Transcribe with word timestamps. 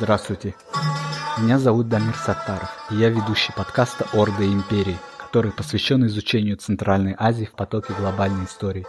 Здравствуйте. 0.00 0.54
Меня 1.38 1.58
зовут 1.58 1.88
Дамир 1.88 2.14
Саттаров, 2.14 2.70
и 2.90 2.94
я 2.94 3.08
ведущий 3.08 3.52
подкаста 3.52 4.06
«Орда 4.12 4.44
и 4.44 4.52
империи», 4.52 4.96
который 5.18 5.50
посвящен 5.50 6.06
изучению 6.06 6.56
Центральной 6.56 7.16
Азии 7.18 7.46
в 7.46 7.56
потоке 7.56 7.94
глобальной 7.94 8.44
истории. 8.44 8.86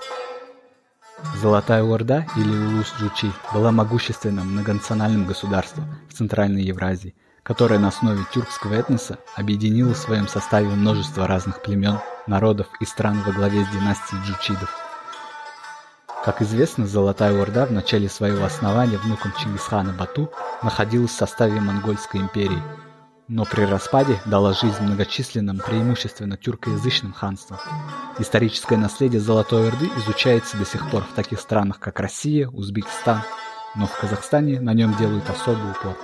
Золотая 1.41 1.83
Орда 1.83 2.27
или 2.37 2.55
Улус-Джучи 2.55 3.31
была 3.51 3.71
могущественным 3.71 4.51
многонациональным 4.51 5.25
государством 5.25 5.85
в 6.09 6.13
Центральной 6.13 6.61
Евразии, 6.61 7.15
которое 7.41 7.79
на 7.79 7.87
основе 7.87 8.23
тюркского 8.31 8.75
этноса 8.75 9.17
объединило 9.35 9.95
в 9.95 9.97
своем 9.97 10.27
составе 10.27 10.67
множество 10.69 11.25
разных 11.25 11.63
племен, 11.63 11.97
народов 12.27 12.67
и 12.81 12.85
стран 12.85 13.23
во 13.25 13.31
главе 13.31 13.65
с 13.65 13.69
династией 13.69 14.21
джучидов– 14.21 14.69
как 16.23 16.41
известно, 16.41 16.85
Золотая 16.85 17.39
Орда 17.41 17.65
в 17.65 17.71
начале 17.71 18.09
своего 18.09 18.43
основания 18.43 18.97
внуком 18.97 19.33
Чингисхана 19.37 19.93
Бату 19.93 20.31
находилась 20.61 21.11
в 21.11 21.17
составе 21.17 21.61
Монгольской 21.61 22.17
империи, 22.17 22.61
но 23.27 23.45
при 23.45 23.61
распаде 23.61 24.19
дала 24.25 24.53
жизнь 24.53 24.81
многочисленным 24.81 25.59
преимущественно 25.59 26.35
тюркоязычным 26.35 27.13
ханствам. 27.13 27.59
Историческое 28.17 28.77
наследие 28.77 29.21
Золотой 29.21 29.69
Орды 29.69 29.89
изучается 29.97 30.57
до 30.57 30.65
сих 30.65 30.89
пор 30.89 31.03
в 31.03 31.13
таких 31.13 31.39
странах, 31.39 31.79
как 31.79 31.99
Россия, 31.99 32.49
Узбекистан, 32.49 33.21
но 33.75 33.87
в 33.87 33.97
Казахстане 33.97 34.59
на 34.59 34.73
нем 34.73 34.95
делают 34.97 35.29
особый 35.29 35.71
упор. 35.71 35.95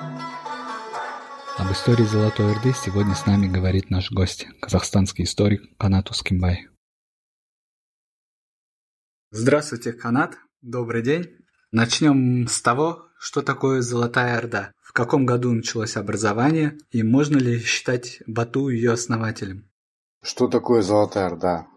Об 1.57 1.71
истории 1.71 2.03
Золотой 2.03 2.51
Орды 2.51 2.73
сегодня 2.73 3.15
с 3.15 3.25
нами 3.25 3.47
говорит 3.47 3.89
наш 3.89 4.11
гость, 4.11 4.47
казахстанский 4.61 5.23
историк 5.23 5.63
Канат 5.77 6.09
Ускимбай. 6.09 6.67
Здравствуйте, 9.37 9.91
Канат. 9.91 10.37
Добрый 10.61 11.03
день. 11.03 11.25
Начнем 11.69 12.47
с 12.47 12.61
того, 12.61 13.09
что 13.19 13.41
такое 13.41 13.81
Золотая 13.81 14.37
Орда. 14.37 14.71
В 14.81 14.93
каком 14.93 15.25
году 15.25 15.51
началось 15.51 15.97
образование 15.97 16.77
и 16.91 17.03
можно 17.03 17.35
ли 17.35 17.59
считать 17.59 18.21
Бату 18.27 18.69
ее 18.69 18.93
основателем? 18.93 19.69
Что 20.23 20.47
такое 20.47 20.81
Золотая 20.81 21.25
Орда? 21.25 21.67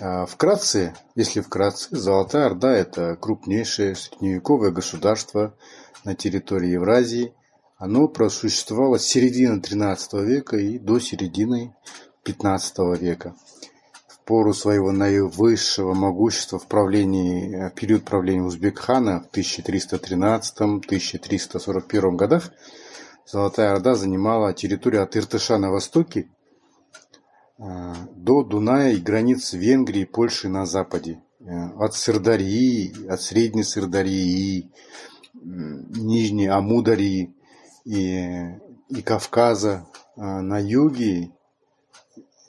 А, 0.00 0.26
вкратце, 0.26 0.96
если 1.14 1.40
вкратце, 1.40 1.96
Золотая 1.96 2.46
Орда– 2.46 2.72
это 2.76 3.14
крупнейшее 3.14 3.94
средневековое 3.94 4.72
государство 4.72 5.56
на 6.02 6.16
территории 6.16 6.70
Евразии. 6.70 7.32
Оно 7.76 8.08
просуществовало 8.08 8.98
с 8.98 9.04
середины 9.04 9.60
XIII 9.60 10.24
века 10.24 10.56
и 10.56 10.80
до 10.80 10.98
середины 10.98 11.76
XV 12.24 12.98
века 12.98 13.36
пору 14.24 14.54
своего 14.54 14.92
наивысшего 14.92 15.94
могущества 15.94 16.58
в 16.58 16.66
правлении, 16.66 17.68
в 17.68 17.74
период 17.74 18.04
правления 18.04 18.42
Узбекхана 18.42 19.20
в 19.20 19.28
1313-1341 19.36 22.16
годах 22.16 22.50
Золотая 23.26 23.72
Орда 23.72 23.94
занимала 23.94 24.52
территорию 24.52 25.02
от 25.02 25.16
Иртыша 25.16 25.56
на 25.56 25.70
востоке 25.70 26.28
э, 27.58 27.94
до 28.14 28.42
Дуная 28.42 28.92
и 28.92 29.00
границ 29.00 29.54
Венгрии 29.54 30.02
и 30.02 30.06
Польши 30.06 30.48
на 30.48 30.66
западе. 30.66 31.22
Э, 31.40 31.70
от 31.78 31.94
Сырдарьи, 31.94 32.92
от 33.08 33.22
Средней 33.22 33.64
Сырдарьи, 33.64 34.70
Нижней 35.32 36.48
Амударьи 36.48 37.34
и, 37.84 38.50
и 38.90 39.02
Кавказа 39.02 39.86
э, 40.16 40.20
на 40.20 40.58
юге 40.58 41.30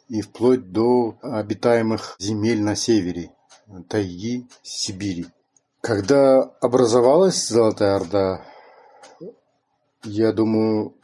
и 0.07 0.21
вплоть 0.21 0.71
до 0.71 1.17
обитаемых 1.21 2.15
земель 2.19 2.61
на 2.61 2.75
севере, 2.75 3.31
тайги, 3.89 4.47
Сибири. 4.61 5.27
Когда 5.81 6.41
образовалась 6.61 7.47
Золотая 7.47 7.95
Орда, 7.95 8.45
я 10.03 10.31
думаю, 10.31 10.95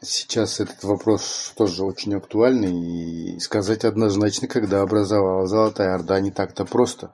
сейчас 0.00 0.60
этот 0.60 0.82
вопрос 0.84 1.52
тоже 1.56 1.84
очень 1.84 2.14
актуальный, 2.14 3.36
и 3.36 3.40
сказать 3.40 3.84
однозначно, 3.84 4.48
когда 4.48 4.82
образовалась 4.82 5.50
Золотая 5.50 5.94
Орда, 5.94 6.20
не 6.20 6.30
так-то 6.30 6.64
просто. 6.64 7.12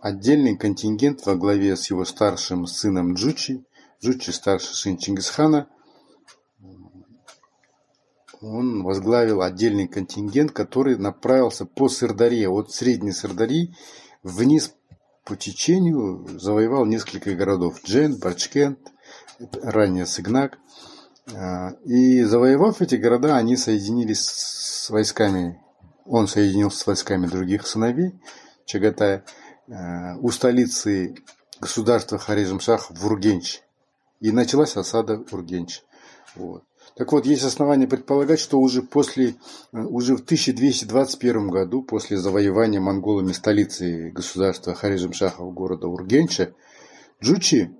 отдельный 0.00 0.56
контингент 0.56 1.24
во 1.26 1.36
главе 1.36 1.76
с 1.76 1.90
его 1.90 2.04
старшим 2.04 2.66
сыном 2.66 3.14
Джучи, 3.14 3.64
Джучи 4.02 4.30
старший 4.30 4.74
сын 4.74 4.96
Чингисхана, 4.96 5.68
он 8.40 8.82
возглавил 8.82 9.42
отдельный 9.42 9.86
контингент, 9.86 10.52
который 10.52 10.96
направился 10.96 11.66
по 11.66 11.88
Сырдарье, 11.88 12.48
от 12.48 12.72
Средней 12.72 13.12
Сырдарьи 13.12 13.74
вниз 14.22 14.74
по 15.24 15.36
течению, 15.36 16.26
завоевал 16.40 16.86
несколько 16.86 17.34
городов. 17.34 17.84
Джен, 17.84 18.18
Барчкент, 18.18 18.78
ранее 19.62 20.06
Сыгнак– 20.06 20.58
и 21.84 22.22
завоевав 22.22 22.82
эти 22.82 22.96
города, 22.96 23.36
они 23.36 23.56
соединились 23.56 24.20
с 24.20 24.90
войсками, 24.90 25.60
он 26.04 26.26
соединился 26.26 26.78
с 26.78 26.86
войсками 26.86 27.26
других 27.26 27.66
сыновей 27.66 28.14
Чагатая 28.70 29.24
а, 29.68 30.16
у 30.20 30.30
столицы 30.30 31.16
государства 31.60 32.18
Харизмшах 32.18 32.90
в 32.90 33.04
Ургенч. 33.04 33.62
И 34.20 34.30
началась 34.30 34.76
осада 34.76 35.24
Ургенч. 35.32 35.82
Вот. 36.36 36.62
Так 36.96 37.12
вот, 37.12 37.26
есть 37.26 37.42
основания 37.42 37.88
предполагать, 37.88 38.38
что 38.38 38.60
уже, 38.60 38.82
после, 38.82 39.34
уже 39.72 40.16
в 40.16 40.20
1221 40.20 41.48
году, 41.48 41.82
после 41.82 42.16
завоевания 42.16 42.80
монголами 42.80 43.32
столицы 43.32 44.10
государства 44.10 44.74
Харизмшахов 44.74 45.52
города 45.52 45.88
Ургенча, 45.88 46.54
Джучи 47.22 47.70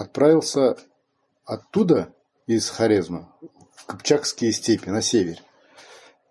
отправился 0.00 0.76
оттуда, 1.44 2.14
из 2.46 2.68
Хорезма, 2.68 3.32
в 3.76 3.86
Кыпчакские 3.86 4.52
степи, 4.52 4.90
на 4.90 5.02
север. 5.02 5.38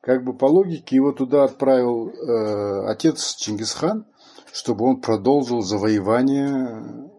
Как 0.02 0.24
бы 0.24 0.34
по 0.34 0.46
логике 0.46 0.97
его 0.97 1.13
туда 1.13 1.46
отправил 1.46 2.09
э, 2.09 2.90
отец 2.90 3.35
Чингисхан, 3.35 4.06
чтобы 4.52 4.85
он 4.85 5.00
продолжил 5.00 5.62
завоевание 5.62 7.09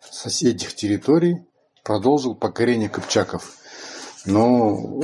соседних 0.00 0.74
территорий, 0.74 1.44
продолжил 1.82 2.36
покорение 2.36 2.88
кыпчаков. 2.88 3.56
Но 4.24 5.00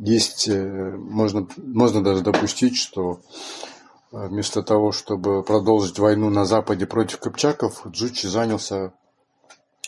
есть, 0.00 0.48
э, 0.48 0.96
можно, 0.96 1.46
можно 1.56 2.02
даже 2.02 2.22
допустить, 2.22 2.76
что 2.76 3.20
вместо 4.12 4.62
того, 4.62 4.92
чтобы 4.92 5.42
продолжить 5.42 5.98
войну 5.98 6.30
на 6.30 6.44
Западе 6.44 6.86
против 6.86 7.18
Кыпчаков, 7.18 7.86
Джучи 7.88 8.26
занялся 8.26 8.92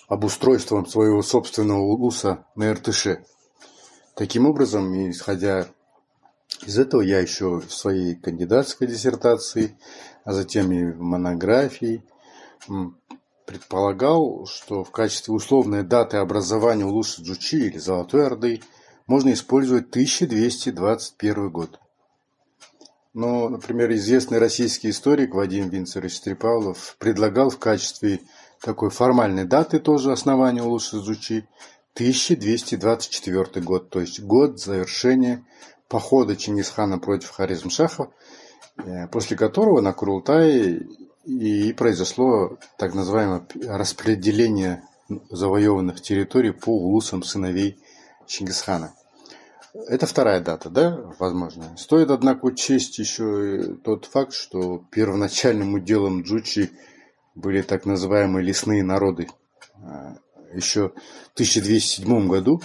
обустройством 0.08 0.86
своего 0.86 1.22
собственного 1.22 1.80
улуса 1.80 2.46
на 2.56 2.70
Иртыше. 2.70 3.24
Таким 4.16 4.46
образом, 4.46 5.10
исходя 5.10 5.66
из 6.66 6.78
этого, 6.78 7.02
я 7.02 7.20
еще 7.20 7.60
в 7.60 7.72
своей 7.72 8.14
кандидатской 8.14 8.86
диссертации, 8.86 9.76
а 10.24 10.32
затем 10.32 10.72
и 10.72 10.92
в 10.92 11.00
монографии 11.00 12.02
предполагал, 13.44 14.46
что 14.46 14.84
в 14.84 14.90
качестве 14.90 15.34
условной 15.34 15.82
даты 15.82 16.16
образования 16.16 16.86
улуса 16.86 17.22
Джучи 17.22 17.66
или 17.66 17.76
Золотой 17.76 18.26
Орды 18.26 18.62
можно 19.06 19.32
использовать 19.34 19.90
1221 19.90 21.50
год. 21.50 21.78
Но, 23.14 23.48
например, 23.48 23.92
известный 23.92 24.38
российский 24.38 24.90
историк 24.90 25.34
Вадим 25.34 25.68
Винцерович 25.68 26.16
Стрепалов 26.16 26.96
предлагал 26.98 27.48
в 27.48 27.58
качестве 27.58 28.20
такой 28.60 28.90
формальной 28.90 29.44
даты 29.44 29.78
тоже 29.78 30.10
основания 30.10 30.62
Улус-Изучи 30.62 31.46
1224 31.94 33.64
год, 33.64 33.88
то 33.88 34.00
есть 34.00 34.20
год 34.20 34.60
завершения 34.60 35.44
похода 35.88 36.34
Чингисхана 36.34 36.98
против 36.98 37.30
Харизмшаха 37.30 38.10
э, 38.78 39.06
после 39.06 39.36
которого 39.36 39.80
на 39.80 39.92
Курултае 39.92 40.88
и 41.24 41.72
произошло 41.72 42.58
так 42.78 42.94
называемое 42.94 43.46
распределение 43.68 44.82
завоеванных 45.30 46.00
территорий 46.00 46.50
по 46.50 46.70
улусам 46.70 47.22
сыновей 47.22 47.78
Чингисхана. 48.26 48.92
Это 49.74 50.06
вторая 50.06 50.40
дата, 50.40 50.70
да, 50.70 51.12
возможно. 51.18 51.76
Стоит, 51.76 52.10
однако, 52.10 52.44
учесть 52.44 52.98
еще 52.98 53.76
тот 53.82 54.04
факт, 54.04 54.32
что 54.32 54.84
первоначальным 54.92 55.74
уделом 55.74 56.22
Джучи 56.22 56.70
были 57.34 57.60
так 57.60 57.84
называемые 57.84 58.44
лесные 58.44 58.84
народы. 58.84 59.28
А, 59.82 60.16
еще 60.52 60.90
в 60.90 61.34
1207 61.34 62.28
году 62.28 62.62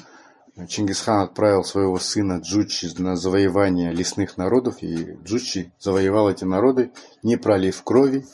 Чингисхан 0.68 1.22
отправил 1.22 1.64
своего 1.64 1.98
сына 1.98 2.42
Джучи 2.44 2.88
на 3.02 3.16
завоевание 3.16 3.92
лесных 3.92 4.38
народов, 4.38 4.84
и 4.84 5.14
Джучи 5.24 5.72
завоевал 5.80 6.30
эти 6.30 6.44
народы, 6.44 6.92
не 7.24 7.38
пролив 7.38 7.82
крови. 7.84 8.26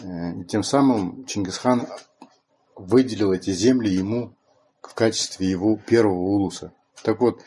Э, 0.00 0.40
и 0.40 0.44
тем 0.44 0.64
самым 0.64 1.26
Чингисхан 1.26 1.86
выделил 2.74 3.32
эти 3.32 3.50
земли 3.50 3.90
ему 3.90 4.34
в 4.82 4.94
качестве 4.94 5.48
его 5.48 5.76
первого 5.76 6.18
улуса. 6.18 6.72
Так 7.02 7.20
вот, 7.20 7.42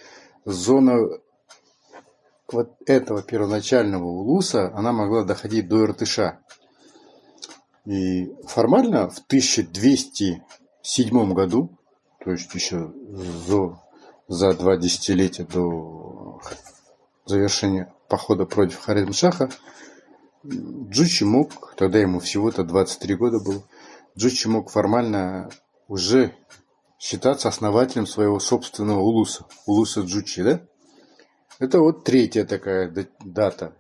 зона 0.46 1.00
вот 2.52 2.76
этого 2.86 3.24
первоначального 3.24 4.06
улуса, 4.06 4.72
она 4.76 4.92
могла 4.92 5.24
доходить 5.24 5.68
до 5.68 5.86
Иртыша. 5.86 6.40
И 7.86 8.32
формально 8.48 9.10
в 9.10 9.20
1207 9.20 11.34
году, 11.34 11.70
то 12.24 12.32
есть 12.32 12.56
еще 12.56 12.94
за, 13.48 13.78
за 14.28 14.54
два 14.54 14.78
десятилетия 14.78 15.44
до 15.44 16.40
завершения 17.26 17.94
похода 18.08 18.46
против 18.46 18.80
Харидмшаха, 18.80 19.50
Джучи 20.46 21.24
мог, 21.24 21.74
тогда 21.76 22.00
ему 22.00 22.20
всего-то 22.20 22.64
23 22.64 23.16
года 23.16 23.40
было, 23.40 23.64
Джучи 24.18 24.48
мог 24.48 24.70
формально 24.70 25.50
уже 25.88 26.36
считаться 27.04 27.50
основателем 27.50 28.08
своего 28.08 28.40
собственного 28.40 29.02
улуса, 29.02 29.46
улуса 29.66 30.02
Джучи, 30.02 30.42
да? 30.42 30.62
Это 31.60 31.80
вот 31.80 32.06
третья 32.06 32.46
такая 32.46 32.94
дата. 33.20 33.76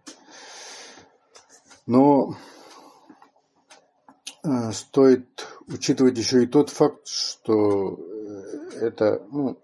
Но 1.85 2.35
э, 4.43 4.71
стоит 4.73 5.47
учитывать 5.67 6.17
еще 6.17 6.43
и 6.43 6.47
тот 6.47 6.69
факт, 6.69 7.07
что 7.07 7.93
э, 7.93 8.87
это 8.87 9.25
ну, 9.31 9.57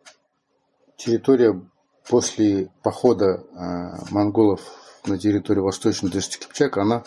территория 0.96 1.62
после 2.08 2.72
похода 2.82 3.44
э, 3.44 4.06
монголов 4.10 4.62
на 5.06 5.18
территорию 5.18 5.66
Восточной 5.66 6.10
Дышти 6.10 6.40
Кипчак, 6.40 6.78
она 6.78 7.04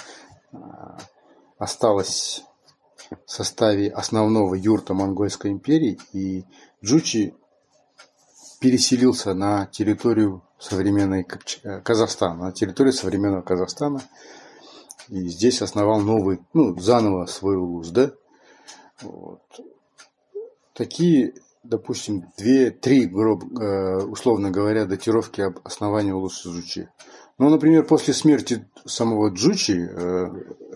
осталась 1.56 2.44
в 3.26 3.30
составе 3.30 3.88
основного 3.90 4.54
юрта 4.54 4.94
Монгольской 4.94 5.50
империи, 5.50 5.98
и 6.12 6.44
Джучи 6.84 7.34
переселился 8.60 9.34
на 9.34 9.66
территорию 9.66 10.42
современной 10.58 11.26
э, 11.64 11.80
Казахстана, 11.80 12.46
на 12.46 12.52
территорию 12.52 12.92
современного 12.92 13.42
Казахстана, 13.42 14.02
и 15.08 15.28
здесь 15.28 15.60
основал 15.62 16.00
новый, 16.00 16.40
ну, 16.54 16.78
заново 16.78 17.26
свой 17.26 17.56
улус, 17.56 17.90
да? 17.90 18.12
Вот. 19.02 19.42
Такие, 20.74 21.34
допустим, 21.64 22.24
две-три, 22.38 23.06
э, 23.06 24.04
условно 24.04 24.50
говоря, 24.50 24.86
датировки 24.86 25.40
об 25.40 25.58
основании 25.64 26.12
улуса 26.12 26.48
Джучи. 26.48 26.88
Ну, 27.42 27.50
например, 27.50 27.84
после 27.84 28.14
смерти 28.14 28.64
самого 28.86 29.28
Джучи 29.30 29.90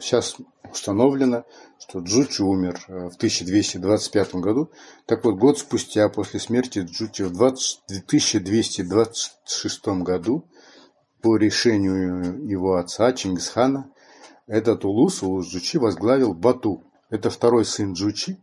сейчас 0.01 0.35
э, 0.37 0.43
установлено, 0.69 1.45
что 1.79 2.01
Джучи 2.01 2.43
умер 2.43 2.85
э, 2.89 3.09
в 3.09 3.15
1225 3.15 4.35
году. 4.35 4.73
Так 5.07 5.25
вот, 5.25 5.37
год 5.37 5.61
спустя 5.61 6.09
после 6.09 6.41
смерти 6.41 6.81
Джучи 6.81 7.23
в 7.23 7.37
1226 7.37 9.87
году 10.03 10.45
по 11.23 11.37
решению 11.37 12.45
его 12.45 12.75
отца 12.75 13.13
Чингисхана 13.13 13.89
этот 14.49 14.85
улус, 14.85 15.23
улус 15.23 15.47
Джучи, 15.47 15.77
возглавил 15.77 16.35
Бату. 16.35 16.83
Это 17.11 17.31
второй 17.31 17.65
сын 17.65 17.93
Джучи. 17.93 18.39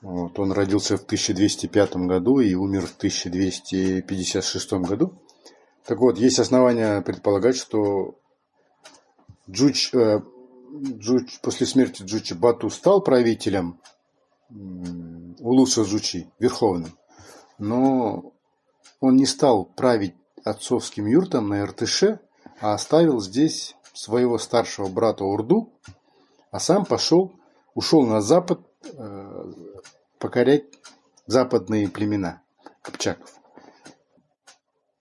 Вот, 0.00 0.38
он 0.38 0.52
родился 0.52 0.96
в 0.96 1.02
1205 1.02 1.96
году 2.06 2.40
и 2.40 2.54
умер 2.54 2.86
в 2.86 2.96
1256 2.96 4.72
году. 4.72 5.20
Так 5.88 6.00
вот, 6.00 6.18
есть 6.18 6.38
основания 6.38 7.00
предполагать, 7.00 7.56
что 7.56 8.18
Джуч, 9.48 9.94
э, 9.94 10.20
Джуч, 10.98 11.40
после 11.40 11.66
смерти 11.66 12.02
Джучи 12.02 12.34
Бату 12.34 12.68
стал 12.68 13.00
правителем 13.00 13.80
Улуса 14.50 15.84
Джучи, 15.84 16.30
верховным, 16.38 16.90
но 17.56 18.34
он 19.00 19.16
не 19.16 19.24
стал 19.24 19.64
править 19.64 20.14
отцовским 20.44 21.06
юртом 21.06 21.48
на 21.48 21.60
Иртыше, 21.62 22.20
а 22.60 22.74
оставил 22.74 23.18
здесь 23.22 23.74
своего 23.94 24.36
старшего 24.36 24.88
брата 24.88 25.24
Урду, 25.24 25.72
а 26.50 26.60
сам 26.60 26.84
пошел, 26.84 27.32
ушел 27.74 28.02
на 28.02 28.20
запад 28.20 28.60
э, 28.92 29.52
покорять 30.18 30.66
западные 31.24 31.88
племена 31.88 32.42
Копчаков. 32.82 33.37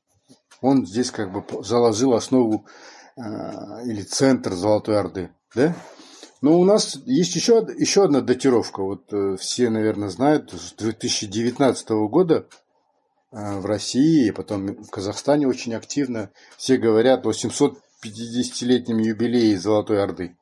он 0.63 0.87
здесь 0.87 1.11
как 1.11 1.33
бы 1.33 1.45
заложил 1.63 2.15
основу 2.15 2.67
э, 3.17 3.21
или 3.85 4.03
центр 4.03 4.53
Золотой 4.53 4.99
Орды, 4.99 5.31
да? 5.55 5.77
Но 6.41 6.59
у 6.59 6.65
нас 6.65 6.97
есть 7.05 7.37
еще, 7.37 7.67
еще 7.77 8.05
одна 8.05 8.21
датировка. 8.21 8.83
Вот 8.83 9.13
э, 9.13 9.37
все, 9.37 9.71
наверное, 9.71 10.09
знают, 10.09 10.53
с 10.53 10.73
2019 10.73 11.89
года 12.09 12.47
э, 13.33 13.59
в 13.59 13.67
России 13.67 14.29
и 14.29 14.31
потом 14.31 14.69
в 14.69 14.89
Казахстане 14.89 15.47
очень 15.47 15.75
активно 15.75 16.31
все 16.57 16.77
говорят 16.77 17.27
о 17.27 17.33
750-летнем 17.33 18.99
юбилее 18.99 19.59
Золотой 19.59 20.03
Орды. 20.03 20.37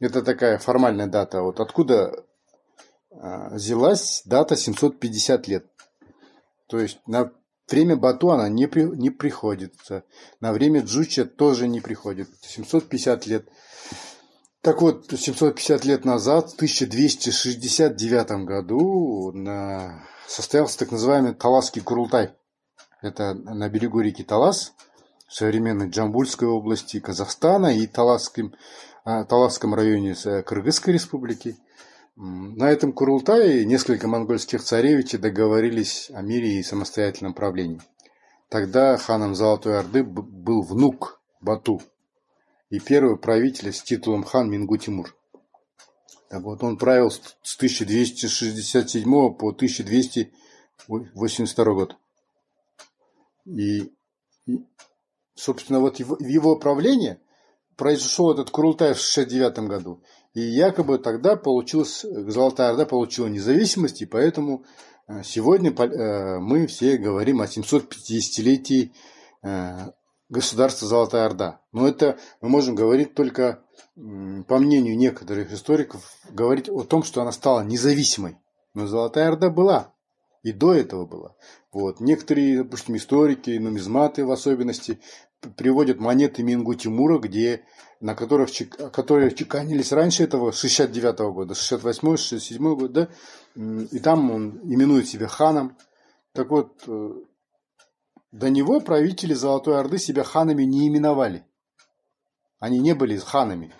Это 0.00 0.22
такая 0.22 0.58
формальная 0.58 1.06
дата. 1.06 1.42
Вот 1.42 1.60
откуда 1.60 2.24
взялась 3.10 4.22
дата 4.24 4.56
750 4.56 5.48
лет. 5.48 5.66
То 6.68 6.78
есть 6.78 7.00
на 7.06 7.32
Время 7.70 7.96
Батуана 7.96 8.48
не, 8.48 8.66
при, 8.66 8.82
не 8.82 9.10
приходится. 9.10 10.04
На 10.40 10.52
время 10.52 10.80
Джуча 10.80 11.24
тоже 11.24 11.68
не 11.68 11.80
приходит. 11.80 12.28
750 12.42 13.26
лет. 13.26 13.48
Так 14.60 14.82
вот, 14.82 15.06
750 15.08 15.84
лет 15.84 16.04
назад, 16.04 16.50
в 16.50 16.54
1269 16.56 18.44
году, 18.44 19.30
на... 19.32 20.04
состоялся 20.26 20.78
так 20.80 20.90
называемый 20.90 21.34
Таласский 21.34 21.80
Курултай. 21.80 22.32
Это 23.02 23.34
на 23.34 23.68
берегу 23.68 24.00
реки 24.00 24.24
Талас, 24.24 24.72
в 25.28 25.34
современной 25.34 25.88
Джамбульской 25.88 26.48
области 26.48 26.98
Казахстана 26.98 27.74
и 27.74 27.86
Таласском, 27.86 28.52
а, 29.04 29.24
Таласском 29.24 29.74
районе 29.74 30.14
Кыргызской 30.44 30.92
республики– 30.92 31.56
на 32.22 32.70
этом 32.70 32.92
Курултае 32.92 33.64
несколько 33.64 34.06
монгольских 34.06 34.62
царевичей 34.62 35.18
договорились 35.18 36.10
о 36.12 36.20
мире 36.20 36.58
и 36.58 36.62
самостоятельном 36.62 37.32
правлении. 37.32 37.80
Тогда 38.50 38.98
ханом 38.98 39.34
Золотой 39.34 39.78
Орды 39.78 40.04
был 40.04 40.60
внук 40.60 41.18
Бату. 41.40 41.80
и 42.68 42.78
первый 42.78 43.16
правитель 43.16 43.72
с 43.72 43.82
титулом 43.82 44.22
хан 44.22 44.50
Мингу 44.50 44.76
Тимур. 44.76 45.16
Так 46.28 46.42
вот, 46.42 46.62
он 46.62 46.76
правил 46.76 47.10
с 47.10 47.56
1267 47.56 49.34
по 49.34 49.48
1282 49.48 51.64
год. 51.72 51.96
И, 53.46 53.90
и 54.46 54.66
собственно, 55.34 55.80
вот 55.80 55.98
в 55.98 56.26
его 56.26 56.56
правлении 56.56 57.18
произошел 57.76 58.30
этот 58.30 58.50
Курултай 58.50 58.92
в 58.92 58.98
69 58.98 59.60
году. 59.60 60.02
И 60.34 60.40
якобы 60.40 60.98
тогда 60.98 61.36
получилась, 61.36 62.02
Золотая 62.02 62.70
Орда 62.70 62.86
получила 62.86 63.26
независимость, 63.26 64.02
и 64.02 64.06
поэтому 64.06 64.64
э, 65.08 65.22
сегодня 65.24 65.72
э, 65.72 66.38
мы 66.38 66.68
все 66.68 66.96
говорим 66.98 67.40
о 67.40 67.46
750-летии 67.46 68.92
э, 69.42 69.90
государства 70.28 70.86
Золотая 70.86 71.26
Орда. 71.26 71.60
Но 71.72 71.88
это 71.88 72.16
мы 72.40 72.48
можем 72.48 72.76
говорить 72.76 73.14
только, 73.14 73.64
по 73.96 74.58
мнению 74.58 74.96
некоторых 74.96 75.52
историков, 75.52 76.00
говорить 76.30 76.68
о 76.68 76.84
том, 76.84 77.02
что 77.02 77.22
она 77.22 77.32
стала 77.32 77.62
независимой. 77.62 78.36
Но 78.72 78.86
Золотая 78.86 79.28
Орда 79.28 79.50
была. 79.50 79.92
И 80.42 80.52
до 80.52 80.72
этого 80.72 81.04
была. 81.04 81.34
Вот. 81.72 82.00
Некоторые, 82.00 82.62
допустим, 82.62 82.96
историки, 82.96 83.50
нумизматы 83.50 84.24
в 84.24 84.30
особенности, 84.30 85.00
приводят 85.56 86.00
монеты 86.00 86.42
Мингу 86.42 86.74
Тимура, 86.74 87.18
где, 87.18 87.64
на 88.00 88.14
которых, 88.14 88.50
которые 88.92 89.34
чеканились 89.34 89.92
раньше 89.92 90.24
этого, 90.24 90.52
69 90.52 91.20
-го 91.20 91.32
года, 91.32 91.54
68 91.54 92.16
67 92.16 92.74
год, 92.74 92.92
да, 92.92 93.08
и 93.54 93.98
там 93.98 94.30
он 94.30 94.60
именует 94.64 95.06
себя 95.06 95.28
ханом. 95.28 95.76
Так 96.32 96.50
вот, 96.50 96.82
э, 96.86 97.10
до 98.32 98.48
него 98.48 98.80
правители 98.80 99.34
Золотой 99.34 99.78
Орды 99.78 99.98
себя 99.98 100.24
ханами 100.24 100.62
не 100.62 100.88
именовали. 100.88 101.44
Они 102.58 102.78
не 102.78 102.94
были 102.94 103.16
ханами. 103.16 103.74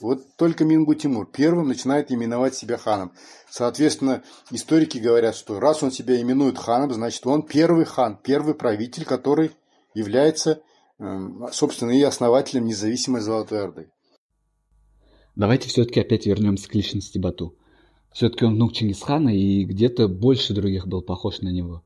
Вот 0.00 0.36
только 0.36 0.64
Мингу 0.64 0.94
Тимур 0.94 1.26
первым 1.26 1.68
начинает 1.68 2.12
именовать 2.12 2.54
себя 2.54 2.78
ханом. 2.78 3.12
Соответственно, 3.50 4.22
историки 4.52 4.98
говорят, 4.98 5.34
что 5.34 5.58
раз 5.58 5.82
он 5.82 5.90
себя 5.90 6.20
именует 6.20 6.56
ханом, 6.56 6.92
значит 6.92 7.26
он 7.26 7.42
первый 7.42 7.84
хан, 7.84 8.16
первый 8.16 8.54
правитель, 8.54 9.04
который 9.04 9.56
является, 9.94 10.62
собственно, 11.52 11.90
и 11.90 12.02
основателем 12.02 12.66
независимой 12.66 13.20
Золотой 13.20 13.62
Орды. 13.62 13.90
Давайте 15.36 15.68
все-таки 15.68 16.00
опять 16.00 16.26
вернемся 16.26 16.68
к 16.68 16.74
личности 16.74 17.18
Бату. 17.18 17.56
Все-таки 18.12 18.44
он 18.44 18.54
внук 18.54 18.72
Чингисхана 18.72 19.28
и 19.28 19.64
где-то 19.64 20.08
больше 20.08 20.54
других 20.54 20.88
был 20.88 21.02
похож 21.02 21.40
на 21.40 21.50
него. 21.50 21.84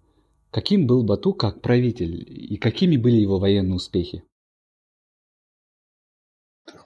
Каким 0.51 0.87
был 0.87 1.03
Бату 1.03 1.35
как 1.35 1.61
правитель 1.61 2.25
и 2.27 2.57
какими 2.57 2.97
были 2.97 3.17
его 3.17 3.39
военные 3.39 3.77
успехи? 3.77 4.25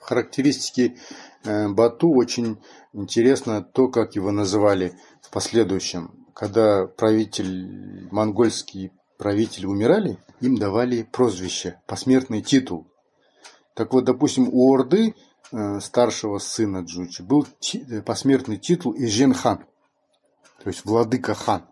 Характеристики 0.00 0.96
э, 1.44 1.68
Бату 1.68 2.10
очень 2.10 2.58
интересно 2.92 3.62
то, 3.62 3.88
как 3.88 4.16
его 4.16 4.32
называли 4.32 4.94
в 5.20 5.30
последующем. 5.30 6.26
Когда 6.34 6.86
правитель, 6.86 8.08
монгольский 8.10 8.92
правитель 9.18 9.66
умирали, 9.66 10.18
им 10.40 10.56
давали 10.56 11.02
прозвище, 11.02 11.80
посмертный 11.86 12.42
титул. 12.42 12.86
Так 13.74 13.92
вот, 13.92 14.04
допустим, 14.04 14.48
у 14.50 14.72
Орды 14.72 15.14
э, 15.52 15.80
старшего 15.80 16.38
сына 16.38 16.78
Джучи 16.78 17.22
был 17.22 17.46
посмертный 18.04 18.56
титул 18.56 18.94
Ижен-хан, 18.94 19.66
то 20.62 20.70
есть 20.70 20.84
владыка 20.84 21.34
хан. 21.34 21.66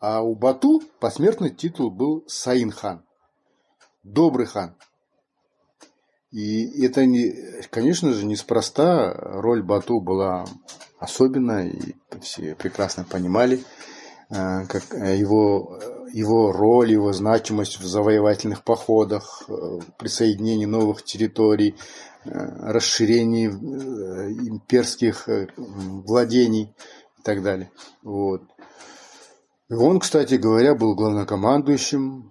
А 0.00 0.20
у 0.20 0.34
Бату 0.34 0.82
посмертный 0.98 1.50
титул 1.50 1.90
был 1.90 2.24
Саин-хан, 2.26 3.04
добрый 4.02 4.46
хан. 4.46 4.74
И 6.32 6.84
это, 6.84 7.06
не, 7.06 7.62
конечно 7.70 8.12
же, 8.12 8.26
неспроста. 8.26 9.12
Роль 9.12 9.62
Бату 9.62 10.00
была 10.00 10.44
особенная, 10.98 11.68
и 11.68 11.94
все 12.20 12.56
прекрасно 12.56 13.04
понимали, 13.04 13.62
э, 14.30 14.66
как 14.66 14.92
его, 14.92 15.78
его 16.12 16.52
роль, 16.52 16.92
его 16.92 17.12
значимость 17.12 17.80
в 17.80 17.86
завоевательных 17.86 18.64
походах, 18.64 19.44
э, 19.48 19.80
присоединении 19.98 20.66
новых 20.66 21.02
территорий, 21.02 21.74
э, 22.24 22.30
расширении 22.30 23.48
имперских 23.48 25.28
владений 25.56 26.74
и 27.18 27.22
так 27.22 27.42
далее. 27.42 27.70
Вот. 28.02 28.42
Он, 29.70 30.00
кстати 30.00 30.34
говоря, 30.34 30.74
был 30.74 30.94
главнокомандующим 30.94 32.30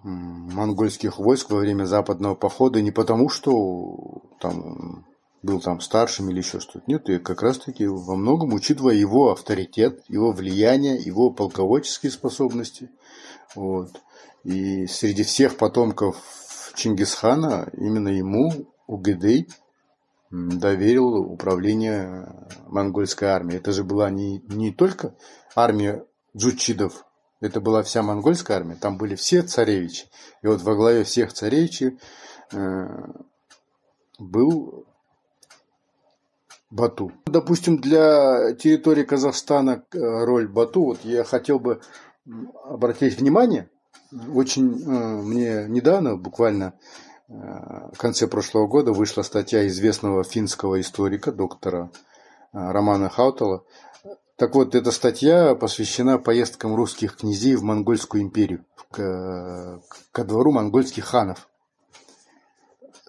монгольских 0.52 1.18
войск 1.18 1.50
во 1.50 1.58
время 1.58 1.84
западного 1.84 2.36
похода 2.36 2.80
не 2.80 2.92
потому, 2.92 3.28
что 3.28 4.22
там 4.40 5.06
был 5.42 5.60
там 5.60 5.80
старшим 5.80 6.30
или 6.30 6.38
еще 6.38 6.60
что-то. 6.60 6.82
Нет, 6.86 7.08
и 7.08 7.18
как 7.18 7.42
раз-таки 7.42 7.86
во 7.86 8.14
многом 8.14 8.52
учитывая 8.52 8.94
его 8.94 9.32
авторитет, 9.32 10.02
его 10.08 10.32
влияние, 10.32 10.96
его 10.96 11.30
полководческие 11.30 12.12
способности. 12.12 12.90
Вот. 13.54 13.90
И 14.44 14.86
среди 14.86 15.24
всех 15.24 15.56
потомков 15.56 16.16
Чингисхана 16.74 17.68
именно 17.76 18.08
ему 18.08 18.66
Угедей 18.86 19.48
доверил 20.30 21.14
управление 21.16 22.28
монгольской 22.66 23.26
армией. 23.26 23.58
Это 23.58 23.72
же 23.72 23.84
была 23.84 24.10
не, 24.10 24.40
не 24.48 24.72
только 24.72 25.14
армия 25.54 26.04
джучидов, 26.36 27.04
это 27.40 27.60
была 27.60 27.82
вся 27.82 28.02
монгольская 28.02 28.56
армия, 28.56 28.76
там 28.76 28.96
были 28.96 29.14
все 29.14 29.42
царевичи. 29.42 30.06
И 30.42 30.46
вот 30.46 30.62
во 30.62 30.74
главе 30.74 31.04
всех 31.04 31.32
царевичей 31.32 31.98
э, 32.52 32.86
был 34.18 34.86
Бату. 36.72 37.12
Допустим, 37.26 37.78
для 37.78 38.54
территории 38.54 39.04
Казахстана 39.04 39.84
э, 39.92 39.98
роль 39.98 40.48
Бату, 40.48 40.84
вот 40.84 41.00
я 41.04 41.22
хотел 41.22 41.60
бы 41.60 41.82
обратить 42.64 43.20
внимание, 43.20 43.68
очень 44.34 44.82
э, 44.82 45.22
мне 45.22 45.66
недавно, 45.68 46.16
буквально 46.16 46.72
э, 47.28 47.32
в 47.92 47.98
конце 47.98 48.26
прошлого 48.26 48.66
года, 48.66 48.92
вышла 48.92 49.20
статья 49.20 49.66
известного 49.68 50.24
финского 50.24 50.80
историка, 50.80 51.30
доктора 51.30 51.90
Романа 52.52 53.10
Хаутала, 53.10 53.64
так 54.36 54.54
вот, 54.54 54.74
эта 54.74 54.90
статья 54.90 55.54
посвящена 55.54 56.18
поездкам 56.18 56.74
русских 56.74 57.16
князей 57.16 57.54
в 57.54 57.62
Монгольскую 57.62 58.22
империю, 58.22 58.64
к, 58.90 59.80
ко 60.10 60.24
двору 60.24 60.52
монгольских 60.52 61.04
ханов. 61.04 61.48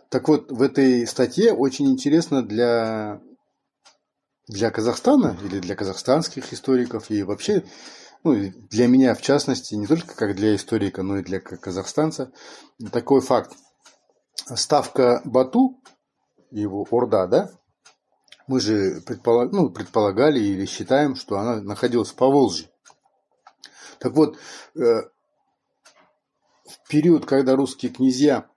Так 0.10 0.28
вот, 0.28 0.52
в 0.52 0.62
этой 0.62 1.08
статье 1.08 1.54
очень 1.54 1.90
интересно 1.90 2.44
для, 2.44 3.22
для 4.54 4.70
Казахстана 4.70 5.36
или 5.44 5.60
для 5.60 5.76
казахстанских 5.76 6.54
историков 6.54 7.10
и 7.10 7.24
вообще 7.24 7.64
ну, 8.24 8.36
для 8.70 8.88
меня 8.88 9.16
в 9.16 9.22
частности, 9.22 9.74
не 9.74 9.88
только 9.88 10.16
как 10.16 10.36
для 10.36 10.56
историка, 10.56 11.02
но 11.02 11.18
и 11.18 11.24
для 11.24 11.40
казахстанца, 11.42 12.32
такой 12.92 13.22
факт. 13.22 13.52
Ставка 14.56 15.22
Бату, 15.26 15.82
его 16.52 16.86
Орда, 16.90 17.28
да, 17.28 17.50
мы 18.48 18.60
же 18.60 19.02
предполаг, 19.02 19.52
ну, 19.52 19.70
предполагали 19.70 20.40
или 20.40 20.66
считаем, 20.66 21.16
что 21.16 21.38
она 21.38 21.62
находилась 21.62 22.12
в 22.12 22.16
Поволжье. 22.16 22.70
Так 24.00 24.14
вот, 24.14 24.38
э, 24.76 24.80
в 26.66 26.88
период, 26.90 27.26
когда 27.26 27.56
русские 27.56 27.92
князья 27.92 28.50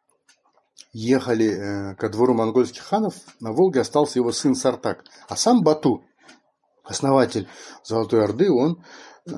ехали 0.96 1.92
э, 1.92 1.94
ко 1.96 2.08
двору 2.08 2.32
монгольских 2.32 2.82
ханов, 2.82 3.14
на 3.40 3.52
Волге 3.52 3.80
остался 3.80 4.18
его 4.18 4.32
сын 4.32 4.54
Сартак. 4.54 5.04
А 5.28 5.36
сам 5.36 5.62
Бату, 5.62 6.02
основатель 6.84 7.48
Золотой 7.84 8.24
Орды, 8.24 8.50
он 8.50 8.82
э, 9.26 9.32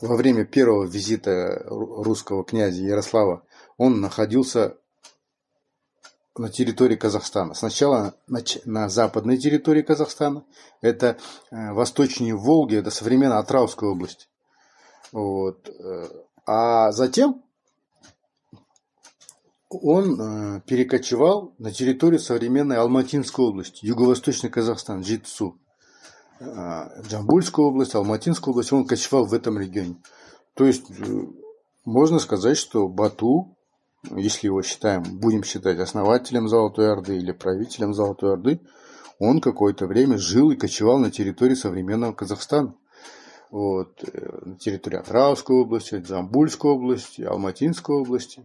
во 0.00 0.16
время 0.16 0.46
первого 0.46 0.86
визита 0.86 1.62
русского 1.66 2.42
князя 2.42 2.82
Ярослава, 2.82 3.44
он 3.76 4.00
находился 4.00 4.78
на 6.38 6.48
территории 6.48 6.96
Казахстана. 6.96 7.52
Сначала 7.52 8.14
на, 8.26 8.40
на 8.64 8.88
западной 8.88 9.36
территории 9.36 9.82
Казахстана, 9.82 10.42
это 10.80 11.18
э, 11.50 11.72
восточнее 11.72 12.34
Волги, 12.34 12.76
это 12.76 12.90
современная 12.90 13.40
Атрауская 13.40 13.90
область. 13.90 14.30
Вот. 15.12 15.68
А 16.46 16.90
затем 16.92 17.42
он 19.74 20.20
э, 20.20 20.60
перекочевал 20.66 21.54
на 21.58 21.72
территорию 21.72 22.20
современной 22.20 22.76
Алматинской 22.76 23.44
области, 23.44 23.84
юго-восточный 23.84 24.50
Казахстан, 24.50 25.02
Джитсу. 25.02 25.58
Э, 26.40 27.02
Джамбульскую 27.06 27.68
область, 27.68 27.94
Алматинскую 27.94 28.52
область, 28.52 28.72
он 28.72 28.86
кочевал 28.86 29.26
в 29.26 29.34
этом 29.34 29.58
регионе. 29.58 29.96
То 30.54 30.64
есть, 30.64 30.90
э, 30.90 31.26
можно 31.84 32.18
сказать, 32.18 32.56
что 32.56 32.88
Бату 32.88 33.56
если 34.16 34.48
его 34.48 34.62
считаем, 34.62 35.02
будем 35.02 35.44
считать 35.44 35.78
основателем 35.78 36.48
Золотой 36.48 36.90
Орды 36.90 37.16
или 37.16 37.32
правителем 37.32 37.94
Золотой 37.94 38.32
Орды, 38.32 38.60
он 39.18 39.40
какое-то 39.40 39.86
время 39.86 40.18
жил 40.18 40.50
и 40.50 40.56
кочевал 40.56 40.98
на 40.98 41.10
территории 41.10 41.54
современного 41.54 42.12
Казахстана. 42.12 42.74
Вот, 43.52 44.02
э, 44.02 44.38
на 44.46 44.56
территории 44.56 44.96
Атравской 44.96 45.54
области, 45.54 45.94
Джамбульской 45.96 46.70
области, 46.70 47.20
Алматинской 47.22 47.94
области. 47.94 48.42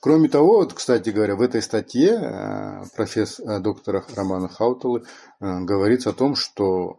Кроме 0.00 0.28
того, 0.28 0.56
вот, 0.56 0.72
кстати 0.72 1.10
говоря, 1.10 1.36
в 1.36 1.42
этой 1.42 1.60
статье 1.62 2.18
э, 2.18 2.84
профессора, 2.96 3.60
доктора 3.60 4.04
Романа 4.16 4.48
Хауталы 4.48 5.04
говорится 5.38 6.10
о 6.10 6.14
том, 6.14 6.34
что 6.34 6.98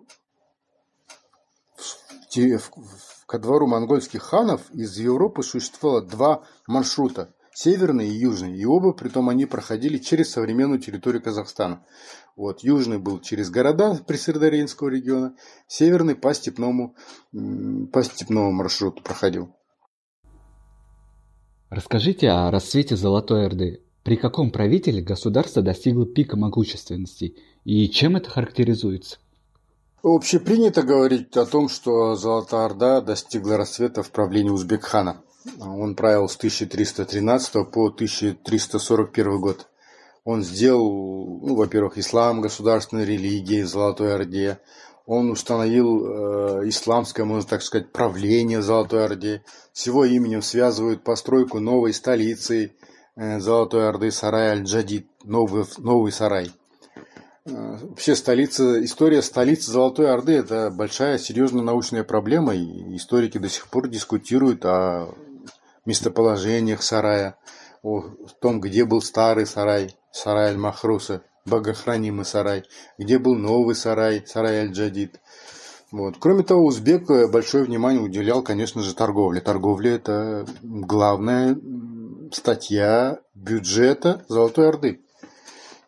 ко 3.25 3.39
двору 3.39 3.67
монгольских 3.67 4.21
ханов 4.21 4.61
из 4.71 4.97
Европы 4.97 5.41
существовало 5.41 6.03
два 6.03 6.43
маршрута– 6.67 7.33
северный 7.57 8.07
и 8.07 8.19
южный. 8.19 8.55
И 8.55 8.65
оба, 8.65 8.93
притом, 8.93 9.29
они 9.29 9.47
проходили 9.47 9.97
через 9.97 10.29
современную 10.29 10.79
территорию 10.79 11.23
Казахстана. 11.23 11.83
Вот, 12.35 12.61
южный 12.61 12.99
был 12.99 13.19
через 13.19 13.49
города 13.49 13.95
Присырдаринского 14.05 14.89
региона, 14.89 15.35
северный 15.65 16.13
по 16.13 16.31
степному, 16.35 16.95
по 17.31 18.03
степному 18.03 18.51
маршруту 18.51 19.01
проходил. 19.01 19.55
Расскажите 21.71 22.29
о 22.29 22.51
расцвете 22.51 22.95
Золотой 22.95 23.47
Орды. 23.47 23.81
При 24.03 24.17
каком 24.17 24.51
правителе 24.51 25.01
государство 25.01 25.63
достигло 25.63 26.05
пика 26.05 26.37
могущественности 26.37 27.35
и 27.63 27.89
чем 27.89 28.15
это 28.15 28.29
характеризуется? 28.29 29.17
Общепринято 30.03 30.83
говорить 30.83 31.35
о 31.35 31.45
том, 31.47 31.69
что 31.69 32.15
Золотая 32.15 32.65
Орда 32.65 33.01
достигла 33.01 33.57
расцвета 33.57 34.03
в 34.03 34.11
правлении 34.11 34.51
Узбекхана. 34.51 35.23
Он 35.59 35.95
правил 35.95 36.27
с 36.27 36.35
1313 36.35 37.53
по 37.71 37.87
1341 37.87 39.39
год. 39.39 39.67
Он 40.23 40.43
сделал, 40.43 41.39
ну, 41.41 41.55
во-первых, 41.55 41.97
ислам 41.97 42.41
государственной 42.41 43.05
религией 43.05 43.63
в 43.63 43.67
Золотой 43.67 44.13
Орде. 44.13 44.59
Он 45.05 45.31
установил 45.31 46.05
э, 46.05 46.67
исламское, 46.67 47.25
можно 47.25 47.49
так 47.49 47.61
сказать, 47.61 47.93
правление 47.93 48.59
в 48.59 48.63
Золотой 48.63 49.05
Орде. 49.05 49.41
С 49.71 49.87
его 49.87 50.03
именем 50.03 50.41
связывают 50.41 51.03
постройку 51.03 51.61
новой 51.61 51.93
столицы 51.93 52.73
э, 53.15 53.39
Золотой 53.39 53.87
Орды, 53.87 54.11
сарай 54.11 54.49
Аль-Джадид, 54.49 55.07
новый, 55.23 55.63
новый 55.77 56.11
сарай. 56.11 56.51
Э, 57.45 57.77
вообще 57.81 58.13
столица, 58.13 58.83
история 58.83 59.21
столицы 59.21 59.71
Золотой 59.71 60.11
Орды– 60.11 60.33
это 60.33 60.69
большая, 60.71 61.19
серьезная 61.19 61.63
научная 61.63 62.03
проблема, 62.03 62.53
и 62.53 62.97
историки 62.97 63.37
до 63.37 63.47
сих 63.47 63.69
пор 63.69 63.87
дискутируют 63.87 64.65
о 64.65 65.15
местоположениях 65.87 66.83
сарая, 66.83 67.37
о 67.81 68.03
том, 68.39 68.59
где 68.59 68.85
был 68.85 69.01
старый 69.01 69.45
сарай, 69.47 69.95
сарай 70.11 70.49
Аль-Махруса, 70.49 71.23
богохранимый 71.45 72.25
сарай, 72.25 72.65
где 72.97 73.17
был 73.17 73.35
новый 73.35 73.75
сарай, 73.75 74.23
сарай 74.25 74.59
Аль-Джадид. 74.59 75.19
Вот. 75.91 76.15
Кроме 76.19 76.43
того, 76.43 76.65
узбек 76.65 77.07
большое 77.31 77.63
внимание 77.63 78.01
уделял, 78.01 78.43
конечно 78.43 78.83
же, 78.83 78.93
торговле. 78.93 79.39
Торговля– 79.39 79.91
это 79.95 80.45
главная 80.61 81.57
статья 82.33 83.19
бюджета 83.33 84.25
Золотой 84.27 84.67
Орды. 84.67 85.01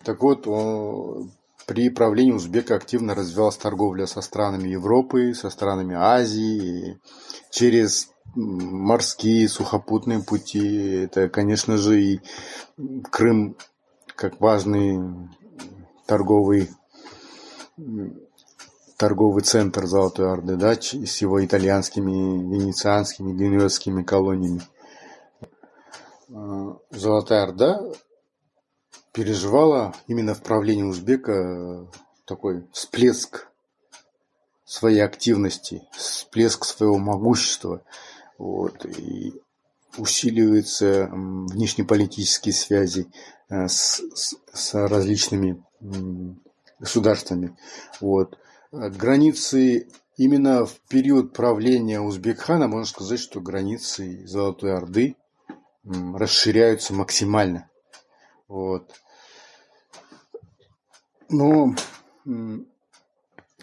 Так 0.05 0.23
вот, 0.23 0.47
при 1.65 1.89
правлении 1.89 2.31
Узбека 2.31 2.75
активно 2.75 3.13
развивалась 3.13 3.57
торговля 3.57 4.07
со 4.07 4.21
странами 4.21 4.69
Европы, 4.69 5.33
со 5.33 5.49
странами 5.49 5.95
Азии, 5.95 6.99
через 7.51 8.09
морские, 8.35 9.47
сухопутные 9.47 10.21
пути. 10.21 11.03
Это, 11.03 11.29
конечно 11.29 11.77
же, 11.77 12.01
и 12.01 12.21
Крым 13.11 13.55
как 14.15 14.39
важный 14.41 14.99
торговый 16.05 16.69
торговый 18.97 19.43
центр 19.43 19.85
Золотой 19.85 20.29
Орды, 20.29 20.57
да, 20.57 20.73
с 20.73 21.21
его 21.21 21.43
итальянскими, 21.43 22.11
венецианскими, 22.11 23.31
генуэзскими 23.31 24.03
колониями. 24.03 24.61
А, 26.33 26.77
Золотая 26.91 27.43
Орда 27.43 27.81
переживала 29.13 29.95
именно 30.07 30.33
в 30.33 30.43
правлении 30.43 30.83
Узбека 30.83 31.87
такой 32.25 32.67
всплеск 32.73 33.47
своей 34.65 34.99
активности, 34.99 35.87
всплеск 35.93 36.65
своего 36.65 36.97
могущества. 36.97 37.81
Вот, 38.39 38.85
и 38.85 39.33
усиливаются 39.97 41.09
внешнеполитические 41.11 42.53
связи 42.53 43.11
э, 43.49 43.67
с, 43.67 44.01
с, 44.15 44.35
с 44.51 44.73
различными 44.87 45.63
государствами. 46.79 47.55
Вот. 47.99 48.39
Границы 48.71 49.89
именно 50.15 50.65
в 50.65 50.79
период 50.89 51.33
правления 51.33 51.99
Узбекхана, 51.99 52.67
можно 52.67 52.85
сказать, 52.85 53.19
что 53.19 53.41
границы 53.41 54.25
Золотой 54.25 54.73
Орды 54.73 55.15
расширяются 55.83 56.93
максимально. 56.93 57.69
Вот. 58.47 58.91
Но 61.29 61.75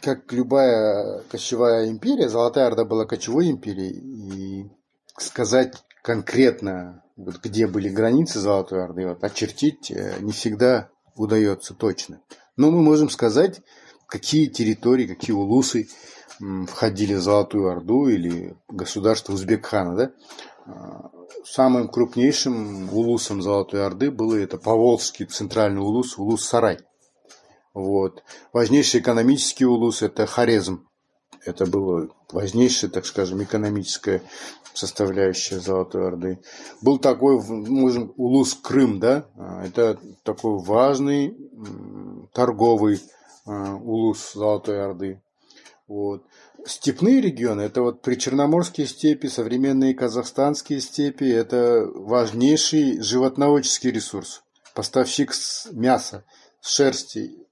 как 0.07 0.33
любая 0.33 1.25
кочевая 1.29 1.88
империя, 1.88 2.29
Золотая 2.29 2.69
Орда 2.69 2.85
была 2.85 3.07
кочевой 3.07 3.51
империей, 3.51 3.99
и 3.99 4.71
сказать 5.19 5.75
конкретно, 6.01 7.03
вот 7.16 7.42
где 7.42 7.66
были 7.66 7.88
границы 7.88 8.38
Золотой 8.38 8.85
Орды, 8.85 9.09
вот, 9.09 9.25
очертить 9.25 9.90
э, 9.90 10.14
не 10.21 10.31
всегда 10.31 10.90
удается 11.16 11.75
точно. 11.75 12.21
Но 12.57 12.71
мы 12.71 12.83
можем 12.83 13.11
сказать, 13.11 13.62
какие 14.07 14.47
территории, 14.47 15.09
какие 15.09 15.35
улусы 15.35 15.88
входили 16.69 17.14
в 17.14 17.21
Золотую 17.21 17.69
Орду 17.69 18.07
или 18.07 18.57
государство 18.69 19.33
Узбекхана. 19.33 19.97
Да? 19.97 20.12
А, 20.66 21.11
самым 21.45 21.88
крупнейшим 21.88 22.92
улусом 22.92 23.42
Золотой 23.42 23.85
Орды 23.85 24.12
был 24.12 24.35
это 24.35 24.57
Поволжский 24.57 25.27
центральный 25.27 25.81
улус, 25.81 26.16
улус 26.16 26.45
Сарай. 26.45 26.79
Вот. 27.77 28.23
Важнейший 28.55 29.01
экономический 29.01 29.67
улус– 29.67 30.01
это 30.03 30.25
Хорезм. 30.27 30.89
Это 31.45 31.67
было 31.67 32.09
важнейшая, 32.33 32.91
так 32.91 33.05
скажем, 33.05 33.43
экономическая 33.43 34.23
составляющая 34.73 35.61
Золотой 35.61 36.07
Орды. 36.07 36.41
Был 36.81 36.99
такой, 36.99 37.39
можем, 37.39 38.15
улус 38.17 38.55
Крым, 38.55 38.99
да, 38.99 39.27
это 39.62 40.01
такой 40.23 40.59
важный 40.59 41.37
торговый 42.33 43.03
а, 43.45 43.75
улус 43.75 44.33
Золотой 44.33 44.83
Орды. 44.83 45.23
Вот. 45.87 46.25
Степные 46.65 47.21
регионы, 47.21 47.61
это 47.61 47.83
вот 47.83 48.01
причерноморские 48.01 48.87
степи, 48.87 49.27
современные 49.27 49.95
казахстанские 49.95 50.81
степи, 50.81 51.25
это 51.25 51.85
важнейший 51.95 53.03
животноводческий 53.03 53.91
ресурс, 53.91 54.43
поставщик 54.75 55.35
мяса, 55.73 56.25
шерсти, 56.62 57.37
Э, 57.37 57.46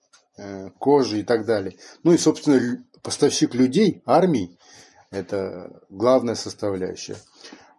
кожи 0.79 1.21
и 1.21 1.23
так 1.23 1.47
далее. 1.47 1.77
Ну 2.03 2.13
и, 2.13 2.19
собственно, 2.19 2.83
поставщик 3.03 3.55
людей, 3.55 4.03
армий, 4.07 4.59
это 5.11 5.71
главная 5.91 6.35
составляющая. 6.35 7.17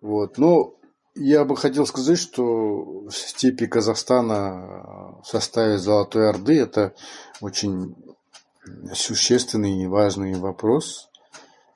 Вот. 0.02 0.38
Но 0.38 0.76
я 1.16 1.46
бы 1.46 1.58
хотел 1.58 1.86
сказать, 1.86 2.20
что 2.20 3.06
в 3.08 3.12
степи 3.12 3.68
Казахстана 3.68 5.20
в 5.22 5.28
составе 5.28 5.78
Золотой 5.78 6.30
Орды 6.30 6.60
это 6.60 6.94
очень 7.42 7.96
существенный 8.94 9.84
и 9.84 9.88
важный 9.88 10.36
вопрос. 10.36 11.10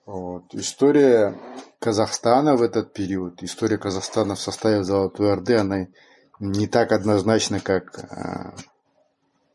Вот. 0.06 0.44
История 0.54 1.38
Казахстана 1.80 2.56
в 2.56 2.62
этот 2.62 2.94
период, 2.94 3.44
история 3.44 3.78
Казахстана 3.78 4.36
в 4.36 4.42
составе 4.42 4.84
Золотой 4.84 5.32
Орды, 5.32 5.56
она 5.56 5.88
не 6.40 6.68
так 6.68 6.92
однозначна, 6.92 7.60
как 7.60 8.00
а, 8.12 8.56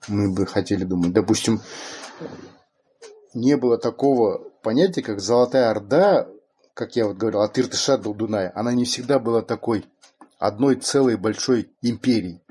мы 0.08 0.32
бы 0.32 0.46
хотели 0.46 0.84
думать. 0.84 1.12
Допустим, 1.12 1.60
не 3.34 3.56
было 3.56 3.78
такого 3.78 4.38
понятия, 4.62 5.02
как 5.02 5.20
Золотая 5.20 5.70
Орда, 5.70 6.28
как 6.74 6.96
я 6.96 7.06
вот 7.06 7.16
говорил, 7.16 7.40
от 7.42 7.58
Иртыша 7.58 7.98
до 7.98 8.12
Дуная. 8.14 8.52
Она 8.54 8.72
не 8.72 8.84
всегда 8.84 9.18
была 9.18 9.42
такой 9.42 9.84
одной 10.38 10.76
целой 10.76 11.16
большой 11.16 11.72
империей. 11.82 12.42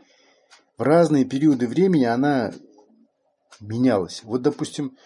В 0.77 0.81
разные 0.81 1.25
периоды 1.25 1.67
времени 1.67 2.05
она 2.05 2.51
менялась. 3.59 4.21
Вот, 4.23 4.41
допустим, 4.41 4.97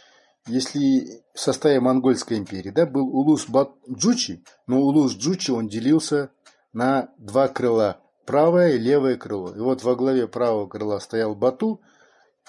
если 0.48 1.22
в 1.34 1.40
составе 1.40 1.80
Монгольской 1.80 2.38
империи 2.38 2.70
да, 2.70 2.86
был 2.86 3.08
Улус 3.08 3.48
Джучи, 3.92 4.44
но 4.66 4.82
Улус 4.82 5.14
Джучи 5.16 5.52
он 5.52 5.68
делился 5.68 6.32
на 6.74 7.10
два 7.18 7.48
крыла, 7.48 8.00
правое 8.26 8.74
и 8.74 8.80
левое 8.80 9.18
крыло. 9.18 9.54
И 9.54 9.60
вот 9.60 9.84
во 9.84 9.96
главе 9.96 10.28
правого 10.28 10.68
крыла 10.68 11.00
стоял 11.00 11.36
Бату, 11.36 11.82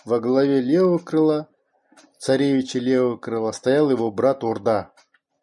во 0.05 0.21
главе 0.21 0.61
левого 0.61 0.99
крыла, 0.99 1.49
царевича 2.19 2.79
левого 2.79 3.17
крыла, 3.17 3.53
стоял 3.53 3.91
его 3.91 4.11
брат 4.11 4.45
Орда. 4.45 4.93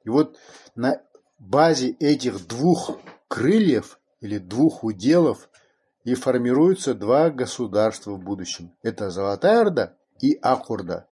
И 0.04 0.10
вот 0.10 0.38
на 0.76 1.02
базе 1.40 1.92
этих 2.00 2.48
двух 2.48 2.98
крыльев 3.28 4.00
или 4.22 4.38
двух 4.38 4.84
уделов 4.84 5.50
и 6.04 6.14
формируются 6.14 6.94
два 6.94 7.30
государства 7.30 8.12
в 8.12 8.24
будущем. 8.24 8.72
Это 8.84 9.10
Золотая 9.10 9.62
Орда 9.62 9.98
и 10.22 10.38
Акурда. 10.42 11.10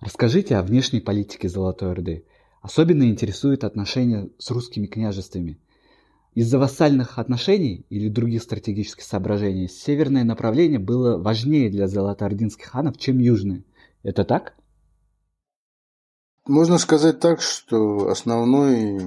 Расскажите 0.00 0.56
о 0.56 0.62
внешней 0.62 1.00
политике 1.00 1.48
Золотой 1.48 1.90
Орды. 1.90 2.26
особенно 2.60 3.04
интересует 3.04 3.64
отношения 3.64 4.30
с 4.38 4.50
русскими 4.50 4.86
княжествами. 4.86 5.60
Из-за 6.34 6.58
вассальных 6.58 7.18
отношений 7.20 7.86
или 7.90 8.08
других 8.08 8.42
стратегических 8.42 9.04
соображений 9.04 9.68
северное 9.68 10.24
направление 10.24 10.80
было 10.80 11.16
важнее 11.16 11.70
для 11.70 11.86
золотоордынских 11.86 12.66
ханов, 12.66 12.98
чем 12.98 13.18
южное. 13.18 13.62
Это 14.02 14.24
так? 14.24 14.54
Можно 16.46 16.78
сказать 16.78 17.20
так, 17.20 17.40
что 17.40 18.08
основной, 18.08 19.00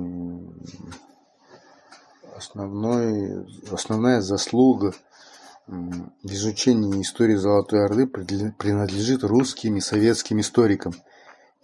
основной, 2.36 3.46
основная 3.72 4.22
заслуга 4.22 4.94
в 5.68 6.32
изучении 6.32 7.02
истории 7.02 7.36
Золотой 7.36 7.86
Орды 7.86 8.08
принадлежит 8.08 9.24
русским 9.24 9.76
и 9.76 9.82
советским 9.82 10.40
историкам. 10.40 10.94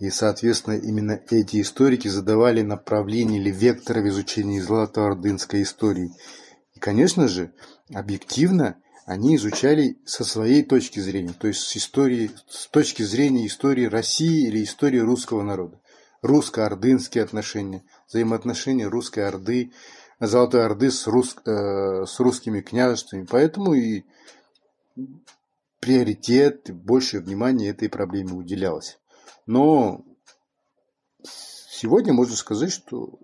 И, 0.04 0.10
соответственно, 0.10 0.76
именно 0.76 1.22
эти 1.30 1.62
историки 1.62 2.10
задавали 2.10 2.62
направление 2.62 3.40
или 3.40 3.50
вектор 3.52 4.00
в 4.02 4.10
изучении 4.10 4.60
Золотоордынской 4.60 5.62
истории. 5.62 6.12
И, 6.76 6.80
конечно 6.80 7.30
же, 7.30 7.54
объективно 7.94 8.76
они 9.06 9.38
изучали 9.38 9.98
со 10.04 10.26
своей 10.26 10.62
точки 10.64 11.00
зрения, 11.00 11.32
то 11.32 11.48
есть 11.48 11.62
с, 11.62 11.78
истории, 11.78 12.32
с 12.50 12.68
точки 12.68 13.02
зрения 13.02 13.48
истории 13.48 13.86
России 13.86 14.50
или 14.50 14.66
истории 14.66 15.00
русского 15.00 15.42
народа. 15.42 15.80
Русско-ордынские 16.22 17.24
отношения, 17.24 17.86
взаимоотношения 18.10 18.88
русской 18.88 19.26
Орды, 19.26 19.72
Золотой 20.20 20.66
Орды 20.66 20.92
с, 20.92 21.08
рус, 21.08 21.38
э, 21.46 22.06
с 22.06 22.20
русскими 22.20 22.60
княжествами. 22.60 23.26
Поэтому 23.30 23.74
и 23.74 24.04
приоритет, 25.80 26.72
больше 26.74 27.22
внимания 27.22 27.70
этой 27.70 27.88
проблеме 27.88 28.34
уделялось. 28.34 29.00
Но 29.46 30.04
Сегодня 31.84 32.14
можно 32.14 32.38
сказать, 32.38 32.72
что 32.72 33.20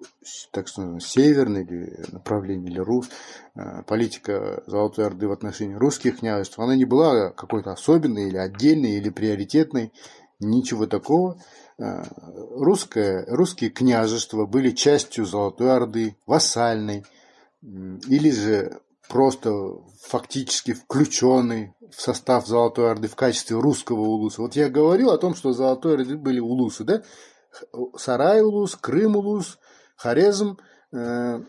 так 0.51 0.67
сказать, 0.67 1.01
северное 1.01 1.63
или 1.63 2.03
направление 2.11 2.69
или 2.69 2.79
рус, 2.79 3.07
э, 3.55 3.83
политика 3.83 4.63
Золотой 4.67 5.05
Орды 5.05 5.29
в 5.29 5.31
отношении 5.31 5.75
русских 5.75 6.19
княжеств, 6.19 6.59
она 6.59 6.75
не 6.75 6.83
была 6.83 7.29
какой-то 7.29 7.71
особенной 7.71 8.27
или 8.27 8.35
отдельной 8.35 8.97
или 8.97 9.09
приоритетной, 9.11 9.93
ничего 10.41 10.87
такого. 10.87 11.41
Э, 11.77 12.03
русское, 12.51 13.25
русские 13.29 13.69
княжества 13.69 14.45
были 14.45 14.71
частью 14.71 15.25
Золотой 15.25 15.71
Орды, 15.71 16.17
вассальной, 16.25 17.05
или 17.61 18.29
же 18.29 18.81
просто 19.09 19.51
фактически 20.01 20.73
включенный 20.73 21.73
в 21.91 22.01
состав 22.01 22.47
Золотой 22.47 22.91
Орды 22.91 23.07
в 23.07 23.15
качестве 23.15 23.59
русского 23.59 24.01
улуса. 24.01 24.41
Вот 24.41 24.55
я 24.55 24.69
говорил 24.69 25.09
о 25.09 25.17
том, 25.17 25.35
что 25.35 25.51
Золотой 25.51 25.95
Орды 25.95 26.15
были 26.15 26.39
улусы, 26.39 26.83
да? 26.83 27.03
Сарай-Улус, 27.97 28.75
Крым-Улус, 28.75 29.57
Хорезм, 29.97 30.57
э, 30.93 31.39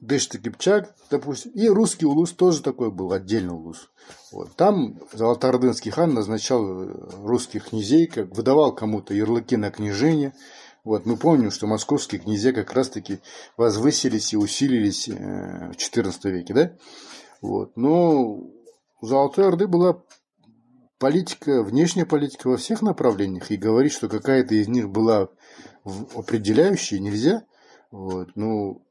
Дышты-Кипчак, 0.00 0.90
допустим, 1.10 1.52
и 1.52 1.68
русский 1.68 2.04
улус 2.04 2.32
тоже 2.32 2.62
такой 2.62 2.90
был, 2.90 3.12
отдельный 3.12 3.54
улус. 3.54 3.88
Вот. 4.30 4.54
Там 4.54 5.00
Золотоордынский 5.12 5.90
хан 5.90 6.12
назначал 6.12 6.62
русских 7.24 7.70
князей, 7.70 8.06
как 8.06 8.36
выдавал 8.36 8.74
кому-то 8.74 9.14
ярлыки 9.14 9.56
на 9.56 9.70
княжение. 9.70 10.34
Вот. 10.86 11.04
Мы 11.04 11.16
помним, 11.16 11.50
что 11.50 11.66
московские 11.66 12.20
князья 12.20 12.52
как 12.52 12.72
раз-таки 12.72 13.18
возвысились 13.56 14.32
и 14.32 14.36
усилились 14.36 15.08
э, 15.08 15.72
в 15.72 15.76
XIV 15.76 16.30
веке. 16.30 16.54
Да? 16.54 16.76
Вот. 17.42 17.76
Но 17.76 18.22
у 18.22 18.54
Золотой 19.02 19.48
Орды 19.48 19.66
была 19.66 20.00
политика, 20.98 21.64
внешняя 21.64 22.06
политика 22.06 22.46
во 22.46 22.56
всех 22.56 22.82
направлениях, 22.82 23.50
и 23.50 23.56
говорить, 23.56 23.90
что 23.90 24.08
какая-то 24.08 24.54
из 24.54 24.68
них 24.68 24.88
была 24.88 25.28
определяющей, 26.14 27.00
нельзя. 27.00 27.42
Вот. 27.90 28.28
Ну, 28.36 28.86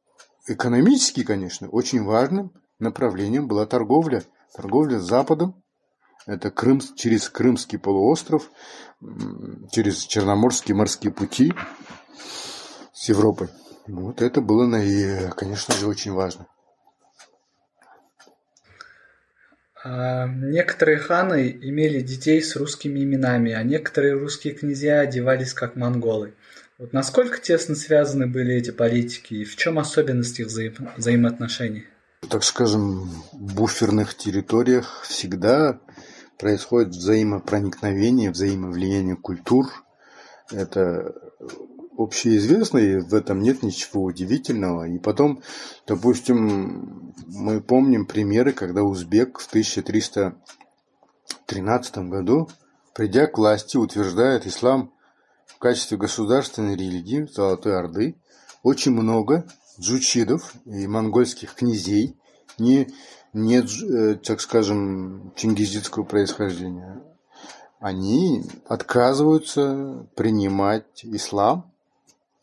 экономически, 0.49 1.23
конечно, 1.23 1.69
очень 1.69 2.03
важным 2.03 2.51
направлением 2.77 3.47
была 3.47 3.65
торговля. 3.65 4.21
Торговля 4.53 4.99
с 4.99 5.08
Западом. 5.08 5.63
Это 6.26 6.50
Крым, 6.50 6.82
через 6.96 7.30
Крымский 7.30 7.78
полуостров, 7.78 8.50
через 9.72 10.00
Черноморские 10.06 10.76
морские 10.76 11.12
пути 11.12 11.54
с 12.94 13.10
Европой. 13.10 13.50
Вот 13.88 14.22
это 14.22 14.42
было, 14.42 14.68
конечно 15.36 15.76
же, 15.76 15.88
очень 15.88 16.14
важно. 16.14 16.48
А, 19.84 20.26
некоторые 20.28 20.98
ханы 20.98 21.52
имели 21.62 22.02
детей 22.02 22.42
с 22.42 22.56
русскими 22.56 23.04
именами, 23.04 23.52
а 23.52 23.62
некоторые 23.62 24.16
русские 24.16 24.56
князья 24.56 25.02
одевались 25.02 25.54
как 25.54 25.76
монголы. 25.76 26.34
Вот 26.80 26.92
насколько 26.92 27.40
тесно 27.40 27.76
связаны 27.76 28.26
были 28.26 28.56
эти 28.56 28.72
политики 28.72 29.36
и 29.36 29.46
в 29.46 29.56
чем 29.56 29.78
особенность 29.78 30.40
их 30.40 30.48
взаим- 30.48 30.90
взаимоотношений? 30.98 31.86
Так 32.28 32.44
скажем, 32.44 33.12
в 33.32 33.54
буферных 33.54 34.16
территориях 34.16 35.04
всегда 35.04 35.80
происходит 36.38 36.89
взаимопроникновение, 36.89 38.32
взаимовлияние 38.32 39.15
культур. 39.15 39.67
Это 40.52 41.15
общеизвестно, 41.98 42.78
и 42.78 42.98
в 42.98 43.13
этом 43.13 43.41
нет 43.41 43.63
ничего 43.63 44.04
удивительного. 44.04 44.88
И 44.88 45.00
потом, 45.00 45.41
допустим, 45.88 47.13
мы 47.28 47.62
помним 47.62 48.06
примеры, 48.06 48.52
когда 48.54 48.84
узбек 48.84 49.39
в 49.39 49.48
1313 49.48 51.98
году, 52.10 52.50
придя 52.93 53.28
к 53.28 53.38
власти, 53.38 53.78
утверждает 53.78 54.45
ислам 54.45 54.91
в 55.45 55.58
качестве 55.58 55.98
государственной 55.98 56.76
религии 56.76 57.30
Золотой 57.32 57.78
Орды. 57.78 58.17
Очень 58.62 58.91
много 58.91 59.45
джучидов 59.80 60.54
и 60.65 60.86
монгольских 60.88 61.54
князей, 61.54 62.17
не, 62.58 62.88
не 63.36 63.58
э, 63.58 64.15
так 64.15 64.39
скажем, 64.39 65.34
чингизидского 65.36 66.04
происхождения, 66.04 67.02
они 67.80 68.43
отказываются 68.65 70.08
принимать 70.15 71.04
ислам 71.04 71.69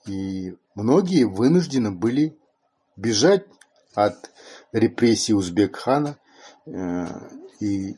и 0.06 0.54
многие 0.74 1.24
вынуждены 1.24 1.90
были 1.90 2.36
бежать 2.96 3.46
от 3.94 4.30
репрессий 4.72 5.32
Узбек-хана, 5.32 6.18
э, 6.66 7.06
и 7.60 7.96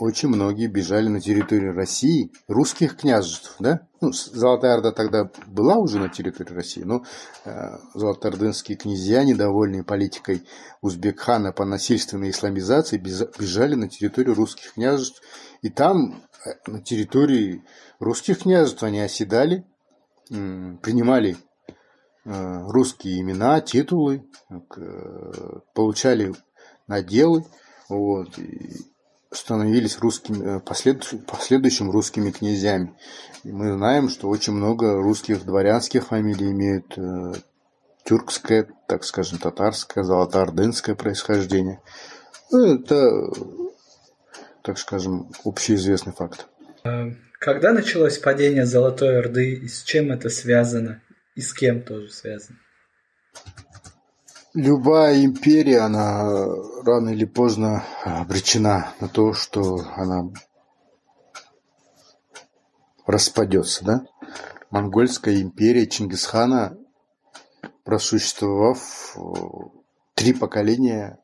очень 0.00 0.30
многие 0.30 0.66
бежали 0.66 1.08
на 1.08 1.20
территорию 1.20 1.74
России, 1.74 2.32
русских 2.48 2.96
княжеств, 2.96 3.54
да? 3.58 3.86
Ну, 4.00 4.12
Золотая 4.12 4.76
Орда 4.76 4.92
тогда 4.92 5.30
была 5.46 5.76
уже 5.76 5.98
на 5.98 6.08
территории 6.08 6.54
России, 6.54 6.82
но 6.82 7.04
э, 7.44 7.76
золотоордынские 7.94 8.78
князья, 8.78 9.22
недовольные 9.24 9.84
политикой 9.84 10.42
Узбек-хана 10.80 11.52
по 11.52 11.66
насильственной 11.66 12.30
исламизации, 12.30 12.96
бежали 12.96 13.74
на 13.74 13.90
территорию 13.90 14.34
русских 14.34 14.72
княжеств, 14.72 15.20
и 15.60 15.68
там, 15.68 16.22
э, 16.46 16.52
на 16.66 16.80
территории 16.80 17.62
русских 17.98 18.38
княжеств, 18.38 18.82
они 18.82 19.00
оседали, 19.00 19.66
принимали 20.30 21.36
э, 22.24 22.70
русские 22.70 23.20
имена, 23.20 23.60
титулы, 23.60 24.24
получали 25.74 26.34
наделы, 26.86 27.44
вот, 27.90 28.38
и 28.38 28.90
становились 29.32 29.98
русскими, 29.98 30.56
э, 30.56 30.60
последующим, 30.60 31.20
последующим 31.20 31.90
русскими 31.90 32.30
князьями. 32.30 32.94
И 33.44 33.52
мы 33.52 33.72
знаем, 33.72 34.08
что 34.08 34.28
очень 34.28 34.52
много 34.52 35.00
русских 35.00 35.44
дворянских 35.44 36.06
фамилий 36.06 36.50
имеют 36.50 36.98
э, 36.98 37.34
тюркское, 38.04 38.68
так 38.88 39.04
скажем, 39.04 39.38
татарское, 39.38 40.04
золотоордынское 40.04 40.94
происхождение. 40.94 41.80
Ну, 42.50 42.74
это, 42.74 43.30
так 44.62 44.78
скажем, 44.78 45.30
общеизвестный 45.44 46.12
факт. 46.12 46.46
Когда 47.38 47.72
началось 47.72 48.18
падение 48.18 48.66
Золотой 48.66 49.18
Орды 49.18 49.54
и 49.54 49.68
с 49.68 49.82
чем 49.82 50.10
это 50.10 50.28
связано? 50.28 51.00
И 51.36 51.40
с 51.40 51.54
кем 51.54 51.82
тоже 51.82 52.10
связано? 52.10 52.58
Любая 54.54 55.24
империя, 55.24 55.78
она 55.78 56.24
рано 56.82 57.10
или 57.10 57.24
поздно 57.24 57.84
обречена 58.02 58.92
на 58.98 59.06
то, 59.06 59.32
что 59.32 59.78
она 59.94 60.28
распадется, 63.06 63.84
да? 63.84 64.06
Монгольская 64.70 65.40
империя 65.40 65.86
Чингисхана, 65.86 66.76
просуществовав 67.84 69.16
э, 69.16 69.20
три 70.14 70.32
поколения, 70.32 71.20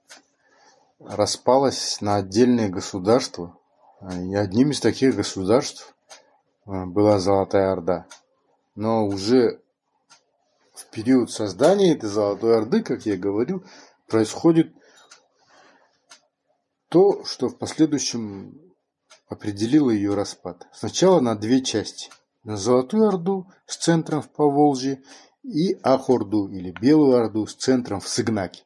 распалась 1.01 2.01
на 2.01 2.17
отдельные 2.17 2.69
государства. 2.69 3.59
И 4.03 4.35
одним 4.37 4.71
из 4.71 4.79
таких 4.79 5.17
государств 5.17 5.97
а, 6.65 6.87
была 6.87 7.19
Золотая 7.19 7.73
Орда. 7.73 8.07
Но 8.75 9.07
уже 9.07 9.61
в 10.77 10.91
период 10.91 11.31
создания 11.31 11.93
этой 11.93 12.11
Золотой 12.11 12.59
Орды, 12.59 12.83
как 12.83 13.07
я 13.07 13.17
говорил, 13.17 13.65
происходит 14.07 14.75
то, 16.89 17.25
что 17.25 17.49
в 17.49 17.57
последующем 17.59 18.61
определило 19.29 19.91
ее 19.91 20.15
распад. 20.15 20.67
Сначала 20.73 21.21
на 21.21 21.35
две 21.35 21.63
части. 21.63 22.11
На 22.45 22.57
Золотую 22.57 23.09
Орду 23.09 23.51
с 23.67 23.77
центром 23.77 24.23
в 24.23 24.29
Поволжье 24.29 25.03
и 25.43 25.79
Ахорду 25.83 26.49
или 26.49 26.71
Белую 26.71 27.17
Орду 27.17 27.47
с 27.47 27.55
центром 27.55 28.01
в 28.01 28.09
Сыгнаке. 28.09 28.63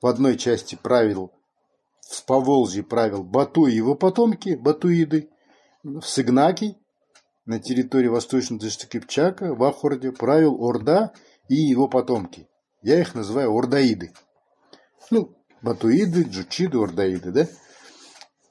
В 0.00 0.06
одной 0.06 0.36
части 0.36 0.76
правил 0.76 1.30
в 2.00 2.24
Поволжье 2.24 2.82
правил 2.82 3.22
Бату 3.22 3.66
и 3.66 3.74
его 3.74 3.94
потомки, 3.94 4.56
батуиды, 4.56 5.30
в 5.84 6.02
Сыгнаке 6.02 6.76
на 7.50 7.58
территории 7.58 8.06
восточного 8.06 8.62
Кипчака 8.70 9.52
в 9.52 9.64
Ахорде 9.64 10.12
правил 10.12 10.64
Орда 10.64 11.12
и 11.48 11.56
его 11.56 11.88
потомки. 11.88 12.48
Я 12.80 13.00
их 13.00 13.16
называю 13.16 13.52
ордаиды. 13.52 14.12
Ну, 15.10 15.36
батуиды, 15.60 16.22
джучиды, 16.22 16.78
ордаиды, 16.78 17.32
да? 17.32 17.48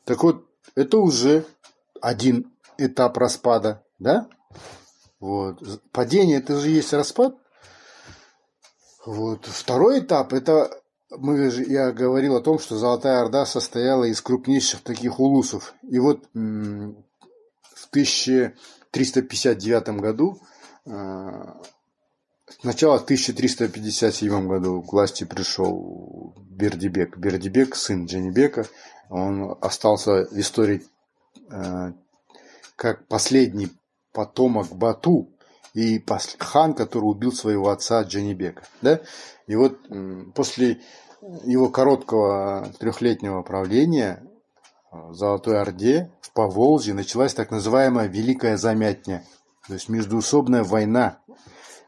Так 0.03 0.21
вот, 0.21 0.45
это 0.75 0.97
уже 0.97 1.45
один 2.01 2.51
этап 2.77 3.15
распада, 3.17 3.85
да? 3.99 4.27
Вот. 5.21 5.63
Падение 5.93 6.39
это 6.39 6.59
же 6.59 6.67
есть 6.67 6.91
распад. 6.91 7.37
Вот. 9.05 9.45
Второй 9.45 9.99
этап 10.01 10.33
это 10.33 10.69
мы 11.09 11.49
же, 11.49 11.63
я 11.63 11.93
говорил 11.93 12.35
о 12.35 12.41
том, 12.41 12.59
что 12.59 12.77
Золотая 12.77 13.21
Орда 13.21 13.45
состояла 13.45 14.03
из 14.03 14.21
крупнейших 14.21 14.81
таких 14.81 15.21
улусов. 15.21 15.73
И 15.83 15.99
вот 15.99 16.27
в 16.33 17.89
1359 18.91 19.99
году, 19.99 20.39
э, 20.85 21.53
сначала 22.61 22.99
в 22.99 23.03
1357 23.03 24.47
году 24.47 24.81
к 24.81 24.91
власти 24.91 25.23
пришел 25.23 26.33
Бердибек. 26.49 27.17
Бердибек, 27.17 27.75
сын 27.75 28.05
Джанибека, 28.05 28.65
он 29.09 29.57
остался 29.61 30.25
в 30.25 30.39
истории 30.39 30.83
э, 31.51 31.93
как 32.75 33.07
последний 33.07 33.69
потомок 34.13 34.75
Бату 34.75 35.29
и 35.73 36.03
хан, 36.39 36.73
который 36.73 37.05
убил 37.05 37.31
своего 37.31 37.69
отца 37.69 38.01
Джанибека. 38.01 38.63
Да? 38.81 39.01
И 39.47 39.55
вот 39.55 39.79
после 40.33 40.81
его 41.43 41.69
короткого 41.69 42.71
трехлетнего 42.79 43.41
правления 43.41 44.23
Золотой 44.91 45.61
Орде 45.61 46.11
в 46.21 46.33
Поволжье 46.33 46.93
началась 46.93 47.33
так 47.33 47.51
называемая 47.51 48.07
Великая 48.07 48.57
Замятня, 48.57 49.23
то 49.67 49.73
есть 49.73 49.89
междуусобная 49.89 50.63
война. 50.63 51.19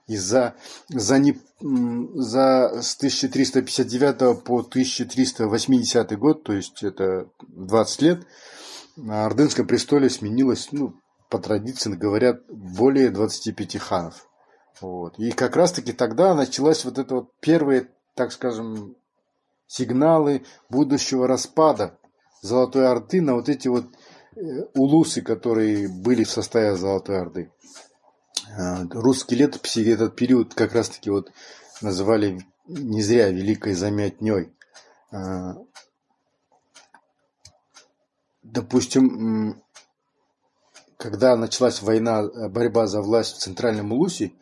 Из-за 0.07 0.55
за 0.89 1.19
не, 1.19 1.39
за 1.61 2.81
с 2.81 2.97
1359 2.97 4.43
по 4.43 4.59
1380 4.59 6.19
год, 6.19 6.43
то 6.43 6.53
есть 6.53 6.83
это 6.83 7.29
20 7.47 8.01
лет, 8.01 8.27
на 8.97 9.25
Ордынском 9.25 9.67
престоле 9.67 10.09
сменилось, 10.09 10.69
ну, 10.71 10.95
по 11.29 11.39
традиции 11.39 11.93
говорят, 11.93 12.41
более 12.49 13.09
25 13.09 13.77
ханов. 13.77 14.27
Вот. 14.81 15.17
И 15.17 15.31
как 15.31 15.55
раз-таки 15.55 15.93
тогда 15.93 16.35
началась 16.35 16.83
вот 16.83 16.97
эта 16.97 17.15
вот 17.15 17.29
первые, 17.39 17.89
так 18.15 18.33
скажем, 18.33 18.95
сигналы 19.67 20.43
будущего 20.69 21.27
распада 21.27 21.97
Золотой 22.41 22.87
Орды 22.87 23.21
на 23.21 23.35
вот 23.35 23.49
эти 23.49 23.67
вот 23.67 23.85
э, 24.35 24.39
улусы, 24.73 25.21
которые 25.21 25.87
были 25.87 26.23
в 26.23 26.31
составе 26.31 26.75
Золотой 26.75 27.19
Орды. 27.19 27.51
А, 28.57 28.83
русские 28.89 29.41
летописи 29.41 29.87
этот 29.87 30.15
период 30.15 30.53
как 30.53 30.73
раз-таки 30.73 31.09
вот 31.09 31.31
называли 31.81 32.39
не 32.67 33.01
зря 33.01 33.29
Великой 33.29 33.73
Замятней. 33.73 34.53
А, 35.11 35.55
допустим, 38.41 39.61
когда 40.97 41.35
началась 41.35 41.81
война, 41.81 42.23
борьба 42.49 42.87
за 42.87 43.01
власть 43.01 43.35
в 43.35 43.39
Центральном 43.39 43.91
Улусе, 43.93 44.33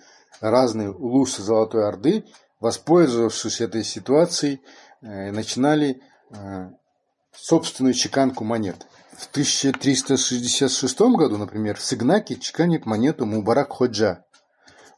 разные 0.41 0.91
улусы 0.91 1.41
Золотой 1.41 1.87
Орды, 1.87 2.25
воспользовавшись 2.59 3.61
этой 3.61 3.83
ситуацией, 3.83 4.61
э, 5.01 5.31
начинали 5.31 6.01
э, 6.31 6.69
собственную 7.41 7.93
чеканку 7.93 8.43
монет. 8.43 8.85
В 9.17 9.27
1366 9.31 10.99
году, 11.01 11.37
например, 11.37 11.77
в 11.77 11.83
Сигнаке 11.83 12.35
чеканит 12.35 12.85
монету 12.85 13.25
Мубарак 13.25 13.71
Ходжа. 13.71 14.25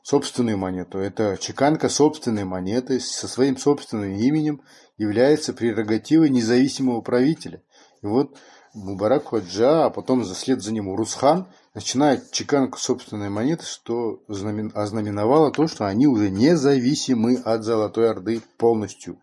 Собственную 0.04 0.58
монету. 0.58 0.98
Это 0.98 1.38
чеканка 1.40 1.90
собственной 1.90 2.44
монеты 2.44 3.00
со 3.00 3.28
своим 3.28 3.58
собственным 3.58 4.16
именем 4.16 4.62
является 4.98 5.54
прерогативой 5.54 6.30
независимого 6.30 7.02
правителя. 7.02 7.64
И 8.02 8.08
вот 8.08 8.38
Мубарак 8.74 9.26
Ходжа, 9.26 9.86
а 9.86 9.90
потом 9.90 10.24
заслед 10.24 10.62
за 10.62 10.72
ним 10.72 10.88
Урусхан 10.88 11.48
начинает 11.74 12.32
чеканку 12.32 12.78
собственной 12.78 13.30
монеты, 13.30 13.66
что 13.66 14.22
ознаменовало 14.28 15.52
то, 15.52 15.68
что 15.68 15.86
они 15.86 16.08
уже 16.08 16.30
независимы 16.30 17.36
от 17.36 17.64
Золотой 17.64 18.10
Орды 18.10 18.42
полностью. 18.58 19.20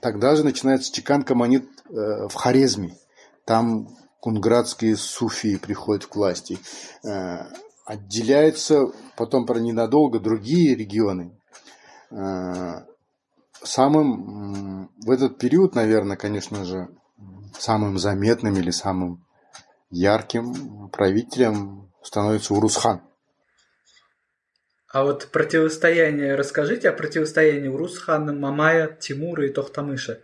Тогда 0.00 0.34
же 0.34 0.44
начинается 0.44 0.92
чеканка 0.92 1.34
монет 1.34 1.64
э, 1.88 2.28
в 2.28 2.34
Хорезме. 2.34 2.96
Там 3.44 3.88
кунградские 4.20 4.96
суфии 4.96 5.56
приходят 5.56 6.06
к 6.06 6.16
власти. 6.16 6.58
Э, 7.04 7.44
отделяются 7.84 8.86
потом 9.16 9.46
про 9.46 9.58
ненадолго 9.58 10.18
другие 10.20 10.74
регионы. 10.74 11.38
Э, 12.10 12.84
самым 13.62 14.90
в 15.04 15.10
этот 15.10 15.38
период, 15.38 15.74
наверное, 15.74 16.16
конечно 16.16 16.64
же, 16.64 16.88
самым 17.58 17.98
заметным 17.98 18.54
или 18.56 18.70
самым 18.70 19.24
ярким 19.90 20.88
правителем 20.88 21.90
становится 22.02 22.54
Урусхан. 22.54 23.02
А 24.92 25.04
вот 25.04 25.28
противостояние, 25.28 26.34
расскажите 26.34 26.88
о 26.88 26.92
противостоянии 26.92 27.68
Урусхана, 27.68 28.32
Мамая, 28.32 28.88
Тимура 28.88 29.46
и 29.46 29.52
Тохтамыша. 29.52 30.20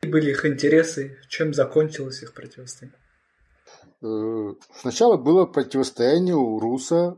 Какие 0.00 0.12
были 0.12 0.30
их 0.30 0.44
интересы, 0.44 1.18
чем 1.28 1.54
закончилось 1.54 2.20
их 2.22 2.34
противостояние? 2.34 2.98
Э, 4.02 4.54
сначала 4.74 5.16
было 5.16 5.46
противостояние 5.46 6.34
Уруса. 6.34 7.16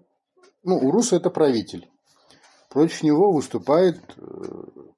Ну, 0.62 0.76
Уруса 0.76 1.16
это 1.16 1.30
правитель. 1.30 1.88
Против 2.68 3.02
него 3.02 3.32
выступает 3.32 3.98
э, 4.18 4.22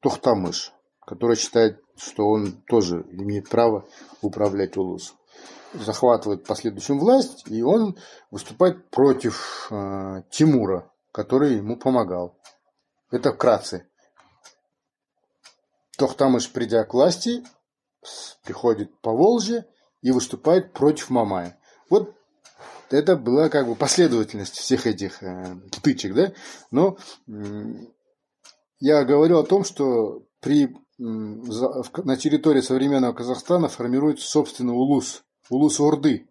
Тохтамыш, 0.00 0.72
который 1.06 1.36
считает, 1.36 1.80
что 1.96 2.26
он 2.26 2.62
тоже 2.66 3.06
имеет 3.12 3.48
право 3.48 3.86
управлять 4.22 4.76
Улусом 4.76 5.16
захватывает 5.74 6.44
последующую 6.46 6.98
власть, 6.98 7.44
и 7.48 7.62
он 7.62 7.98
выступает 8.30 8.88
против 8.90 9.68
э, 9.70 10.22
Тимура, 10.30 10.90
который 11.16 11.56
ему 11.56 11.78
помогал. 11.78 12.38
Это 13.10 13.32
вкратце. 13.32 13.88
Тохтамыш, 15.96 16.52
придя 16.52 16.84
к 16.84 16.92
власти, 16.92 17.42
приходит 18.44 19.00
по 19.00 19.12
Волжье 19.12 19.64
и 20.02 20.10
выступает 20.10 20.74
против 20.74 21.08
Мамая. 21.08 21.58
Вот 21.88 22.14
это 22.90 23.16
была 23.16 23.48
как 23.48 23.66
бы 23.66 23.76
последовательность 23.76 24.56
всех 24.56 24.86
этих 24.86 25.22
э, 25.22 25.58
стычек, 25.72 26.12
да? 26.14 26.34
Но 26.70 26.98
э, 27.26 27.32
я 28.78 29.02
говорил 29.04 29.38
о 29.38 29.46
том, 29.46 29.64
что 29.64 30.22
при, 30.40 30.64
э, 30.64 30.70
на 30.98 32.16
территории 32.18 32.60
современного 32.60 33.14
Казахстана 33.14 33.68
формируется 33.68 34.28
собственный 34.28 34.74
улус 34.74 35.24
Улус 35.48 35.80
Орды. 35.80 36.28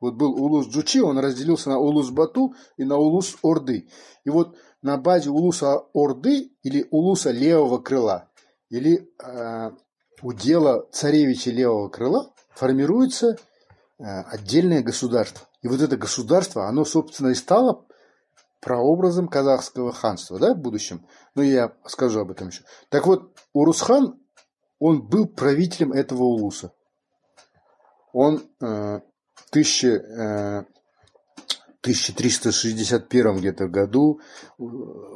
Вот 0.00 0.14
был 0.14 0.32
Улус 0.32 0.68
Джучи, 0.68 1.00
он 1.00 1.18
разделился 1.18 1.70
на 1.70 1.78
Улус 1.78 2.10
Бату 2.10 2.54
и 2.76 2.84
на 2.84 2.96
Улус 2.96 3.36
Орды. 3.42 3.88
И 4.24 4.30
вот 4.30 4.56
на 4.82 4.96
базе 4.96 5.30
Улуса 5.30 5.84
Орды 5.92 6.52
или 6.62 6.86
Улуса 6.90 7.30
Левого 7.30 7.78
Крыла 7.78 8.28
или 8.70 9.10
э, 9.22 9.70
удела 10.22 10.86
царевича 10.92 11.50
Левого 11.50 11.88
Крыла 11.88 12.32
формируется 12.50 13.36
э, 13.98 14.04
отдельное 14.04 14.82
государство. 14.82 15.48
И 15.62 15.68
вот 15.68 15.80
это 15.80 15.96
государство, 15.96 16.68
оно, 16.68 16.84
собственно, 16.84 17.28
и 17.28 17.34
стало 17.34 17.84
прообразом 18.60 19.28
казахского 19.28 19.92
ханства 19.92 20.38
да, 20.38 20.54
в 20.54 20.58
будущем. 20.58 21.06
Но 21.34 21.42
я 21.42 21.72
скажу 21.86 22.20
об 22.20 22.30
этом 22.30 22.48
еще. 22.48 22.62
Так 22.88 23.06
вот, 23.06 23.32
Урусхан, 23.52 24.18
он 24.78 25.02
был 25.02 25.26
правителем 25.26 25.92
этого 25.92 26.22
улуса 26.22 26.72
он 28.12 28.42
э, 28.60 29.00
тысяча, 29.50 29.88
э, 29.88 30.64
1361 31.82 33.38
где-то 33.38 33.68
году, 33.68 34.20
э, 34.58 34.62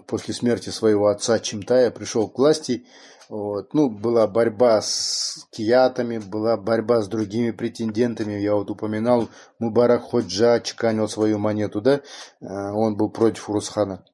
после 0.07 0.35
смерти 0.35 0.71
своего 0.71 1.09
отца 1.09 1.39
Чимтая, 1.39 1.91
пришел 1.91 2.29
к 2.29 2.39
власти. 2.39 2.87
Вот. 3.29 3.73
Ну, 3.73 3.89
была 3.89 4.27
борьба 4.27 4.81
с 4.83 5.47
киятами, 5.51 6.19
была 6.19 6.57
борьба 6.57 7.01
с 7.01 7.09
другими 7.09 7.51
претендентами. 7.51 8.35
Я 8.35 8.55
вот 8.55 8.71
упоминал, 8.71 9.29
Мубарак 9.59 10.03
Ходжа 10.03 10.61
чеканил 10.61 11.09
свою 11.09 11.39
монету, 11.39 11.81
да? 11.81 12.03
Э, 12.41 12.71
он 12.73 12.97
был 12.97 13.11
против 13.11 13.49
Урусхана. 13.49 14.05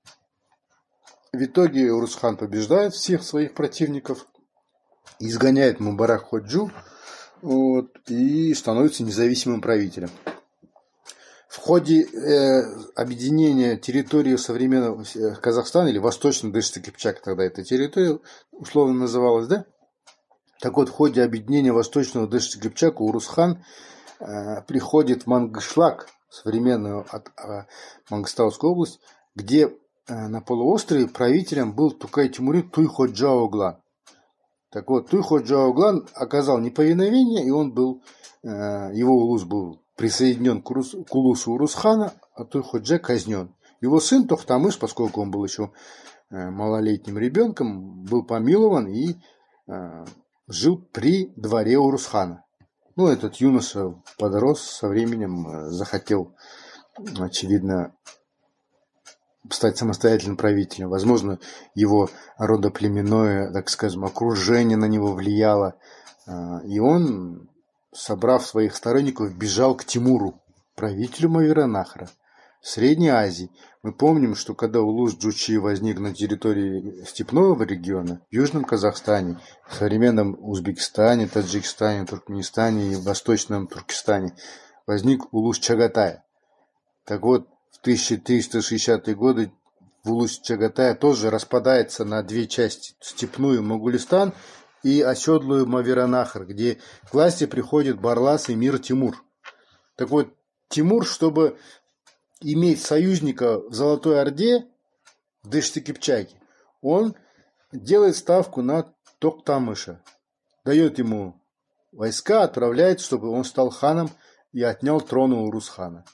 В 1.32 1.42
итоге 1.42 1.92
Урусхан 1.92 2.36
побеждает 2.36 2.94
всех 2.94 3.22
своих 3.22 3.54
противников, 3.54 4.26
изгоняет 5.18 5.78
Мубарак 5.78 6.22
Ходжу, 6.22 6.70
вот, 7.42 7.96
и 8.08 8.52
становится 8.54 9.02
независимым 9.02 9.60
правителем. 9.60 10.10
в 11.48 11.56
ходе 11.58 12.02
э, 12.02 12.62
объединения 12.94 13.76
территории 13.76 14.36
современного 14.36 15.04
э, 15.14 15.34
Казахстана 15.36 15.88
или 15.88 15.98
Восточный 15.98 16.52
Дышты 16.52 16.80
Кипчак, 16.80 17.20
тогда 17.20 17.44
эта 17.44 17.64
территория 17.64 18.18
условно 18.52 18.94
называлась, 18.94 19.48
да? 19.48 19.64
Так 20.60 20.76
вот, 20.76 20.88
в 20.88 20.92
ходе 20.92 21.22
объединения 21.22 21.72
Восточного 21.72 22.26
Дышты 22.26 22.60
Кипчака 22.60 23.02
Урусхан 23.02 23.64
э, 24.20 24.62
приходит 24.62 25.22
в 25.22 25.26
Мангышлак, 25.26 26.08
современную 26.28 27.06
от, 27.08 27.28
э, 27.38 27.64
Мангостаускую 28.10 28.72
область, 28.72 29.00
где 29.34 29.68
э, 29.68 29.68
на 30.28 30.40
полуострове 30.40 31.06
правителем 31.06 31.72
был 31.72 31.92
Тукай 31.92 32.28
Тимурид 32.28 32.72
Туйходжаоглан. 32.72 33.80
Так 34.70 34.90
вот, 34.90 35.08
Туйходжаоглан 35.08 36.08
оказал 36.14 36.58
неповиновение, 36.58 37.44
и 37.44 37.50
он 37.50 37.72
был, 37.72 38.02
э, 38.42 38.48
его 38.94 39.14
улус 39.14 39.44
был 39.44 39.82
присоединен 39.96 40.62
к, 40.62 40.70
Урус, 40.70 40.94
к 41.08 41.14
улусу 41.14 41.52
Урусхана, 41.52 42.12
а 42.34 42.44
Туйходже 42.44 42.98
казнен. 42.98 43.54
Его 43.80 43.98
сын 43.98 44.28
Тохтамыш, 44.28 44.78
поскольку 44.78 45.22
он 45.22 45.30
был 45.30 45.42
еще 45.44 45.72
э, 46.30 46.50
малолетним 46.50 47.18
ребенком, 47.18 48.04
был 48.04 48.24
помилован 48.24 48.88
и 48.88 49.16
э, 49.66 50.04
жил 50.48 50.78
при 50.92 51.32
дворе 51.36 51.78
Урусхана. 51.78 52.44
Ну, 52.94 53.06
этот 53.06 53.36
юноша 53.36 53.94
подрос 54.18 54.60
со 54.60 54.88
временем, 54.88 55.70
захотел, 55.70 56.34
очевидно, 57.18 57.94
стать 59.50 59.78
самостоятельным 59.78 60.36
правителем. 60.36 60.88
Возможно, 60.88 61.38
его 61.74 62.10
родоплеменное, 62.36 63.52
так 63.52 63.68
скажем, 63.68 64.04
окружение 64.04 64.76
на 64.76 64.86
него 64.86 65.12
влияло. 65.12 65.74
Э, 66.26 66.60
и 66.64 66.78
он, 66.78 67.48
собрав 67.94 68.46
своих 68.46 68.76
сторонников, 68.76 69.36
бежал 69.36 69.76
к 69.76 69.84
Тимуру, 69.84 70.42
правителю 70.74 71.30
Маверанахра. 71.30 72.08
Средней 72.60 73.08
Азии. 73.08 73.50
Мы 73.82 73.92
помним, 73.92 74.34
что 74.34 74.54
когда 74.54 74.80
Улус 74.80 75.16
Джучи 75.16 75.56
возник 75.56 76.00
на 76.00 76.12
территории 76.12 77.04
степного 77.04 77.62
региона, 77.62 78.20
в 78.30 78.34
Южном 78.34 78.64
Казахстане, 78.64 79.38
в 79.68 79.74
современном 79.76 80.36
Узбекистане, 80.40 81.28
Таджикистане, 81.28 82.04
Туркменистане 82.04 82.92
и 82.92 82.96
Восточном 82.96 83.68
Туркестане, 83.68 84.34
возник 84.86 85.32
Улус 85.32 85.58
Чагатая. 85.60 86.24
Так 87.04 87.22
вот, 87.22 87.48
в 87.70 87.86
1360-е 87.86 89.14
годы 89.14 89.52
в 90.04 90.26
Чагатая 90.42 90.94
тоже 90.94 91.30
распадается 91.30 92.04
на 92.04 92.22
две 92.22 92.46
части. 92.46 92.94
Степную 93.00 93.62
Могулистан 93.62 94.32
и 94.82 95.02
оседлую 95.02 95.66
Маверанахар, 95.66 96.46
где 96.46 96.78
к 97.08 97.12
власти 97.12 97.46
приходит 97.46 98.00
Барлас 98.00 98.48
и 98.48 98.54
Мир 98.54 98.78
Тимур. 98.78 99.22
Так 99.96 100.10
вот, 100.10 100.32
Тимур, 100.68 101.06
чтобы 101.06 101.58
иметь 102.40 102.82
союзника 102.82 103.60
в 103.60 103.74
Золотой 103.74 104.20
Орде, 104.20 104.66
в 105.42 105.48
Дыште-Кипчаке, 105.48 106.36
он 106.80 107.14
делает 107.72 108.16
ставку 108.16 108.62
на 108.62 108.94
Токтамыша, 109.18 110.00
дает 110.64 110.98
ему 110.98 111.40
войска, 111.92 112.44
отправляет, 112.44 113.00
чтобы 113.00 113.30
он 113.30 113.44
стал 113.44 113.70
ханом 113.70 114.10
и 114.52 114.62
отнял 114.62 115.00
трон 115.00 115.32
у 115.32 115.46
Урусхана. 115.46 116.04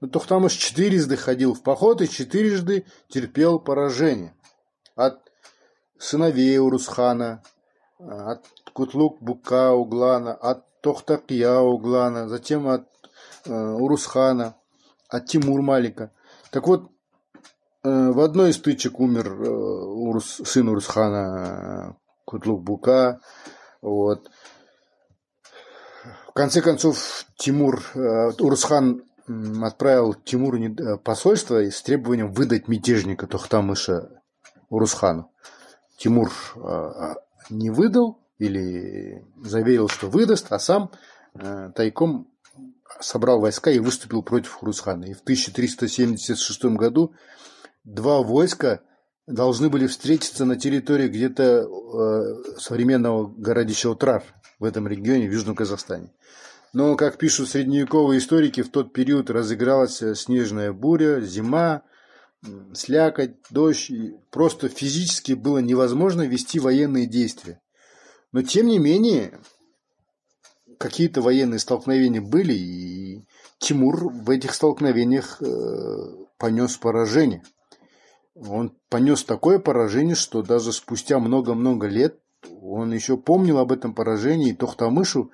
Но 0.00 0.08
Тохтамыш 0.08 0.52
четырежды 0.52 1.16
ходил 1.16 1.54
в 1.54 1.62
поход 1.62 2.02
и 2.02 2.08
четырежды 2.08 2.84
терпел 3.08 3.58
поражение. 3.58 4.34
От 4.94 5.20
сыновей 5.98 6.58
Урусхана, 6.58 7.42
от 7.98 8.46
Кутлук 8.72 9.20
Бука 9.20 9.72
Углана, 9.72 10.34
от 10.34 10.64
Тохтакия 10.80 11.58
Углана, 11.58 12.28
затем 12.28 12.68
от 12.68 12.86
э, 13.46 13.52
Урусхана– 13.52 14.54
от 15.08 15.26
Тимур 15.26 15.62
Малика. 15.62 16.12
Так 16.50 16.66
вот, 16.66 16.90
э, 17.84 18.10
в 18.10 18.20
одной 18.20 18.50
из 18.50 18.56
стычек 18.56 18.98
умер 19.00 19.26
э, 19.28 19.48
Урус, 19.48 20.40
сын 20.44 20.68
Урусхана 20.68 21.96
Кутлук-Бука. 22.24 23.20
Вот. 23.82 24.30
В 26.28 26.32
конце 26.32 26.60
концов, 26.60 27.26
Тимур, 27.36 27.82
э, 27.94 28.30
Урусхан 28.38 29.04
отправил 29.62 30.14
Тимуру 30.14 30.58
посольство 30.98 31.58
с 31.58 31.82
требованием 31.82 32.32
выдать 32.32 32.68
мятежника 32.68 33.26
Тохтамыша 33.26 34.22
Урусхану. 34.68 35.30
Тимур 35.96 36.30
не 37.50 37.70
выдал 37.70 38.20
или 38.38 39.24
заверил, 39.42 39.88
что 39.88 40.08
выдаст, 40.08 40.46
а 40.50 40.58
сам 40.58 40.90
тайком 41.74 42.28
собрал 43.00 43.40
войска 43.40 43.70
и 43.70 43.78
выступил 43.78 44.22
против 44.22 44.52
Хурусхана. 44.52 45.04
И 45.04 45.14
в 45.14 45.20
1376 45.20 46.64
году 46.76 47.14
два 47.84 48.22
войска 48.22 48.80
должны 49.26 49.68
были 49.68 49.86
встретиться 49.86 50.44
на 50.44 50.56
территории 50.56 51.08
где-то 51.08 51.66
э, 51.66 52.58
современного 52.58 53.26
городища 53.26 53.90
Утрар 53.90 54.22
в 54.58 54.64
этом 54.64 54.86
регионе, 54.86 55.28
в 55.28 55.32
Южном 55.32 55.56
Казахстане. 55.56 56.12
Но, 56.76 56.94
как 56.94 57.16
пишут 57.16 57.48
средневековые 57.48 58.18
историки, 58.18 58.60
в 58.60 58.68
тот 58.68 58.92
период 58.92 59.30
разыгралась 59.30 60.02
снежная 60.14 60.74
буря, 60.74 61.22
зима, 61.22 61.84
слякоть, 62.74 63.36
дождь. 63.48 63.88
И 63.88 64.12
просто 64.30 64.68
физически 64.68 65.32
было 65.32 65.56
невозможно 65.56 66.26
вести 66.26 66.58
военные 66.58 67.06
действия. 67.06 67.62
Но, 68.30 68.42
тем 68.42 68.66
не 68.66 68.78
менее, 68.78 69.40
какие-то 70.78 71.22
военные 71.22 71.60
столкновения 71.60 72.20
были, 72.20 72.52
и 72.52 73.26
Тимур 73.56 74.12
в 74.12 74.28
этих 74.28 74.52
столкновениях 74.52 75.40
э, 75.40 75.46
понес 76.36 76.76
поражение. 76.76 77.42
Он 78.34 78.76
понес 78.90 79.24
такое 79.24 79.58
поражение, 79.58 80.14
что 80.14 80.42
даже 80.42 80.74
спустя 80.74 81.20
много-много 81.20 81.86
лет 81.86 82.20
он 82.60 82.92
еще 82.92 83.16
помнил 83.16 83.56
об 83.56 83.72
этом 83.72 83.94
поражении, 83.94 84.50
и 84.50 84.54
Тохтамышу, 84.54 85.30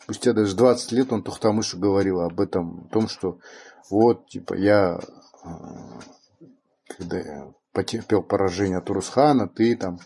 спустя 0.00 0.32
даже 0.32 0.54
20 0.56 0.92
лет 0.92 1.12
он 1.12 1.22
Тохтамышу 1.22 1.78
говорил 1.78 2.20
об 2.20 2.40
этом, 2.40 2.86
о 2.86 2.92
том, 2.92 3.08
что 3.08 3.38
вот, 3.90 4.28
типа, 4.28 4.54
я, 4.54 5.00
э, 5.44 5.48
когда 6.96 7.18
я 7.18 7.52
потерпел 7.72 8.22
поражение 8.22 8.78
от 8.78 8.90
Урусхана, 8.90 9.48
ты 9.48 9.76
там 9.76 9.98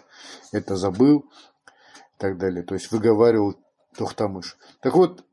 это 0.52 0.76
забыл 0.76 1.20
и 1.20 2.18
так 2.18 2.38
далее. 2.38 2.62
То 2.62 2.74
есть 2.74 2.90
выговаривал 2.90 3.56
Тохтамыш. 3.96 4.56
Так 4.80 4.94
вот, 4.94 5.24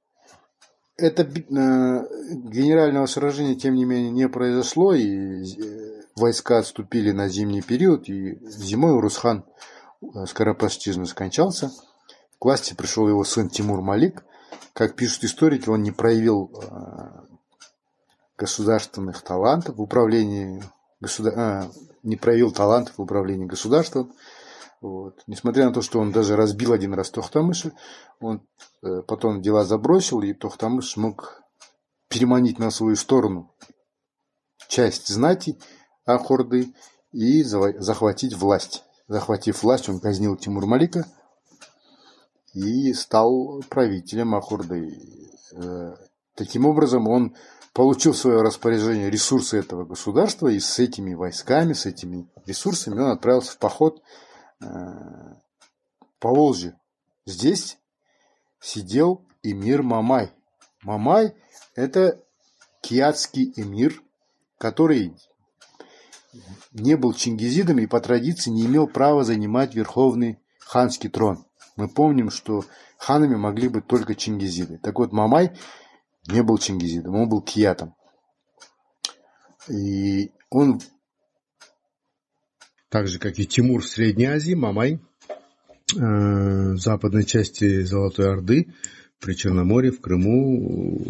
это 0.97 1.23
э, 1.23 1.27
генерального 1.27 3.05
сражения, 3.05 3.55
тем 3.55 3.75
не 3.75 3.85
менее, 3.85 4.11
не 4.11 4.27
произошло, 4.27 4.93
и 4.93 5.43
э, 5.43 6.01
войска 6.15 6.59
отступили 6.59 7.11
на 7.11 7.29
зимний 7.29 7.61
период, 7.61 8.09
и 8.09 8.37
зимой 8.47 8.93
Урусхан 8.93 9.45
скоропостижно 10.25 11.05
скончался. 11.05 11.71
Власти 12.43 12.73
пришел 12.73 13.07
его 13.07 13.23
сын 13.23 13.49
Тимур 13.49 13.81
Малик. 13.81 14.25
Как 14.73 14.97
пишут 14.97 15.23
историки, 15.23 15.69
он 15.69 15.81
не 15.81 15.91
проявил 15.91 16.51
государственных 18.37 19.21
талантов 19.21 19.77
в 19.77 19.81
управлении 19.81 20.61
государ... 20.99 21.69
не 22.03 22.17
проявил 22.17 22.51
талантов 22.51 22.97
в 22.97 23.01
управлении 23.01 23.45
государством. 23.45 24.13
Вот. 24.81 25.23
Несмотря 25.25 25.67
на 25.67 25.73
то, 25.73 25.81
что 25.81 25.99
он 25.99 26.11
даже 26.11 26.35
разбил 26.35 26.73
один 26.73 26.93
раз 26.93 27.09
Тохтамыша, 27.11 27.71
он 28.19 28.45
э, 28.81 29.01
потом 29.07 29.41
дела 29.41 29.63
забросил, 29.63 30.21
и 30.21 30.33
Тохтамыш 30.33 30.91
смог 30.91 31.41
переманить 32.09 32.59
на 32.59 32.69
свою 32.71 32.97
сторону 32.97 33.55
часть 34.67 35.07
знати 35.07 35.57
Ахорды 36.05 36.73
и 37.13 37.43
захватить 37.43 38.35
власть. 38.35 38.83
Захватив 39.07 39.63
власть, 39.63 39.87
он 39.87 40.01
казнил 40.01 40.35
Тимур 40.35 40.65
Малика 40.65 41.05
и 42.53 42.93
стал 42.93 43.61
правителем 43.69 44.35
Ахорды. 44.35 44.97
Э, 45.53 45.95
таким 46.35 46.65
образом, 46.65 47.07
он 47.07 47.35
получил 47.73 48.13
в 48.13 48.17
свое 48.17 48.41
распоряжение 48.41 49.09
ресурсы 49.09 49.57
этого 49.57 49.85
государства, 49.85 50.47
и 50.47 50.59
с 50.59 50.79
этими 50.79 51.13
войсками, 51.13 51.73
с 51.73 51.85
этими 51.85 52.27
ресурсами 52.45 52.99
он 52.99 53.11
отправился 53.11 53.53
в 53.53 53.57
поход 53.57 54.01
Э, 54.63 55.35
Поволжье. 56.19 56.79
Здесь 57.25 57.77
сидел 58.61 59.25
эмир 59.41 59.83
Мамай. 59.83 60.31
Мамай– 60.81 61.35
это 61.75 62.23
киатский 62.81 63.51
эмир, 63.57 64.01
который 64.57 65.17
не 66.71 66.95
был 66.95 67.13
чингизидом 67.13 67.79
и 67.79 67.87
по 67.87 67.99
традиции 67.99 68.51
не 68.51 68.65
имел 68.65 68.87
права 68.87 69.25
занимать 69.25 69.75
верховный 69.75 70.39
ханский 70.59 71.09
трон. 71.09 71.45
Мы 71.75 71.87
помним, 71.87 72.29
что 72.29 72.65
ханами 72.97 73.35
могли 73.35 73.67
быть 73.67 73.87
только 73.87 74.15
чингизиды. 74.15 74.77
Так 74.77 74.99
вот, 74.99 75.11
Мамай 75.11 75.51
не 76.27 76.43
был 76.43 76.57
чингизидом, 76.57 77.15
он 77.15 77.29
был 77.29 77.41
киатом. 77.41 77.95
И 79.69 80.31
он 80.49 80.79
так 82.89 83.07
же, 83.07 83.17
как 83.17 83.39
и 83.39 83.47
Тимур 83.47 83.81
в 83.81 83.87
Средней 83.87 84.25
Азии, 84.25 84.53
Мамай 84.53 84.93
э, 84.93 84.99
в 85.95 86.77
западной 86.77 87.23
части 87.23 87.83
Золотой 87.83 88.31
Орды, 88.31 88.73
при 89.19 89.33
Черноморье, 89.33 89.91
в 89.91 90.01
Крыму, 90.01 91.01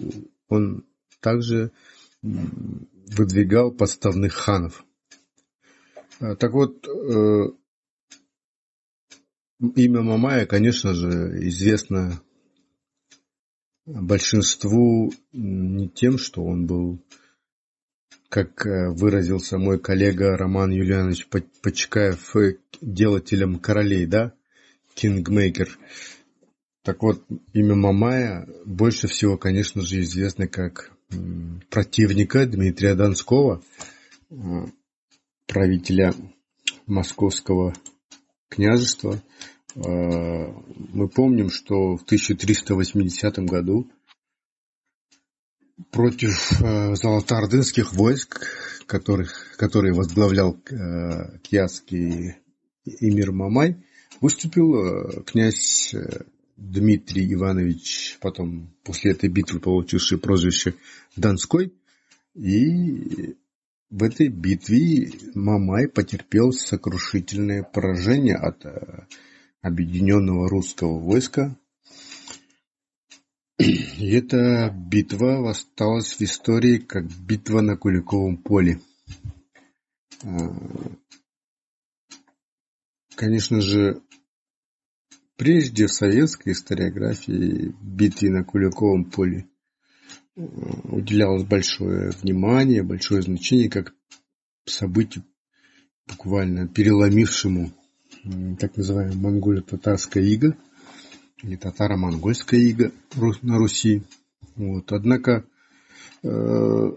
он 0.48 0.86
также 1.20 1.72
выдвигал 2.22 3.72
подставных 3.72 4.34
ханов. 4.34 4.86
А, 6.20 6.36
так 6.36 6.54
вот, 6.54 6.88
э, 6.88 7.50
имя 9.76 10.02
Мамая, 10.02 10.46
конечно 10.46 10.94
же, 10.94 11.48
известно 11.48 12.22
большинству 13.86 15.14
не 15.32 15.90
тем, 15.90 16.18
что 16.18 16.44
он 16.44 16.66
был, 16.66 17.04
как 18.30 18.66
э, 18.66 18.90
выразился 18.90 19.58
мой 19.58 19.80
коллега 19.80 20.38
Роман 20.38 20.72
Юлианович 20.72 21.28
Почкаев, 21.62 22.36
э, 22.36 22.58
делателем 22.82 23.60
королей, 23.60 24.06
да, 24.06 24.34
кингмейкер. 24.96 25.78
Так 26.84 27.02
вот, 27.02 27.26
имя 27.54 27.76
Мамая 27.76 28.48
больше 28.66 29.08
всего, 29.08 29.38
конечно 29.38 29.82
же, 29.82 30.02
известно 30.02 30.48
как 30.48 30.92
противника 31.70 32.46
Дмитрия 32.46 32.96
Донского, 32.96 33.62
правителя 35.48 36.14
Московского 36.86 37.74
княжества. 38.50 39.22
Э, 39.76 40.52
мы 40.94 41.10
помним, 41.10 41.50
что 41.50 41.98
в 41.98 42.04
1380 42.04 43.40
году 43.40 43.90
против 45.92 46.62
э, 46.62 46.96
золотоордынских 46.96 47.94
войск, 47.94 48.46
которых, 48.86 49.56
которые 49.58 49.94
возглавлял 49.94 50.58
кьяский 51.42 52.36
эмир 52.86 53.32
Мамай, 53.32 53.84
выступил 54.20 55.24
князь 55.24 55.96
Дмитрий 56.58 57.34
Иванович, 57.34 58.18
потом 58.22 58.74
после 58.84 59.12
этой 59.12 59.30
битвы 59.30 59.60
получивший 59.60 60.18
прозвище 60.18 60.76
Донской. 61.16 61.74
И 62.36 63.36
в 63.90 64.04
этой 64.04 64.28
битве 64.28 65.12
Мамай 65.36 65.88
потерпел 65.88 66.52
сокрушительное 66.52 67.64
поражение 67.64 68.36
от 68.36 68.66
э, 68.66 69.06
объединенного 69.64 70.48
русского 70.48 71.00
войска. 71.00 71.58
И 73.58 74.12
эта 74.12 74.70
битва 74.70 75.50
осталась 75.50 76.14
в 76.14 76.22
истории 76.22 76.78
как 76.78 77.06
битва 77.06 77.62
на 77.62 77.76
Куликовом 77.76 78.38
поле. 78.38 78.80
Э, 80.22 80.28
конечно 83.16 83.62
же, 83.62 84.04
Прежде 85.36 85.88
в 85.88 85.92
советской 85.92 86.54
историографии 86.54 87.74
битве 87.82 88.30
на 88.30 88.44
Куликовом 88.44 89.06
поле 89.06 89.48
э, 90.36 90.42
уделялось 90.86 91.44
большое 91.44 92.12
внимание, 92.12 92.84
большое 92.84 93.24
значение 93.24 93.70
как 93.70 93.96
событию, 94.66 95.26
буквально 96.08 96.68
переломившему 96.68 97.74
так 98.60 98.78
называемое 98.78 99.16
монголо-татарское 99.16 100.24
иго 100.24 100.56
или 101.42 101.56
татаро-монгольское 101.56 102.60
иго 102.60 102.92
на 103.42 103.58
Руси. 103.58 104.04
Вот. 104.56 104.92
Однако 104.92 105.46
э, 106.24 106.92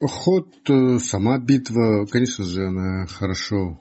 ход, 0.00 0.48
э, 0.68 0.98
сама 0.98 1.38
битва, 1.38 2.06
конечно 2.06 2.44
же, 2.44 2.66
она 2.66 3.06
хорошо 3.06 3.80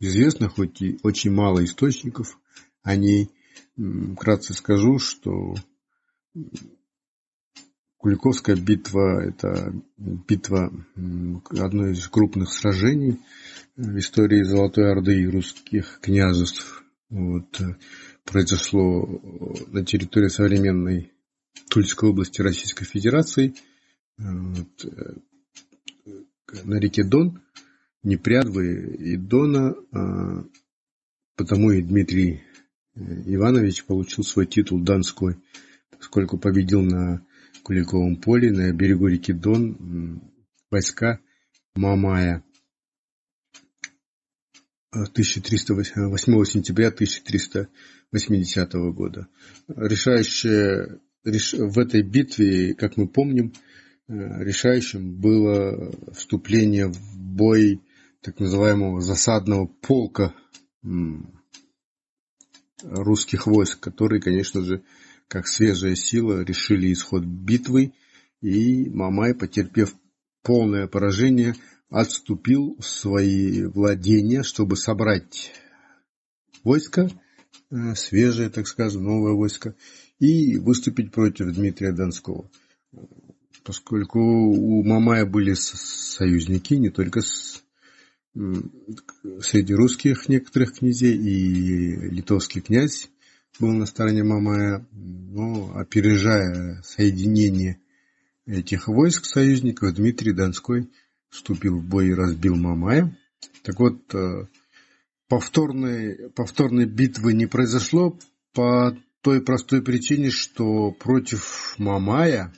известна, 0.00 0.48
хоть 0.48 0.80
и 0.80 0.98
очень 1.02 1.32
мало 1.32 1.64
источников 1.64 2.38
о 2.82 2.96
ней. 2.96 3.30
Вкратце 3.76 4.54
скажу, 4.54 4.98
что 4.98 5.54
Куликовская 7.98 8.54
битва– 8.54 9.24
это 9.28 9.74
битва 9.96 10.72
одной 11.50 11.92
из 11.92 12.06
крупных 12.06 12.52
сражений 12.52 13.18
в 13.76 13.98
истории 13.98 14.44
Золотой 14.44 14.92
Орды 14.92 15.20
и 15.20 15.26
русских 15.26 15.98
княжеств. 16.00 16.84
Вот, 17.10 17.60
э, 17.60 17.76
произошло 18.24 19.04
на 19.66 19.84
территории 19.84 20.28
современной 20.28 21.12
Тульской 21.70 22.10
области 22.10 22.40
Российской 22.40 22.84
Федерации 22.84 23.54
вот, 24.16 24.84
э, 24.84 26.12
на 26.64 26.78
реке 26.78 27.02
Дон, 27.02 27.42
Непрядвы 28.04 28.94
и 28.96 29.16
Дона, 29.16 29.74
а, 29.92 30.44
потому 31.36 31.72
и 31.72 31.82
Дмитрий 31.82 32.42
Иванович 32.94 33.84
получил 33.84 34.22
свой 34.22 34.46
титул 34.46 34.80
Донской, 34.80 35.36
поскольку 35.90 36.38
победил 36.38 36.80
на 36.82 37.26
Куликовом 37.68 38.16
поле 38.16 38.50
на 38.50 38.72
берегу 38.72 39.08
реки 39.08 39.34
Дон 39.34 40.22
войска 40.70 41.20
Мамая 41.74 42.42
1308 44.90 46.44
сентября 46.46 46.88
1380 46.88 48.72
года. 48.94 49.28
Решающее, 49.68 50.98
реш, 51.24 51.52
в 51.52 51.78
этой 51.78 52.00
битве, 52.00 52.72
как 52.72 52.96
мы 52.96 53.06
помним, 53.06 53.52
э, 54.08 54.14
решающим 54.44 55.20
было 55.20 55.92
вступление 56.14 56.86
в 56.86 57.18
бой 57.18 57.82
так 58.22 58.40
называемого 58.40 59.02
засадного 59.02 59.66
полка 59.66 60.34
русских 62.82 63.46
войск, 63.46 63.78
которые, 63.78 64.22
конечно 64.22 64.62
же, 64.62 64.82
как 65.28 65.46
свежая 65.46 65.94
сила, 65.94 66.42
решили 66.42 66.92
исход 66.92 67.24
битвы, 67.24 67.92
и 68.40 68.88
Мамай, 68.88 69.34
потерпев 69.34 69.94
полное 70.42 70.86
поражение, 70.86 71.54
отступил 71.90 72.76
в 72.78 72.84
свои 72.84 73.64
владения, 73.64 74.42
чтобы 74.42 74.76
собрать 74.76 75.52
войско, 76.64 77.10
э, 77.70 77.94
свежее, 77.94 78.48
так 78.48 78.66
скажем, 78.66 79.04
новое 79.04 79.32
войско, 79.32 79.74
и 80.18 80.56
выступить 80.56 81.12
против 81.12 81.54
Дмитрия 81.54 81.92
Донского. 81.92 82.50
Поскольку 83.64 84.18
у 84.20 84.82
Мамая 84.82 85.26
были 85.26 85.52
союзники 85.54 86.74
не 86.74 86.90
только 86.90 87.20
с 87.20 87.62
среди 89.40 89.74
русских 89.74 90.28
некоторых 90.28 90.78
князей, 90.78 91.16
и 91.16 91.96
литовский 92.08 92.60
князь 92.60 93.10
был 93.58 93.72
на 93.72 93.86
стороне 93.86 94.22
Мамая, 94.22 94.86
но 94.92 95.76
опережая 95.76 96.82
соединение 96.82 97.80
этих 98.46 98.88
войск 98.88 99.24
союзников, 99.24 99.94
Дмитрий 99.94 100.32
Донской 100.32 100.90
вступил 101.28 101.78
в 101.78 101.84
бой 101.84 102.08
и 102.08 102.14
разбил 102.14 102.56
Мамая. 102.56 103.16
Так 103.62 103.78
вот, 103.78 104.14
э, 104.14 104.46
повторной, 105.28 106.30
повторной 106.30 106.86
битвы 106.86 107.34
не 107.34 107.46
произошло 107.46 108.18
по 108.54 108.96
той 109.20 109.42
простой 109.42 109.82
причине, 109.82 110.30
что 110.30 110.92
против 110.92 111.74
Мамая 111.78 112.54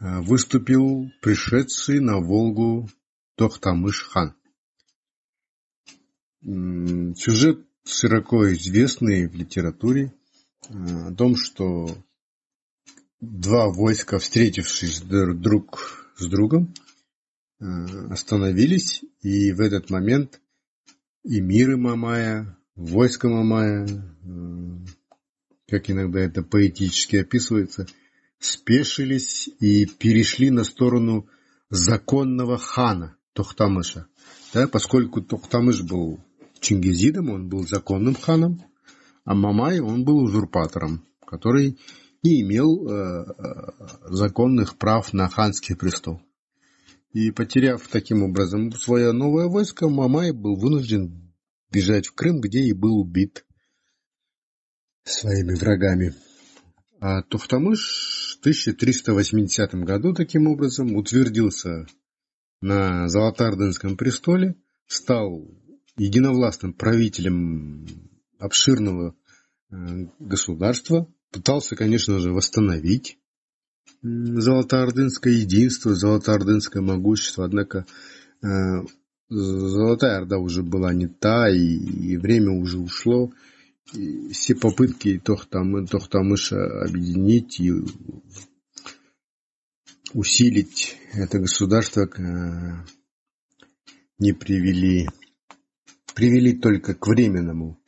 э, 0.00 0.20
выступил 0.20 1.10
пришедший 1.20 2.00
на 2.00 2.18
Волгу 2.18 2.88
Тохтамыш 3.36 4.02
хан. 4.02 4.34
Сюжет 6.42 7.64
широко 7.84 8.52
известный 8.52 9.26
в 9.26 9.34
литературе 9.34 10.12
э, 10.68 11.08
о 11.08 11.14
том, 11.14 11.36
что 11.36 11.88
два 13.20 13.68
войска, 13.70 14.18
встретившись 14.18 15.00
друг 15.00 16.12
с 16.16 16.26
другом, 16.26 16.74
э, 17.60 17.64
остановились, 18.10 19.02
и 19.20 19.52
в 19.52 19.60
этот 19.60 19.90
момент 19.90 20.40
и 21.24 21.40
миры 21.40 21.76
Мамая, 21.76 22.58
войско 22.74 23.28
Мамая, 23.28 23.86
э, 23.86 24.86
как 25.68 25.90
иногда 25.90 26.20
это 26.20 26.42
поэтически 26.42 27.16
описывается, 27.16 27.86
спешились 28.38 29.48
и 29.60 29.86
перешли 29.86 30.50
на 30.50 30.64
сторону 30.64 31.28
законного 31.70 32.58
хана 32.58 33.16
Тохтамыша. 33.32 34.06
Да, 34.52 34.68
поскольку 34.68 35.22
Тохтамыш 35.22 35.82
был 35.82 36.22
Чингизидом 36.62 37.28
он 37.28 37.48
был 37.48 37.66
законным 37.66 38.14
ханом, 38.14 38.62
а 39.24 39.34
Мамай 39.34 39.80
он 39.80 40.04
был 40.04 40.18
узурпатором, 40.18 41.04
который 41.26 41.76
не 42.22 42.40
имел 42.42 42.88
э, 42.88 43.24
э, 43.26 43.72
законных 44.04 44.78
прав 44.78 45.12
на 45.12 45.28
ханский 45.28 45.74
престол. 45.74 46.22
И 47.12 47.32
потеряв 47.32 47.86
таким 47.88 48.22
образом 48.22 48.70
свое 48.70 49.10
новое 49.10 49.48
войско, 49.48 49.88
Мамай 49.88 50.30
был 50.30 50.54
вынужден 50.54 51.34
бежать 51.72 52.06
в 52.06 52.14
Крым, 52.14 52.40
где 52.40 52.60
и 52.60 52.72
был 52.72 52.96
убит 52.96 53.44
своими 55.02 55.54
врагами. 55.54 56.14
А 57.00 57.22
Тухтамыш 57.22 58.36
в 58.36 58.40
1380 58.40 59.74
году 59.84 60.14
таким 60.14 60.46
образом 60.46 60.94
утвердился 60.94 61.86
на 62.60 63.08
Золотарденском 63.08 63.96
престоле, 63.96 64.54
стал 64.86 65.48
единовластным 65.96 66.72
правителем 66.72 67.86
обширного 68.38 69.14
э, 69.70 69.74
государства, 70.18 71.12
пытался, 71.30 71.76
конечно 71.76 72.18
же, 72.18 72.32
восстановить 72.32 73.18
золотоордынское 74.02 75.32
единство, 75.32 75.94
золотоордынское 75.94 76.82
могущество. 76.82 77.44
Однако 77.44 77.86
э, 78.42 78.46
Золотая 79.34 80.18
Орда 80.18 80.38
уже 80.38 80.62
была 80.62 80.92
не 80.92 81.06
та, 81.06 81.48
и, 81.48 81.58
и 81.58 82.18
время 82.18 82.50
уже 82.52 82.78
ушло. 82.78 83.32
И 83.94 84.28
все 84.28 84.54
попытки 84.54 85.18
Тохтам, 85.18 85.86
Тохтамыша 85.86 86.82
объединить 86.82 87.58
и 87.58 87.72
усилить 90.12 90.98
это 91.14 91.38
государство 91.38 92.02
э, 92.02 92.84
не 94.18 94.34
привели, 94.34 95.08
привели 96.14 96.52
только 96.52 96.94
к 96.94 97.06
временному 97.06 97.82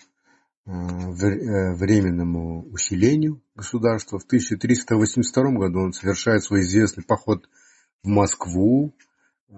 Э, 0.66 0.70
э, 0.70 1.74
временному 1.74 2.66
усилению 2.70 3.42
государства. 3.54 4.18
В 4.18 4.24
1382 4.24 5.58
году 5.58 5.80
он 5.80 5.92
совершает 5.92 6.42
свой 6.42 6.62
известный 6.62 7.04
поход 7.04 7.50
в 8.02 8.08
Москву 8.08 8.94
э, 9.50 9.54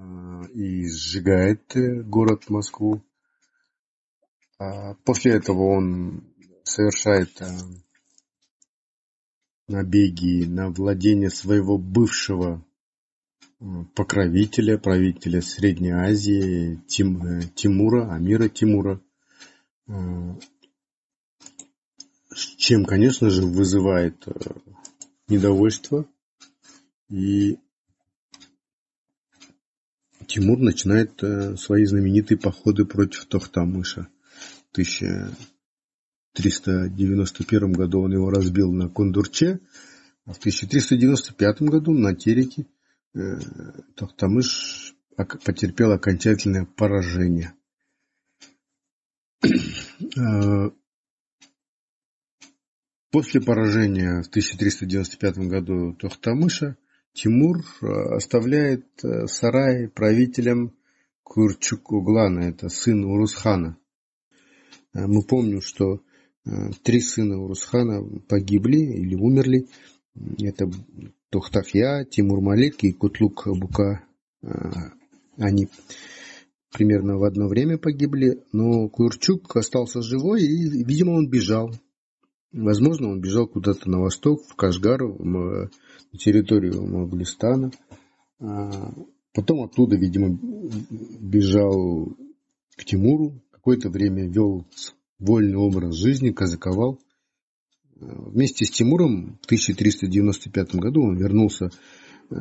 и 0.52 0.88
сжигает 0.88 1.72
город 2.08 2.50
Москву. 2.50 3.04
А 4.58 4.94
после 5.04 5.34
этого 5.34 5.62
он 5.76 6.34
совершает 6.64 7.40
набеги 9.68 10.44
на 10.44 10.70
владение 10.70 11.30
своего 11.30 11.78
бывшего 11.78 12.65
покровителя, 13.94 14.78
правителя 14.78 15.40
Средней 15.40 15.92
Азии 15.92 16.80
Тим, 16.86 17.40
Тимура, 17.54 18.12
Амира 18.12 18.48
Тимура 18.48 19.00
чем, 22.56 22.84
конечно 22.84 23.30
же, 23.30 23.42
вызывает 23.42 24.26
э, 24.26 24.32
недовольство. 25.28 26.06
И 27.08 27.58
Тимур 30.26 30.58
начинает 30.58 31.22
э, 31.22 31.56
свои 31.56 31.84
знаменитые 31.84 32.36
походы 32.38 32.84
против 32.84 33.26
Тохтамыша. 33.26 34.08
В 34.68 34.72
1391 34.72 37.72
году 37.72 38.00
он 38.02 38.12
его 38.12 38.28
разбил 38.30 38.72
на 38.72 38.88
Кондурче, 38.88 39.60
а 40.26 40.32
в 40.32 40.38
1395 40.38 41.62
году 41.62 41.92
на 41.92 42.12
Тереке 42.14 42.62
э, 42.62 42.66
Тохтамыш 43.96 44.94
потерпел 45.16 45.92
окончательное 45.92 46.66
поражение. 46.66 47.54
После 53.10 53.40
поражения 53.40 54.22
в 54.22 54.28
1395 54.28 55.38
году 55.38 55.94
Тохтамыша 55.94 56.76
Тимур 57.16 57.64
э, 57.80 57.86
оставляет 58.14 58.84
э, 59.02 59.26
сарай 59.26 59.88
правителем 59.88 60.76
Курчук-Углана, 61.22 62.40
это 62.40 62.68
сын 62.68 63.02
Урусхана. 63.04 63.78
Э, 64.92 65.06
мы 65.06 65.22
помним, 65.22 65.62
что 65.62 66.02
три 66.84 67.00
сына 67.00 67.38
Урусхана 67.38 68.20
погибли 68.28 68.78
или 68.78 69.16
умерли. 69.16 69.66
Это 70.38 70.70
Тохтахья, 71.30 72.04
Тимур 72.04 72.40
Малик 72.40 72.84
и 72.84 72.92
Кутлук 72.92 73.46
Бука. 73.46 74.04
Они 75.36 75.68
примерно 76.72 77.18
в 77.18 77.24
одно 77.24 77.48
время 77.48 77.78
погибли, 77.78 78.42
но 78.52 78.88
Курчук 78.88 79.56
остался 79.56 80.02
живой 80.02 80.42
и, 80.42 80.84
видимо, 80.84 81.12
он 81.12 81.28
бежал 81.28 81.72
Возможно, 82.56 83.10
он 83.10 83.20
бежал 83.20 83.46
куда-то 83.46 83.90
на 83.90 84.00
восток, 84.00 84.42
в 84.48 84.54
Кашгар, 84.54 85.02
на 85.02 85.68
территорию 86.18 86.86
Моголистана. 86.86 87.70
А, 88.40 88.94
потом 89.34 89.62
оттуда, 89.62 89.96
видимо, 89.96 90.38
бежал 91.20 92.16
к 92.76 92.84
Тимуру. 92.84 93.42
Какое-то 93.50 93.90
время 93.90 94.26
вел 94.28 94.64
вольный 95.18 95.56
образ 95.56 95.96
жизни, 95.96 96.30
казаковал. 96.30 96.98
Вместе 97.98 98.66
с 98.66 98.70
Тимуром 98.70 99.38
в 99.40 99.46
1395 99.46 100.74
году 100.74 101.02
он 101.02 101.16
вернулся 101.16 101.70
э, 102.30 102.34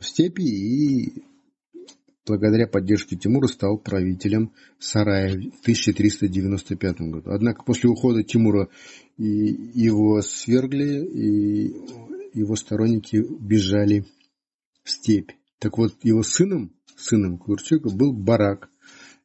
в 0.00 0.04
степи 0.04 0.42
и 0.42 1.22
благодаря 2.26 2.66
поддержке 2.66 3.16
Тимура 3.16 3.46
стал 3.46 3.76
правителем 3.78 4.52
Сарая 4.78 5.32
в 5.32 5.60
1395 5.62 7.00
году. 7.02 7.30
Однако 7.30 7.62
после 7.62 7.90
ухода 7.90 8.22
Тимура 8.22 8.70
его 9.18 10.22
свергли, 10.22 11.04
и 11.04 11.74
его 12.32 12.56
сторонники 12.56 13.22
бежали 13.38 14.06
в 14.82 14.90
степь. 14.90 15.32
Так 15.58 15.76
вот, 15.76 15.94
его 16.02 16.22
сыном, 16.22 16.72
сыном 16.96 17.36
Курчука 17.36 17.90
был 17.90 18.14
Барак, 18.14 18.70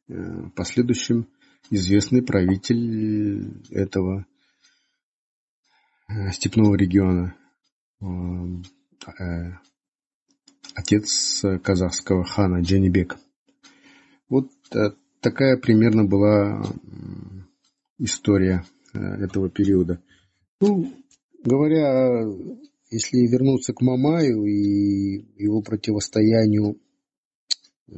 э, 0.08 0.14
последующим 0.54 1.28
известный 1.70 2.22
правитель 2.22 3.52
этого 3.70 4.26
степного 6.32 6.74
региона, 6.74 7.34
э, 8.00 8.06
отец 10.74 11.44
казахского 11.62 12.24
хана 12.24 12.60
Джанибек. 12.60 13.16
Вот 14.28 14.50
такая 15.20 15.56
примерно 15.56 16.04
была 16.04 16.62
история 17.98 18.64
Э, 18.94 18.98
этого 19.22 19.50
периода. 19.50 20.02
Ну, 20.60 20.92
говоря, 21.44 22.24
если 22.90 23.26
вернуться 23.26 23.74
к 23.74 23.82
Мамаю 23.82 24.44
и 24.44 25.24
его 25.36 25.60
противостоянию 25.62 26.80
э, 27.88 27.92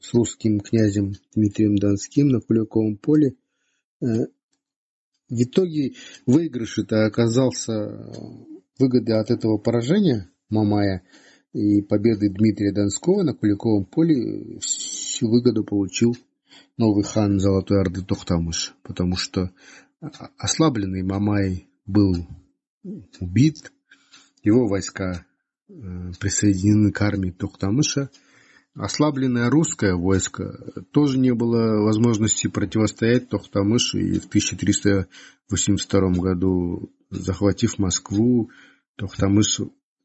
с 0.00 0.14
русским 0.14 0.60
князем 0.60 1.14
Дмитрием 1.34 1.76
Донским 1.76 2.28
на 2.28 2.40
Куликовом 2.40 2.96
поле, 2.96 3.34
э, 4.00 4.06
в 5.28 5.42
итоге 5.42 5.94
выигрыш 6.26 6.78
это 6.78 7.06
оказался 7.06 8.12
выгоды 8.78 9.12
от 9.12 9.30
этого 9.30 9.58
поражения 9.58 10.30
Мамая 10.48 11.02
и 11.52 11.82
победы 11.82 12.30
Дмитрия 12.30 12.72
Донского 12.72 13.22
на 13.22 13.34
Куликовом 13.34 13.84
поле 13.84 14.58
всю 14.60 15.28
выгоду 15.28 15.64
получил 15.64 16.16
новый 16.76 17.04
хан 17.04 17.38
Золотой 17.38 17.80
Орды 17.80 18.02
Тохтамыш, 18.02 18.74
потому 18.82 19.16
что 19.16 19.50
ослабленный 20.38 21.02
Мамай 21.02 21.68
был 21.84 22.14
убит, 23.20 23.72
его 24.42 24.66
войска 24.66 25.26
э, 25.68 25.72
присоединены 26.20 26.92
к 26.92 27.02
армии 27.02 27.30
Тохтамыша. 27.30 28.10
Ослабленное 28.74 29.50
русское 29.50 29.94
войско 29.94 30.72
тоже 30.92 31.18
не 31.18 31.34
было 31.34 31.82
возможности 31.82 32.46
противостоять 32.46 33.28
Тохтамышу, 33.28 33.98
и 33.98 34.18
в 34.20 34.26
1382 34.26 36.10
году, 36.12 36.92
захватив 37.10 37.78
Москву, 37.78 38.50
Тохтамыш, 38.96 39.60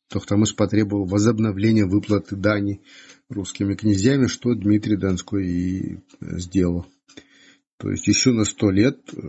Тохтамыш 0.10 0.56
потребовал 0.56 1.06
возобновления 1.06 1.86
выплаты 1.86 2.36
дани 2.36 2.82
русскими 3.30 3.76
князьями, 3.76 4.28
что 4.28 4.54
Дмитрий 4.56 4.98
Донской 4.98 5.48
и 5.48 6.00
сделал. 6.20 6.86
То 7.78 7.92
есть 7.92 8.08
еще 8.08 8.32
на 8.32 8.46
сто 8.46 8.72
лет 8.72 9.00
э, 9.14 9.20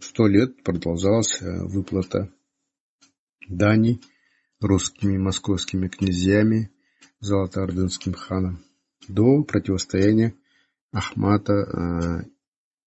сто 0.00 0.26
лет 0.26 0.62
продолжалась 0.62 1.42
э, 1.42 1.64
выплата 1.66 2.32
дани 3.48 4.00
русскими 4.60 5.18
московскими 5.18 5.88
князьями 5.88 6.70
Золотоордынским 7.20 8.14
ханом 8.14 8.64
до 9.08 9.42
противостояния 9.44 10.34
Ахмата 10.92 11.52
э, 11.52 12.22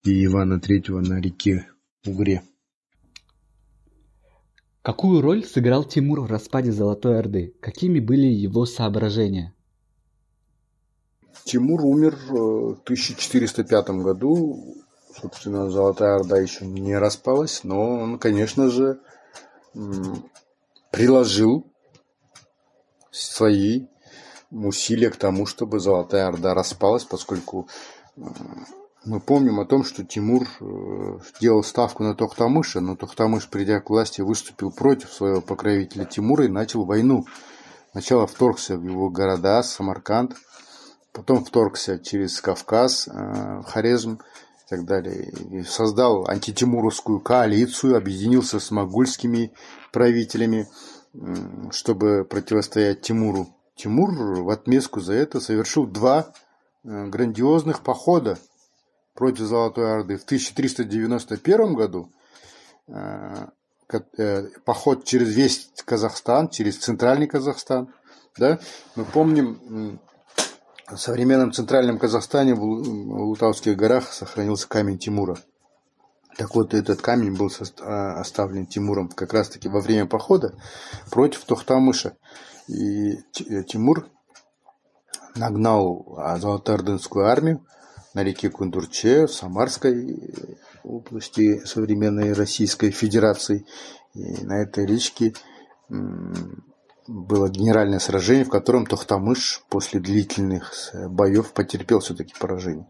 и 0.04 0.26
Ивана 0.26 0.60
III 0.60 1.00
на 1.02 1.20
реке 1.22 1.68
Угре. 2.06 2.42
Какую 4.82 5.22
роль 5.22 5.44
сыграл 5.44 5.84
Тимур 5.84 6.22
в 6.22 6.26
распаде 6.28 6.72
Золотой 6.72 7.20
Орды? 7.20 7.54
Какими 7.60 8.00
были 8.00 8.28
его 8.28 8.66
соображения? 8.66 9.54
Тимур 11.44 11.82
умер 11.86 12.14
э, 12.30 12.34
в 12.34 12.82
1405 12.84 13.90
году 13.90 14.80
Собственно, 15.22 15.70
Золотая 15.70 16.16
Орда 16.16 16.38
еще 16.38 16.66
не 16.66 16.98
распалась, 16.98 17.64
но 17.64 18.00
он, 18.00 18.20
конечно 18.20 18.70
же, 18.70 19.00
приложил 20.92 21.66
свои 23.12 23.88
усилия 24.52 25.10
к 25.10 25.16
тому, 25.16 25.46
чтобы 25.46 25.80
Золотая 25.80 26.28
Орда 26.28 26.54
распалась, 26.54 27.04
поскольку 27.04 27.68
мы 29.06 29.20
помним 29.22 29.60
о 29.60 29.66
том, 29.66 29.84
что 29.84 30.04
Тимур 30.04 30.48
э, 30.60 31.20
делал 31.40 31.64
ставку 31.64 32.04
на 32.04 32.16
Тохтамыша, 32.16 32.82
но 32.82 32.96
Тохтамыш, 32.98 33.48
придя 33.50 33.80
к 33.80 33.90
власти, 33.90 34.22
выступил 34.22 34.72
против 34.72 35.14
своего 35.14 35.40
покровителя 35.42 36.04
Тимура 36.04 36.46
и 36.46 36.50
начал 36.50 36.84
войну. 36.84 37.26
Сначала 37.92 38.28
вторгся 38.28 38.78
в 38.78 38.84
его 38.84 39.10
города, 39.10 39.64
Самарканд, 39.64 40.36
потом 41.14 41.46
вторгся 41.46 41.98
через 41.98 42.42
Кавказ, 42.42 43.08
э, 43.08 43.64
Хорезм, 43.68 44.16
и 44.16 44.70
так 44.70 44.86
далее. 44.86 45.32
И 45.50 45.64
создал 45.64 46.28
антитимуровскую 46.28 47.22
коалицию, 47.22 47.96
объединился 47.96 48.60
с 48.60 48.70
могульскими 48.70 49.54
правителями. 49.92 50.68
чтобы 51.72 52.24
противостоять 52.24 53.02
Тимуру. 53.02 53.48
Тимур 53.80 54.12
в 54.12 54.50
отместку 54.50 55.00
за 55.00 55.14
это 55.14 55.40
совершил 55.40 55.88
два 55.88 56.34
э, 56.84 57.06
грандиозных 57.08 57.82
похода 57.82 58.38
против 59.14 59.46
Золотой 59.46 59.96
Орды. 59.96 60.18
В 60.18 60.24
1391 60.26 61.76
году 61.76 62.12
э, 62.88 63.48
э, 64.18 64.48
поход 64.66 65.06
через 65.06 65.34
весь 65.34 65.70
Казахстан, 65.86 66.50
через 66.50 66.78
центральный 66.78 67.28
Казахстан. 67.28 67.94
Да? 68.38 68.60
Мы 68.96 69.06
помним, 69.06 70.02
в 70.88 70.98
современном 70.98 71.54
центральном 71.54 72.00
Казахстане 72.00 72.56
в 72.56 72.64
Лутавских 72.64 73.78
горах 73.78 74.12
сохранился 74.12 74.68
камень 74.68 75.00
Тимура. 75.00 75.38
Так 76.36 76.56
вот, 76.56 76.74
этот 76.74 77.02
камень 77.02 77.36
был 77.36 77.52
а, 77.82 78.20
оставлен 78.20 78.66
Тимуром 78.66 79.10
как 79.10 79.34
раз-таки 79.34 79.68
во 79.70 79.82
время 79.82 80.06
похода 80.06 80.54
против 81.12 81.46
Тохтамыша. 81.46 82.18
И 82.70 83.14
э, 83.14 83.64
Тимур 83.64 84.08
нагнал 85.36 86.20
Золотоордынскую 86.38 87.26
армию 87.26 87.66
на 88.14 88.24
реке 88.24 88.50
Кундурче 88.50 89.26
в 89.26 89.34
Самарской 89.34 90.34
области 90.84 91.66
современной 91.66 92.34
Российской 92.34 92.92
Федерации. 92.92 93.66
И 94.14 94.46
на 94.46 94.62
этой 94.62 94.86
речке 94.86 95.34
было 97.08 97.50
генеральное 97.50 98.00
сражение, 98.00 98.46
в 98.46 98.50
котором 98.50 98.86
Тохтамыш 98.86 99.64
после 99.70 100.00
длительных 100.00 100.94
боев 100.94 101.54
потерпел 101.54 102.00
все-таки 102.00 102.34
поражение. 102.40 102.88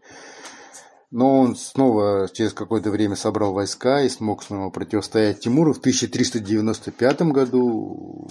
Но 1.12 1.40
он 1.40 1.56
снова 1.56 2.30
через 2.32 2.54
какое-то 2.54 2.92
время 2.92 3.16
собрал 3.16 3.54
войска 3.54 4.02
и 4.02 4.10
смог 4.10 4.44
снова 4.44 4.70
противостоять 4.70 5.40
Тимуру. 5.40 5.74
В 5.74 5.80
1395 5.80 7.22
году 7.24 8.30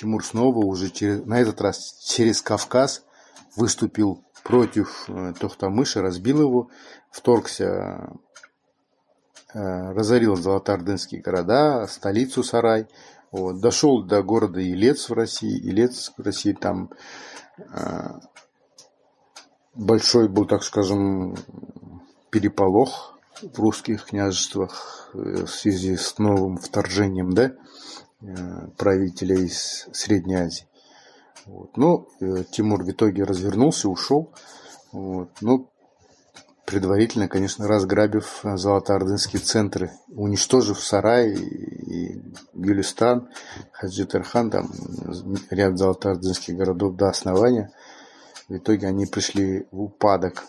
Тимур 0.00 0.24
снова 0.24 0.64
уже 0.64 0.88
через, 0.88 1.26
на 1.26 1.40
этот 1.40 1.60
раз 1.60 1.98
через 2.02 2.40
Кавказ 2.40 3.04
выступил 3.54 4.24
против 4.42 5.04
э, 5.08 5.34
Тохтамыша, 5.38 6.00
разбил 6.00 6.40
его, 6.40 6.70
вторгся, 7.10 8.10
э, 9.52 9.92
разорил 9.92 10.36
золотоордынские 10.36 11.20
города, 11.20 11.86
столицу 11.86 12.42
Сарай, 12.42 12.86
вот, 13.30 13.60
дошел 13.60 14.02
до 14.02 14.22
города 14.22 14.58
Елец 14.58 15.10
в 15.10 15.12
России. 15.12 15.66
Елец 15.66 16.12
в 16.16 16.22
России 16.22 16.54
там 16.54 16.90
э, 17.58 18.08
большой 19.74 20.30
был, 20.30 20.46
так 20.46 20.62
скажем, 20.62 21.36
переполох 22.30 23.18
в 23.42 23.58
русских 23.58 24.06
княжествах 24.06 25.10
в 25.12 25.46
связи 25.46 25.96
с 25.98 26.16
новым 26.16 26.56
вторжением 26.56 27.32
да, 27.32 27.52
правителя 28.76 29.36
из 29.36 29.88
Средней 29.92 30.36
Азии. 30.36 30.66
Вот. 31.46 31.76
Но 31.76 32.06
ну, 32.20 32.38
э, 32.40 32.44
Тимур 32.50 32.84
в 32.84 32.90
итоге 32.90 33.24
развернулся, 33.24 33.88
ушел. 33.88 34.32
Вот. 34.92 35.30
Ну, 35.40 35.68
предварительно, 36.64 37.28
конечно, 37.28 37.66
разграбив 37.66 38.40
золотоордынские 38.44 39.40
центры, 39.40 39.92
уничтожив 40.08 40.80
Сарай 40.80 41.34
и 41.34 42.22
Гюлистан, 42.54 43.28
Хаджитархан, 43.72 44.50
там 44.50 44.70
ряд 45.50 45.78
золотоордынских 45.78 46.56
городов 46.56 46.94
до 46.96 47.08
основания. 47.08 47.72
В 48.48 48.56
итоге 48.56 48.88
они 48.88 49.06
пришли 49.06 49.66
в 49.70 49.82
упадок. 49.82 50.44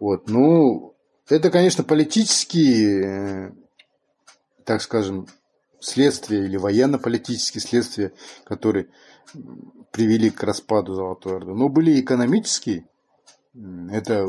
Вот. 0.00 0.28
Ну, 0.28 0.94
это, 1.28 1.50
конечно, 1.50 1.84
политические, 1.84 3.04
э, 3.04 3.52
так 4.64 4.82
скажем, 4.82 5.26
следствия 5.82 6.44
или 6.44 6.56
военно-политические 6.56 7.60
следствия, 7.60 8.12
которые 8.44 8.88
привели 9.90 10.30
к 10.30 10.42
распаду 10.42 10.94
Золотой 10.94 11.36
Орды. 11.36 11.52
Но 11.52 11.68
были 11.68 12.00
экономические. 12.00 12.86
Это 13.90 14.28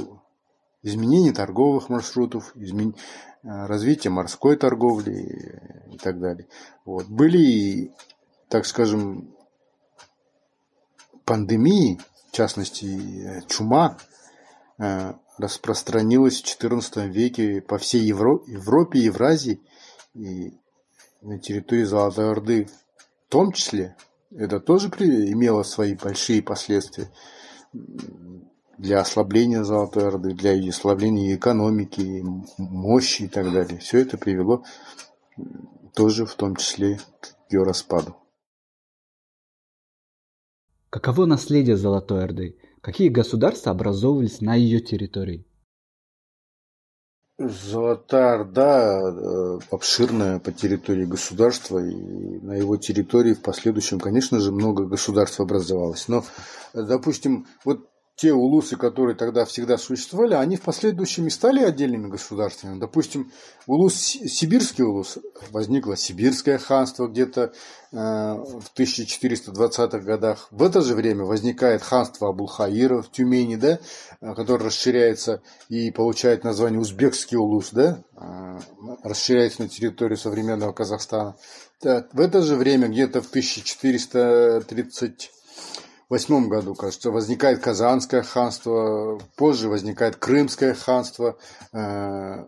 изменение 0.82 1.34
торговых 1.34 1.90
маршрутов, 1.90 2.56
измен... 2.56 2.96
Э, 3.44 3.66
развитие 3.66 4.12
морской 4.12 4.56
торговли 4.56 5.62
и 5.92 5.98
так 5.98 6.20
далее. 6.20 6.48
Вот. 6.86 7.08
Были, 7.08 7.94
так 8.50 8.66
скажем, 8.66 9.36
пандемии, 11.26 12.00
в 12.30 12.36
частности, 12.36 12.86
э, 12.86 13.42
чума, 13.48 13.98
распространилась 15.38 16.42
в 16.42 16.46
XIV 16.46 17.08
веке 17.08 17.62
по 17.62 17.78
всей 17.78 18.02
Евро... 18.02 18.42
Европе, 18.48 19.00
Евразии 19.00 19.62
и 20.16 20.58
на 21.24 21.40
территории 21.40 21.84
Золотой 21.84 22.30
Орды 22.30 22.68
в 23.28 23.32
том 23.32 23.52
числе. 23.52 23.96
Это 24.32 24.60
тоже 24.60 24.90
имело 24.90 25.64
свои 25.64 25.96
большие 25.96 26.42
последствия 26.42 27.10
для 28.78 29.00
ослабления 29.00 29.64
Золотой 29.64 30.08
Орды, 30.08 30.34
для 30.34 30.54
ослабления 30.70 31.36
экономики, 31.36 32.24
мощи 32.58 33.24
и 33.24 33.28
так 33.28 33.52
далее. 33.52 33.80
Все 33.80 34.00
это 34.00 34.18
привело 34.18 34.64
тоже 35.96 36.26
в 36.26 36.34
том 36.36 36.56
числе 36.56 37.00
к 37.20 37.52
ее 37.52 37.64
распаду. 37.64 38.16
Каково 40.90 41.26
наследие 41.26 41.78
Золотой 41.78 42.24
Орды? 42.24 42.58
Какие 42.82 43.10
государства 43.10 43.72
образовывались 43.72 44.42
на 44.42 44.56
ее 44.56 44.80
территории? 44.80 45.46
Золотая 47.50 48.34
Орда 48.36 49.00
э, 49.00 49.60
обширная 49.72 50.40
по 50.40 50.52
территории 50.52 51.06
государства, 51.06 51.80
и 51.80 51.94
на 52.42 52.54
его 52.54 52.78
территории 52.78 53.34
в 53.34 53.42
последующем, 53.42 54.00
конечно 54.00 54.40
же, 54.40 54.52
много 54.52 54.86
государств 54.86 55.40
образовалось. 55.40 56.08
Но, 56.08 56.24
допустим, 56.74 57.48
вот 57.66 57.90
те 58.16 58.32
улусы, 58.32 58.78
которые 58.78 59.16
тогда 59.16 59.44
всегда 59.46 59.78
существовали, 59.78 60.36
они 60.36 60.56
в 60.56 60.62
последующем 60.62 61.28
и 61.28 61.32
стали 61.32 61.64
отдельными 61.64 62.10
государствами. 62.10 62.80
Допустим, 62.80 63.32
улус, 63.66 63.96
Сибирский 63.96 64.84
улус, 64.84 65.18
возникло 65.50 65.98
Сибирское 65.98 66.60
ханство 66.60 67.08
где-то 67.08 67.54
э, 67.92 67.96
в 67.96 68.72
1420-х 68.78 70.00
годах. 70.00 70.48
В 70.52 70.62
это 70.62 70.82
же 70.82 70.94
время 70.94 71.24
возникает 71.24 71.82
ханство 71.82 72.30
Абулхаира 72.30 73.02
в 73.02 73.12
Тюмени, 73.12 73.56
да, 73.56 73.80
э, 74.22 74.36
которое 74.36 74.66
расширяется 74.66 75.42
и 75.70 75.90
получает 75.90 76.44
название 76.44 76.80
Узбекский 76.80 77.38
улус, 77.38 77.70
да, 77.72 78.04
э, 78.16 78.60
расширяется 79.04 79.64
на 79.64 79.70
территорию 79.70 80.18
современного 80.18 80.72
Казахстана. 80.72 81.36
В 81.82 82.22
это 82.22 82.44
же 82.44 82.56
время, 82.56 82.88
где-то 82.88 83.22
в 83.22 83.30
1430 83.30 85.32
восьмом 86.10 86.50
году, 86.50 86.76
кажется, 86.76 87.12
возникает 87.12 87.60
Казанское 87.60 88.24
ханство, 88.24 89.20
позже 89.36 89.70
возникает 89.70 90.16
Крымское 90.18 90.74
ханство, 90.74 91.38
э, 91.72 92.46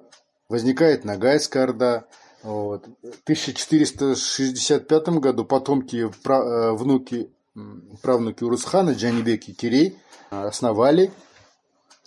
возникает 0.49 1.05
Ногайская 1.05 1.63
Орда. 1.63 2.05
Вот. 2.43 2.85
В 3.01 3.23
1465 3.23 5.19
году 5.19 5.45
потомки, 5.45 6.05
э, 6.05 6.71
внуки, 6.71 7.31
правнуки 8.01 8.43
Урусхана, 8.43 8.91
Джанибек 8.91 9.47
и 9.47 9.53
Кирей 9.53 9.97
основали 10.29 11.11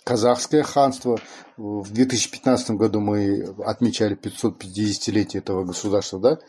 Казахское 0.03 0.63
ханство. 0.63 1.19
В 1.57 1.91
2015 1.91 2.71
году 2.71 2.99
мы 2.99 3.53
отмечали 3.65 4.17
550-летие 4.17 5.39
этого 5.39 5.65
государства, 5.65 6.19
да? 6.19 6.39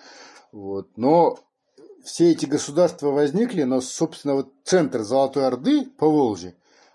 Вот. 0.52 0.88
Но 0.96 1.38
все 2.04 2.30
эти 2.30 2.46
государства 2.46 3.08
возникли, 3.08 3.62
но, 3.62 3.80
собственно, 3.80 4.34
вот 4.34 4.52
центр 4.64 5.02
Золотой 5.02 5.46
Орды 5.46 5.86
по 5.86 6.08
Волжье, 6.08 6.54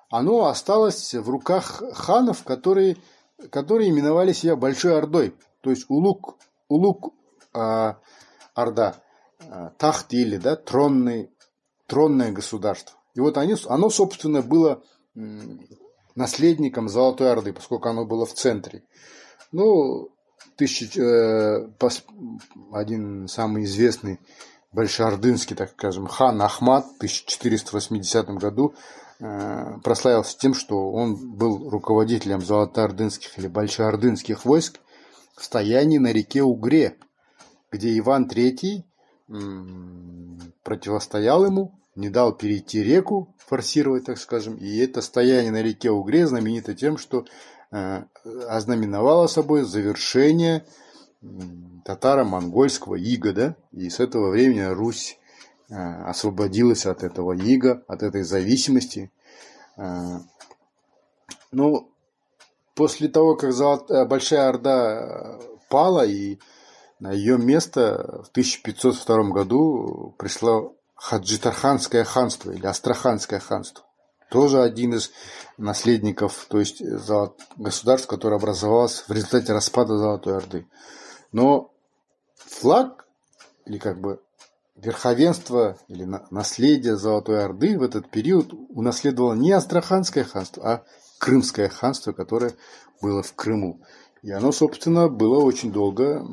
оно 0.09 0.45
осталось 0.45 1.13
в 1.13 1.29
руках 1.29 1.83
ханов, 1.93 2.43
которые, 2.43 2.97
которые 3.49 3.89
именовали 3.89 4.33
себя 4.33 4.55
Большой 4.55 4.97
Ордой. 4.97 5.35
То 5.61 5.69
есть 5.71 5.85
Улук, 5.89 6.37
Улук 6.67 7.13
а, 7.53 7.97
Орда, 8.53 8.95
а, 9.49 9.71
Тахт 9.77 10.13
или 10.13 10.37
да, 10.37 10.55
тронный, 10.55 11.31
тронное 11.87 12.31
государство. 12.31 12.97
И 13.15 13.19
вот 13.19 13.37
они, 13.37 13.55
оно, 13.67 13.89
собственно, 13.89 14.41
было 14.41 14.83
наследником 16.15 16.89
Золотой 16.89 17.31
Орды, 17.31 17.53
поскольку 17.53 17.89
оно 17.89 18.05
было 18.05 18.25
в 18.25 18.33
центре. 18.33 18.83
Ну, 19.51 20.09
тысяч, 20.55 20.97
э, 20.97 21.67
пос, 21.79 22.03
один 22.71 23.27
самый 23.27 23.63
известный 23.63 24.19
большеордынский, 24.75 25.55
так 25.55 25.71
скажем, 25.71 26.07
хан 26.07 26.41
Ахмад 26.41 26.85
в 26.85 26.97
1480 26.97 28.29
году 28.31 28.75
э, 29.19 29.77
прославился 29.83 30.37
тем, 30.37 30.53
что 30.53 30.91
он 30.91 31.35
был 31.35 31.69
руководителем 31.69 32.41
золотоордынских 32.41 33.39
или 33.39 33.47
большеордынских 33.47 34.45
войск 34.45 34.79
в 35.35 35.43
стоянии 35.43 35.97
на 35.97 36.11
реке 36.11 36.43
Угре, 36.43 36.97
где 37.71 37.97
Иван 37.97 38.29
III 38.29 38.83
противостоял 40.63 41.45
ему, 41.45 41.79
не 41.95 42.09
дал 42.09 42.33
перейти 42.33 42.83
реку, 42.83 43.33
форсировать, 43.37 44.05
так 44.05 44.17
скажем, 44.17 44.55
и 44.55 44.77
это 44.77 45.01
стояние 45.01 45.51
на 45.51 45.61
реке 45.61 45.91
Угре 45.91 46.27
знаменито 46.27 46.73
тем, 46.73 46.97
что 46.97 47.25
э, 47.71 48.03
ознаменовало 48.47 49.27
собой 49.27 49.63
завершение 49.63 50.65
татаро-монгольского 51.83 52.95
ига, 52.95 53.33
да, 53.33 53.55
и 53.71 53.89
с 53.89 53.99
этого 53.99 54.31
времени 54.31 54.61
Русь 54.61 55.17
освободилась 55.69 56.85
от 56.85 57.03
этого 57.03 57.33
ига, 57.33 57.83
от 57.87 58.03
этой 58.03 58.23
зависимости. 58.23 59.11
Ну, 61.51 61.89
после 62.75 63.07
того, 63.07 63.35
как 63.35 63.53
Большая 64.07 64.49
Орда 64.49 65.39
пала, 65.69 66.05
и 66.05 66.39
на 66.99 67.11
ее 67.11 67.37
место 67.37 68.21
в 68.23 68.29
1502 68.29 69.23
году 69.31 70.15
пришло 70.17 70.75
Хаджитарханское 70.95 72.03
ханство 72.03 72.51
или 72.51 72.65
Астраханское 72.65 73.39
ханство. 73.39 73.83
Тоже 74.31 74.61
один 74.61 74.93
из 74.93 75.11
наследников, 75.57 76.45
то 76.49 76.59
есть 76.59 76.81
государств, 77.57 78.07
которое 78.07 78.37
образовалось 78.37 79.03
в 79.07 79.11
результате 79.11 79.53
распада 79.53 79.97
Золотой 79.97 80.37
Орды. 80.37 80.67
Но 81.35 81.73
флаг, 82.37 83.05
или 83.65 83.77
как 83.77 83.99
бы 83.99 84.21
верховенство 84.77 85.77
или 85.89 86.05
наследие 86.31 86.95
Золотой 86.95 87.43
Орды 87.43 87.77
в 87.77 87.83
этот 87.83 88.09
период 88.09 88.53
унаследовало 88.69 89.33
не 89.33 89.51
Астраханское 89.51 90.23
ханство, 90.23 90.63
а 90.65 90.85
Крымское 91.19 91.67
ханство, 91.67 92.13
которое 92.13 92.53
было 93.01 93.21
в 93.21 93.35
Крыму. 93.35 93.81
И 94.21 94.31
оно, 94.31 94.53
собственно, 94.53 95.09
было 95.09 95.41
очень 95.41 95.73
долго 95.73 96.25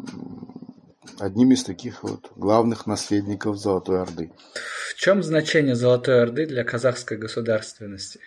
одним 1.19 1.51
из 1.51 1.65
таких 1.65 2.05
вот 2.05 2.31
главных 2.37 2.87
наследников 2.87 3.59
Золотой 3.59 4.03
Орды. 4.03 4.33
В 4.55 4.95
чем 4.95 5.25
значение 5.25 5.75
Золотой 5.75 6.23
Орды 6.23 6.47
для 6.47 6.63
казахской 6.63 7.17
государственности? 7.17 8.21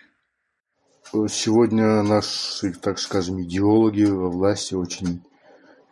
Сегодня 1.10 2.02
наши, 2.02 2.74
так 2.74 2.98
скажем, 2.98 3.42
идеологи 3.42 4.04
во 4.04 4.28
власти 4.28 4.74
очень 4.74 5.22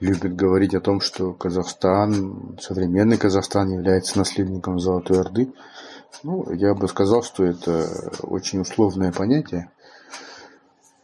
любят 0.01 0.35
говорить 0.35 0.75
о 0.75 0.81
том, 0.81 1.01
что 1.01 1.33
Казахстан, 1.33 2.59
современный 2.61 3.17
Казахстан 3.17 3.71
является 3.71 4.19
наследником 4.19 4.79
Золотой 4.79 5.21
Орды. 5.21 5.53
Ну, 6.23 6.51
я 6.53 6.75
бы 6.75 6.89
сказал, 6.89 7.23
что 7.23 7.45
это 7.45 8.13
очень 8.23 8.61
условное 8.61 9.13
понятие. 9.13 9.71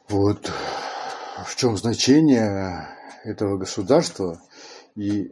Вот 0.08 0.50
в 1.44 1.56
чем 1.56 1.76
значение 1.76 2.88
этого 3.24 3.56
государства 3.56 4.40
и 4.96 5.30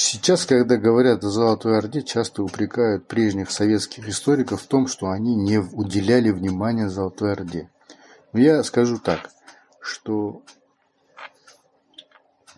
Сейчас, 0.00 0.46
когда 0.46 0.76
говорят 0.76 1.24
о 1.24 1.28
Золотой 1.28 1.76
Орде, 1.76 2.02
часто 2.02 2.44
упрекают 2.44 3.08
прежних 3.08 3.50
советских 3.50 4.08
историков 4.08 4.62
в 4.62 4.66
том, 4.68 4.86
что 4.86 5.10
они 5.10 5.34
не 5.34 5.58
уделяли 5.58 6.30
внимания 6.30 6.88
Золотой 6.88 7.32
Орде. 7.32 7.68
Но 8.32 8.38
я 8.38 8.62
скажу 8.62 9.00
так, 9.00 9.30
что 9.80 10.42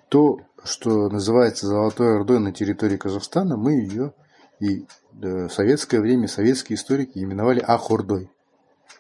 то, 0.09 0.41
что 0.65 1.09
называется 1.09 1.67
Золотой 1.67 2.17
Ордой 2.17 2.41
на 2.41 2.53
территории 2.53 2.97
Казахстана, 2.97 3.57
мы 3.57 3.73
ее 3.73 4.13
и 4.59 4.87
в 5.13 5.49
советское 5.49 6.01
время 6.01 6.29
советские 6.29 6.77
историки 6.77 7.19
именовали 7.19 7.61
Ахордой. 7.61 8.31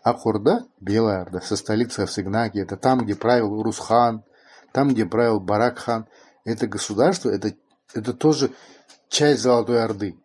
Ахорда, 0.02 0.66
Белая 0.80 1.22
Орда, 1.22 1.40
со 1.40 1.56
столицей 1.56 2.04
Авсигнаки, 2.04 2.58
это 2.58 2.76
там, 2.76 3.00
где 3.00 3.14
правил 3.14 3.62
Русхан, 3.62 4.24
там, 4.72 4.88
где 4.88 5.04
правил 5.04 5.40
Баракхан. 5.40 6.06
Это 6.44 6.66
государство, 6.66 7.28
это 7.28 7.54
это 7.94 8.14
тоже 8.14 8.52
часть 9.08 9.42
Золотой 9.42 9.82
Орды. 9.82 10.16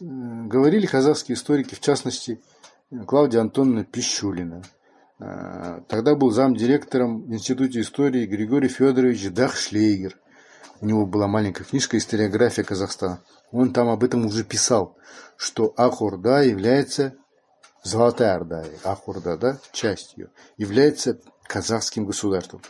говорили 0.00 0.86
казахские 0.86 1.36
историки, 1.36 1.74
в 1.74 1.80
частности, 1.80 2.40
Клавдия 3.06 3.40
Антоновна 3.40 3.84
Пищулина. 3.84 4.62
А, 5.18 5.80
тогда 5.88 6.14
был 6.14 6.30
замдиректором 6.30 7.22
в 7.22 7.32
Институте 7.32 7.80
истории 7.80 8.26
Григорий 8.26 8.68
Федорович 8.68 9.30
Дахшлейгер. 9.30 10.18
У 10.80 10.86
него 10.86 11.06
была 11.06 11.26
маленькая 11.26 11.64
книжка 11.64 11.96
«Историография 11.96 12.64
Казахстана». 12.64 13.20
Он 13.54 13.72
там 13.72 13.88
об 13.88 14.02
этом 14.02 14.26
уже 14.26 14.44
писал, 14.44 14.98
что 15.36 15.72
Ахурда 15.76 16.42
является 16.42 17.14
Золотая 17.84 18.34
Орда, 18.34 18.64
Ахурда, 18.82 19.36
да, 19.36 19.58
часть 19.72 20.16
ее, 20.16 20.30
является 20.56 21.20
казахским 21.46 22.04
государством. 22.04 22.62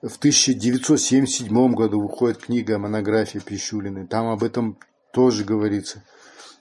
В 0.00 0.16
1977 0.16 1.74
году 1.74 2.00
выходит 2.00 2.38
книга 2.38 2.78
«Монография 2.78 3.40
Пищулины». 3.40 4.06
Там 4.06 4.28
об 4.28 4.42
этом 4.42 4.78
тоже 5.12 5.44
говорится– 5.44 6.04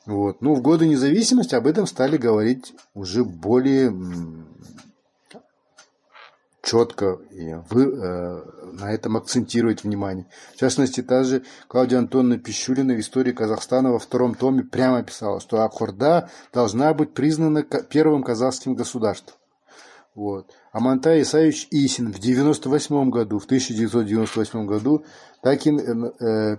вот. 0.09 0.41
Ну, 0.41 0.55
в 0.55 0.61
годы 0.63 0.87
независимости 0.87 1.53
об 1.53 1.67
этом 1.67 1.85
стали 1.85 2.17
говорить 2.17 2.73
уже 2.95 3.23
более 3.23 3.93
четко 6.61 7.19
и 7.31 7.53
вы, 7.69 7.85
э, 7.85 8.41
на 8.73 8.91
этом 8.91 9.17
акцентировать 9.17 9.83
внимание. 9.83 10.25
В 10.53 10.57
частности, 10.57 11.01
та 11.01 11.23
же 11.23 11.43
Клавдия 11.67 11.99
Антоновна 11.99 12.37
Пищулина 12.37 12.93
в 12.93 12.99
истории 12.99 13.31
Казахстана 13.31 13.91
во 13.91 13.99
втором 13.99 14.35
томе 14.35 14.63
прямо 14.63 15.03
писала, 15.03 15.39
что 15.39 15.63
Акхорда 15.63 16.29
должна 16.53 16.93
быть 16.93 17.13
признана 17.13 17.63
первым 17.63 18.23
казахским 18.23 18.75
государством. 18.75 19.35
Вот. 20.15 20.51
А 20.71 20.79
Монтай 20.79 21.21
Исаевич 21.21 21.67
Исин 21.71 22.11
в 22.11 22.19
98 22.19 23.09
году, 23.09 23.39
в 23.39 23.45
1998 23.45 24.65
году, 24.65 25.05
так 25.41 25.65
и 25.65 25.71
э, 25.71 26.57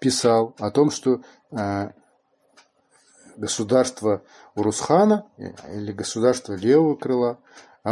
писал 0.00 0.54
о 0.58 0.70
том, 0.70 0.90
что 0.90 1.20
э, 1.52 1.90
государство 3.36 4.22
Урусхана 4.56 5.26
или 5.72 5.92
государство 5.92 6.54
левого 6.54 6.96
крыла 6.96 7.38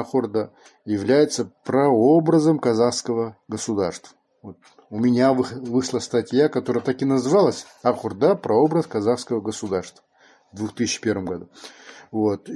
Ахурда 0.01 0.53
является 0.85 1.51
прообразом 1.65 2.59
казахского 2.59 3.37
государства. 3.49 4.17
Вот. 4.43 4.59
У 4.91 4.99
меня 4.99 5.33
вышла 5.33 5.99
статья, 5.99 6.49
которая 6.49 6.83
так 6.83 7.03
и 7.03 7.05
называлась 7.05 7.67
Ахурда 7.83 8.37
прообраз 8.37 8.87
казахского 8.87 9.41
государства 9.41 10.05
в 10.53 10.57
2001 10.57 11.25
году. 11.25 11.49
Вот. 12.13 12.49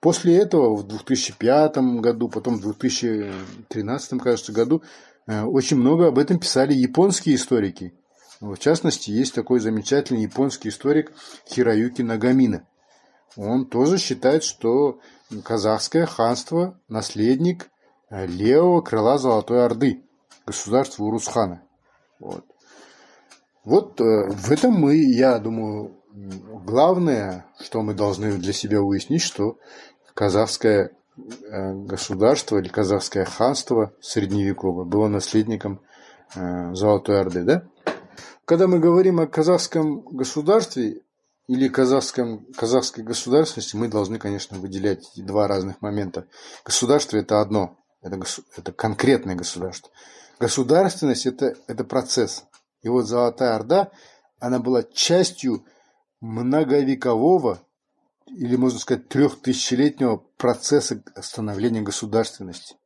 После 0.00 0.36
этого 0.36 0.74
в 0.74 0.86
2005 0.86 1.76
году, 2.00 2.28
потом 2.28 2.56
в 2.56 2.62
2013, 2.62 4.20
кажется, 4.22 4.52
году 4.52 4.82
э, 5.26 5.42
очень 5.42 5.76
много 5.76 6.08
об 6.08 6.18
этом 6.18 6.38
писали 6.38 6.72
японские 6.72 7.34
историки. 7.34 7.92
В 8.40 8.56
частности, 8.56 9.10
есть 9.10 9.34
такой 9.34 9.60
замечательный 9.60 10.22
японский 10.22 10.70
историк 10.70 11.12
Хироюки 11.48 12.02
Нагамина. 12.02 12.66
Он 13.36 13.66
тоже 13.66 13.98
считает, 13.98 14.44
что 14.44 15.00
казахское 15.44 16.06
ханство– 16.06 16.78
наследник 16.88 17.70
левого 18.10 18.82
крыла 18.82 19.18
Золотой 19.18 19.64
Орды, 19.64 20.04
государства 20.46 21.04
Урусхана. 21.04 21.62
Вот. 22.18 22.44
Вот 23.64 24.00
э, 24.00 24.28
в 24.30 24.50
этом 24.50 24.72
мы, 24.72 24.96
я 24.96 25.38
думаю, 25.38 25.96
главное, 26.64 27.46
что 27.60 27.82
мы 27.82 27.94
должны 27.94 28.32
для 28.32 28.52
себя 28.52 28.80
выяснить, 28.80 29.22
что 29.22 29.58
казахское 30.14 30.90
э, 31.16 31.72
государство 31.74 32.58
или 32.58 32.68
казахское 32.68 33.24
ханство 33.24 33.92
средневековое 34.00 34.84
было 34.84 35.08
наследником 35.08 35.80
э, 36.34 36.74
Золотой 36.74 37.20
Орды, 37.20 37.44
да? 37.44 37.62
Когда 38.44 38.66
мы 38.66 38.80
говорим 38.80 39.20
о 39.20 39.28
казахском 39.28 40.00
государстве 40.00 41.02
или 41.48 41.68
казахском, 41.68 42.46
казахской 42.56 43.04
государственности, 43.04 43.76
мы 43.76 43.88
должны, 43.88 44.18
конечно, 44.18 44.58
выделять 44.58 45.10
два 45.16 45.48
разных 45.48 45.80
момента. 45.82 46.26
Государство– 46.64 47.16
это 47.18 47.40
одно, 47.40 47.78
это, 48.00 48.20
это 48.56 48.72
конкретное 48.72 49.34
государство. 49.34 49.90
Государственность 50.38 51.26
это,– 51.26 51.56
это 51.66 51.84
процесс. 51.84 52.44
И 52.82 52.88
вот 52.88 53.06
Золотая 53.06 53.54
Орда, 53.54 53.90
она 54.38 54.58
была 54.58 54.82
частью 54.82 55.64
многовекового 56.20 57.60
или, 58.26 58.56
можно 58.56 58.78
сказать, 58.78 59.08
трехтысячелетнего 59.08 60.24
процесса 60.36 61.02
становления 61.20 61.82
государственности. 61.82 62.76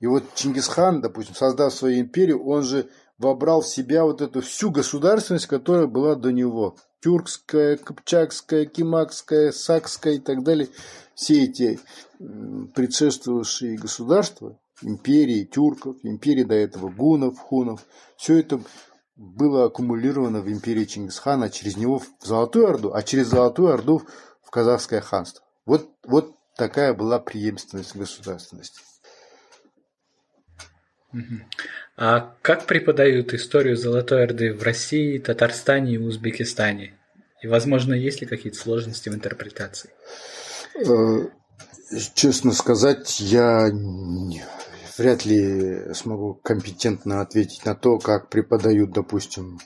И 0.00 0.06
вот 0.06 0.34
Чингисхан, 0.34 1.00
допустим, 1.00 1.34
создав 1.34 1.72
свою 1.72 2.00
империю, 2.00 2.44
он 2.44 2.62
же 2.62 2.88
вобрал 3.18 3.62
в 3.62 3.66
себя 3.66 4.04
вот 4.04 4.20
эту 4.20 4.40
всю 4.42 4.70
государственность, 4.70 5.46
которая 5.46 5.86
была 5.86 6.14
до 6.14 6.32
него. 6.32 6.76
Тюркская, 7.00 7.76
Копчакская, 7.76 8.66
Кимакская, 8.66 9.52
Сакская 9.52 10.14
и 10.14 10.18
так 10.18 10.42
далее. 10.42 10.68
Все 11.14 11.44
эти 11.44 11.78
предшествовавшие 12.18 13.78
государства, 13.78 14.58
империи 14.82 15.44
тюрков, 15.44 15.96
империи 16.02 16.44
до 16.44 16.54
этого 16.54 16.88
гунов, 16.88 17.38
хунов, 17.38 17.86
все 18.16 18.38
это 18.38 18.60
было 19.16 19.66
аккумулировано 19.66 20.40
в 20.40 20.48
империи 20.48 20.84
Чингисхана, 20.84 21.48
через 21.50 21.76
него 21.76 21.98
в 21.98 22.06
Золотую 22.20 22.68
Орду, 22.68 22.92
а 22.92 23.02
через 23.02 23.28
Золотую 23.28 23.72
Орду 23.72 24.02
в 24.42 24.50
Казахское 24.50 25.00
ханство. 25.00 25.44
Вот, 25.64 25.90
вот 26.04 26.36
такая 26.56 26.92
была 26.92 27.18
преемственность 27.18 27.96
государственности. 27.96 28.80
А 31.96 32.34
как 32.42 32.66
преподают 32.66 33.32
историю 33.32 33.76
Золотой 33.76 34.24
Орды 34.24 34.52
в 34.52 34.62
России, 34.62 35.18
Татарстане 35.18 35.94
и 35.94 35.98
Узбекистане? 35.98 36.94
И, 37.42 37.48
возможно, 37.48 37.94
есть 37.94 38.20
ли 38.20 38.26
какие-то 38.26 38.58
сложности 38.58 39.08
в 39.08 39.14
интерпретации? 39.14 39.90
Э, 40.74 41.26
честно 42.14 42.52
сказать, 42.52 43.18
я 43.20 43.70
вряд 44.98 45.24
ли 45.24 45.94
смогу 45.94 46.34
компетентно 46.34 47.22
ответить 47.22 47.64
на 47.64 47.74
то, 47.74 47.98
как 47.98 48.28
преподают, 48.28 48.92
допустим, 48.92 49.58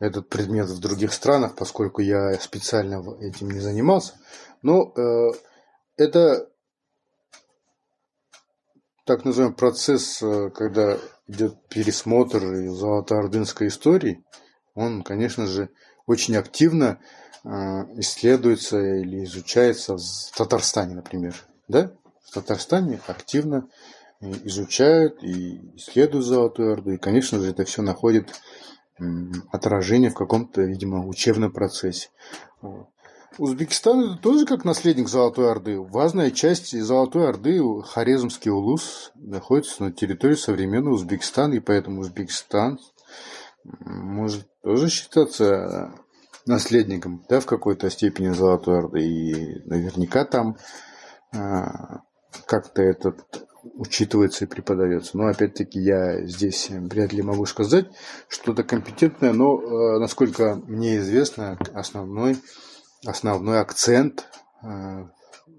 этот 0.00 0.28
предмет 0.28 0.66
в 0.66 0.80
других 0.80 1.12
странах, 1.12 1.54
поскольку 1.54 2.00
я 2.00 2.34
специально 2.40 3.04
этим 3.20 3.50
не 3.50 3.60
занимался. 3.60 4.14
Но 4.62 4.92
э, 4.96 5.32
это 5.96 6.48
так 9.04 9.24
называемый 9.24 9.56
процесс, 9.56 10.22
э, 10.22 10.50
когда 10.50 10.98
идет 11.30 11.56
пересмотр 11.68 12.40
золотоордынской 12.68 13.68
истории, 13.68 14.24
он, 14.74 15.02
конечно 15.02 15.46
же, 15.46 15.70
очень 16.06 16.36
активно 16.36 17.00
э, 17.44 17.48
исследуется 17.98 18.78
или 18.78 19.24
изучается 19.24 19.96
в 19.96 20.36
Татарстане, 20.36 20.94
например. 20.94 21.34
Да? 21.68 21.92
В 22.24 22.34
Татарстане 22.34 23.00
активно 23.06 23.68
изучают 24.20 25.22
и 25.22 25.76
исследуют 25.76 26.26
Золотую 26.26 26.72
Орду. 26.72 26.92
И, 26.92 26.98
конечно 26.98 27.38
же, 27.40 27.50
это 27.50 27.64
все 27.64 27.82
находит 27.82 28.28
отражение 29.50 30.10
в 30.10 30.14
каком-то, 30.14 30.60
видимо, 30.62 31.06
учебном 31.06 31.52
процессе. 31.52 32.10
Узбекистан 33.38 34.00
это 34.00 34.16
тоже 34.16 34.44
как 34.44 34.64
наследник 34.64 35.08
Золотой 35.08 35.50
Орды. 35.50 35.80
Важная 35.80 36.30
часть 36.30 36.78
Золотой 36.78 37.28
Орды, 37.28 37.60
Хорезмский 37.82 38.50
улус, 38.50 39.12
находится 39.14 39.84
на 39.84 39.92
территории 39.92 40.34
современного 40.34 40.94
Узбекистана, 40.94 41.54
и 41.54 41.60
поэтому 41.60 42.00
Узбекистан 42.00 42.78
может 43.62 44.46
тоже 44.62 44.88
считаться 44.88 45.92
наследником 46.46 47.24
да, 47.28 47.40
в 47.40 47.46
какой-то 47.46 47.88
степени 47.90 48.30
Золотой 48.30 48.78
Орды. 48.78 49.00
И 49.00 49.62
наверняка 49.64 50.24
там 50.24 50.56
а, 51.32 52.00
как-то 52.46 52.82
этот 52.82 53.46
учитывается 53.74 54.44
и 54.44 54.48
преподается. 54.48 55.16
Но 55.16 55.26
опять-таки 55.26 55.78
я 55.80 56.24
здесь 56.26 56.68
вряд 56.70 57.12
ли 57.12 57.22
могу 57.22 57.46
сказать 57.46 57.86
что-то 58.28 58.64
компетентное, 58.64 59.32
но 59.32 59.60
э, 59.60 59.98
насколько 59.98 60.56
мне 60.66 60.96
известно, 60.96 61.58
основной, 61.74 62.38
основной 63.04 63.60
акцент 63.60 64.28
э, 64.62 65.06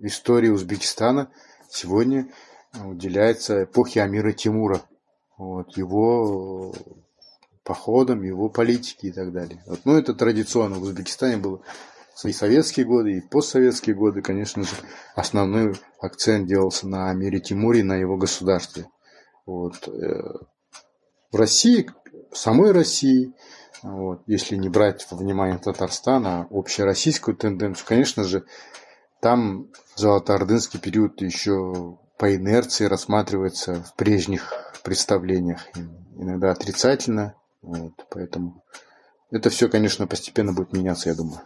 истории 0.01 0.49
Узбекистана 0.49 1.31
сегодня 1.69 2.27
уделяется 2.83 3.63
эпохе 3.63 4.01
Амира 4.01 4.31
Тимура. 4.31 4.81
Вот, 5.37 5.75
его 5.75 6.73
походам, 7.63 8.21
его 8.23 8.49
политике 8.49 9.07
и 9.07 9.11
так 9.11 9.31
далее. 9.31 9.63
Вот, 9.65 9.81
ну, 9.85 9.97
это 9.97 10.13
традиционно 10.13 10.77
в 10.77 10.83
Узбекистане 10.83 11.37
было 11.37 11.61
и 12.23 12.33
советские 12.33 12.85
годы, 12.85 13.17
и 13.17 13.21
постсоветские 13.21 13.95
годы, 13.95 14.21
конечно 14.21 14.63
же, 14.63 14.75
основной 15.15 15.75
акцент 15.99 16.47
делался 16.47 16.87
на 16.87 17.09
Амире 17.09 17.39
Тимуре, 17.39 17.83
на 17.83 17.95
его 17.95 18.17
государстве. 18.17 18.85
Вот. 19.45 19.87
Э, 19.87 20.37
в 21.31 21.35
России, 21.35 21.89
самой 22.31 22.71
России, 22.71 23.33
вот, 23.83 24.23
если 24.27 24.55
не 24.55 24.69
брать 24.69 25.07
во 25.09 25.17
внимание 25.17 25.57
Татарстан, 25.57 26.27
а 26.27 26.47
общероссийскую 26.49 27.35
тенденцию, 27.35 27.85
конечно 27.87 28.23
же, 28.23 28.45
там 29.19 29.67
золотоордынский 29.95 30.79
период 30.79 31.21
еще 31.21 31.97
по 32.17 32.35
инерции 32.35 32.85
рассматривается 32.85 33.83
в 33.83 33.95
прежних 33.95 34.53
представлениях, 34.83 35.67
иногда 36.15 36.51
отрицательно. 36.51 37.35
Вот, 37.61 37.93
поэтому 38.09 38.63
это 39.31 39.49
все, 39.49 39.69
конечно, 39.69 40.07
постепенно 40.07 40.53
будет 40.53 40.73
меняться, 40.73 41.09
я 41.09 41.15
думаю. 41.15 41.41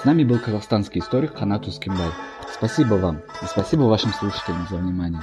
С 0.00 0.04
нами 0.04 0.22
был 0.22 0.38
казахстанский 0.38 1.00
историк 1.00 1.36
Ханат 1.36 1.66
Ускимбай. 1.66 2.10
Спасибо 2.52 2.94
вам 2.94 3.22
и 3.42 3.46
спасибо 3.46 3.82
вашим 3.82 4.12
слушателям 4.12 4.66
за 4.68 4.76
внимание. 4.76 5.22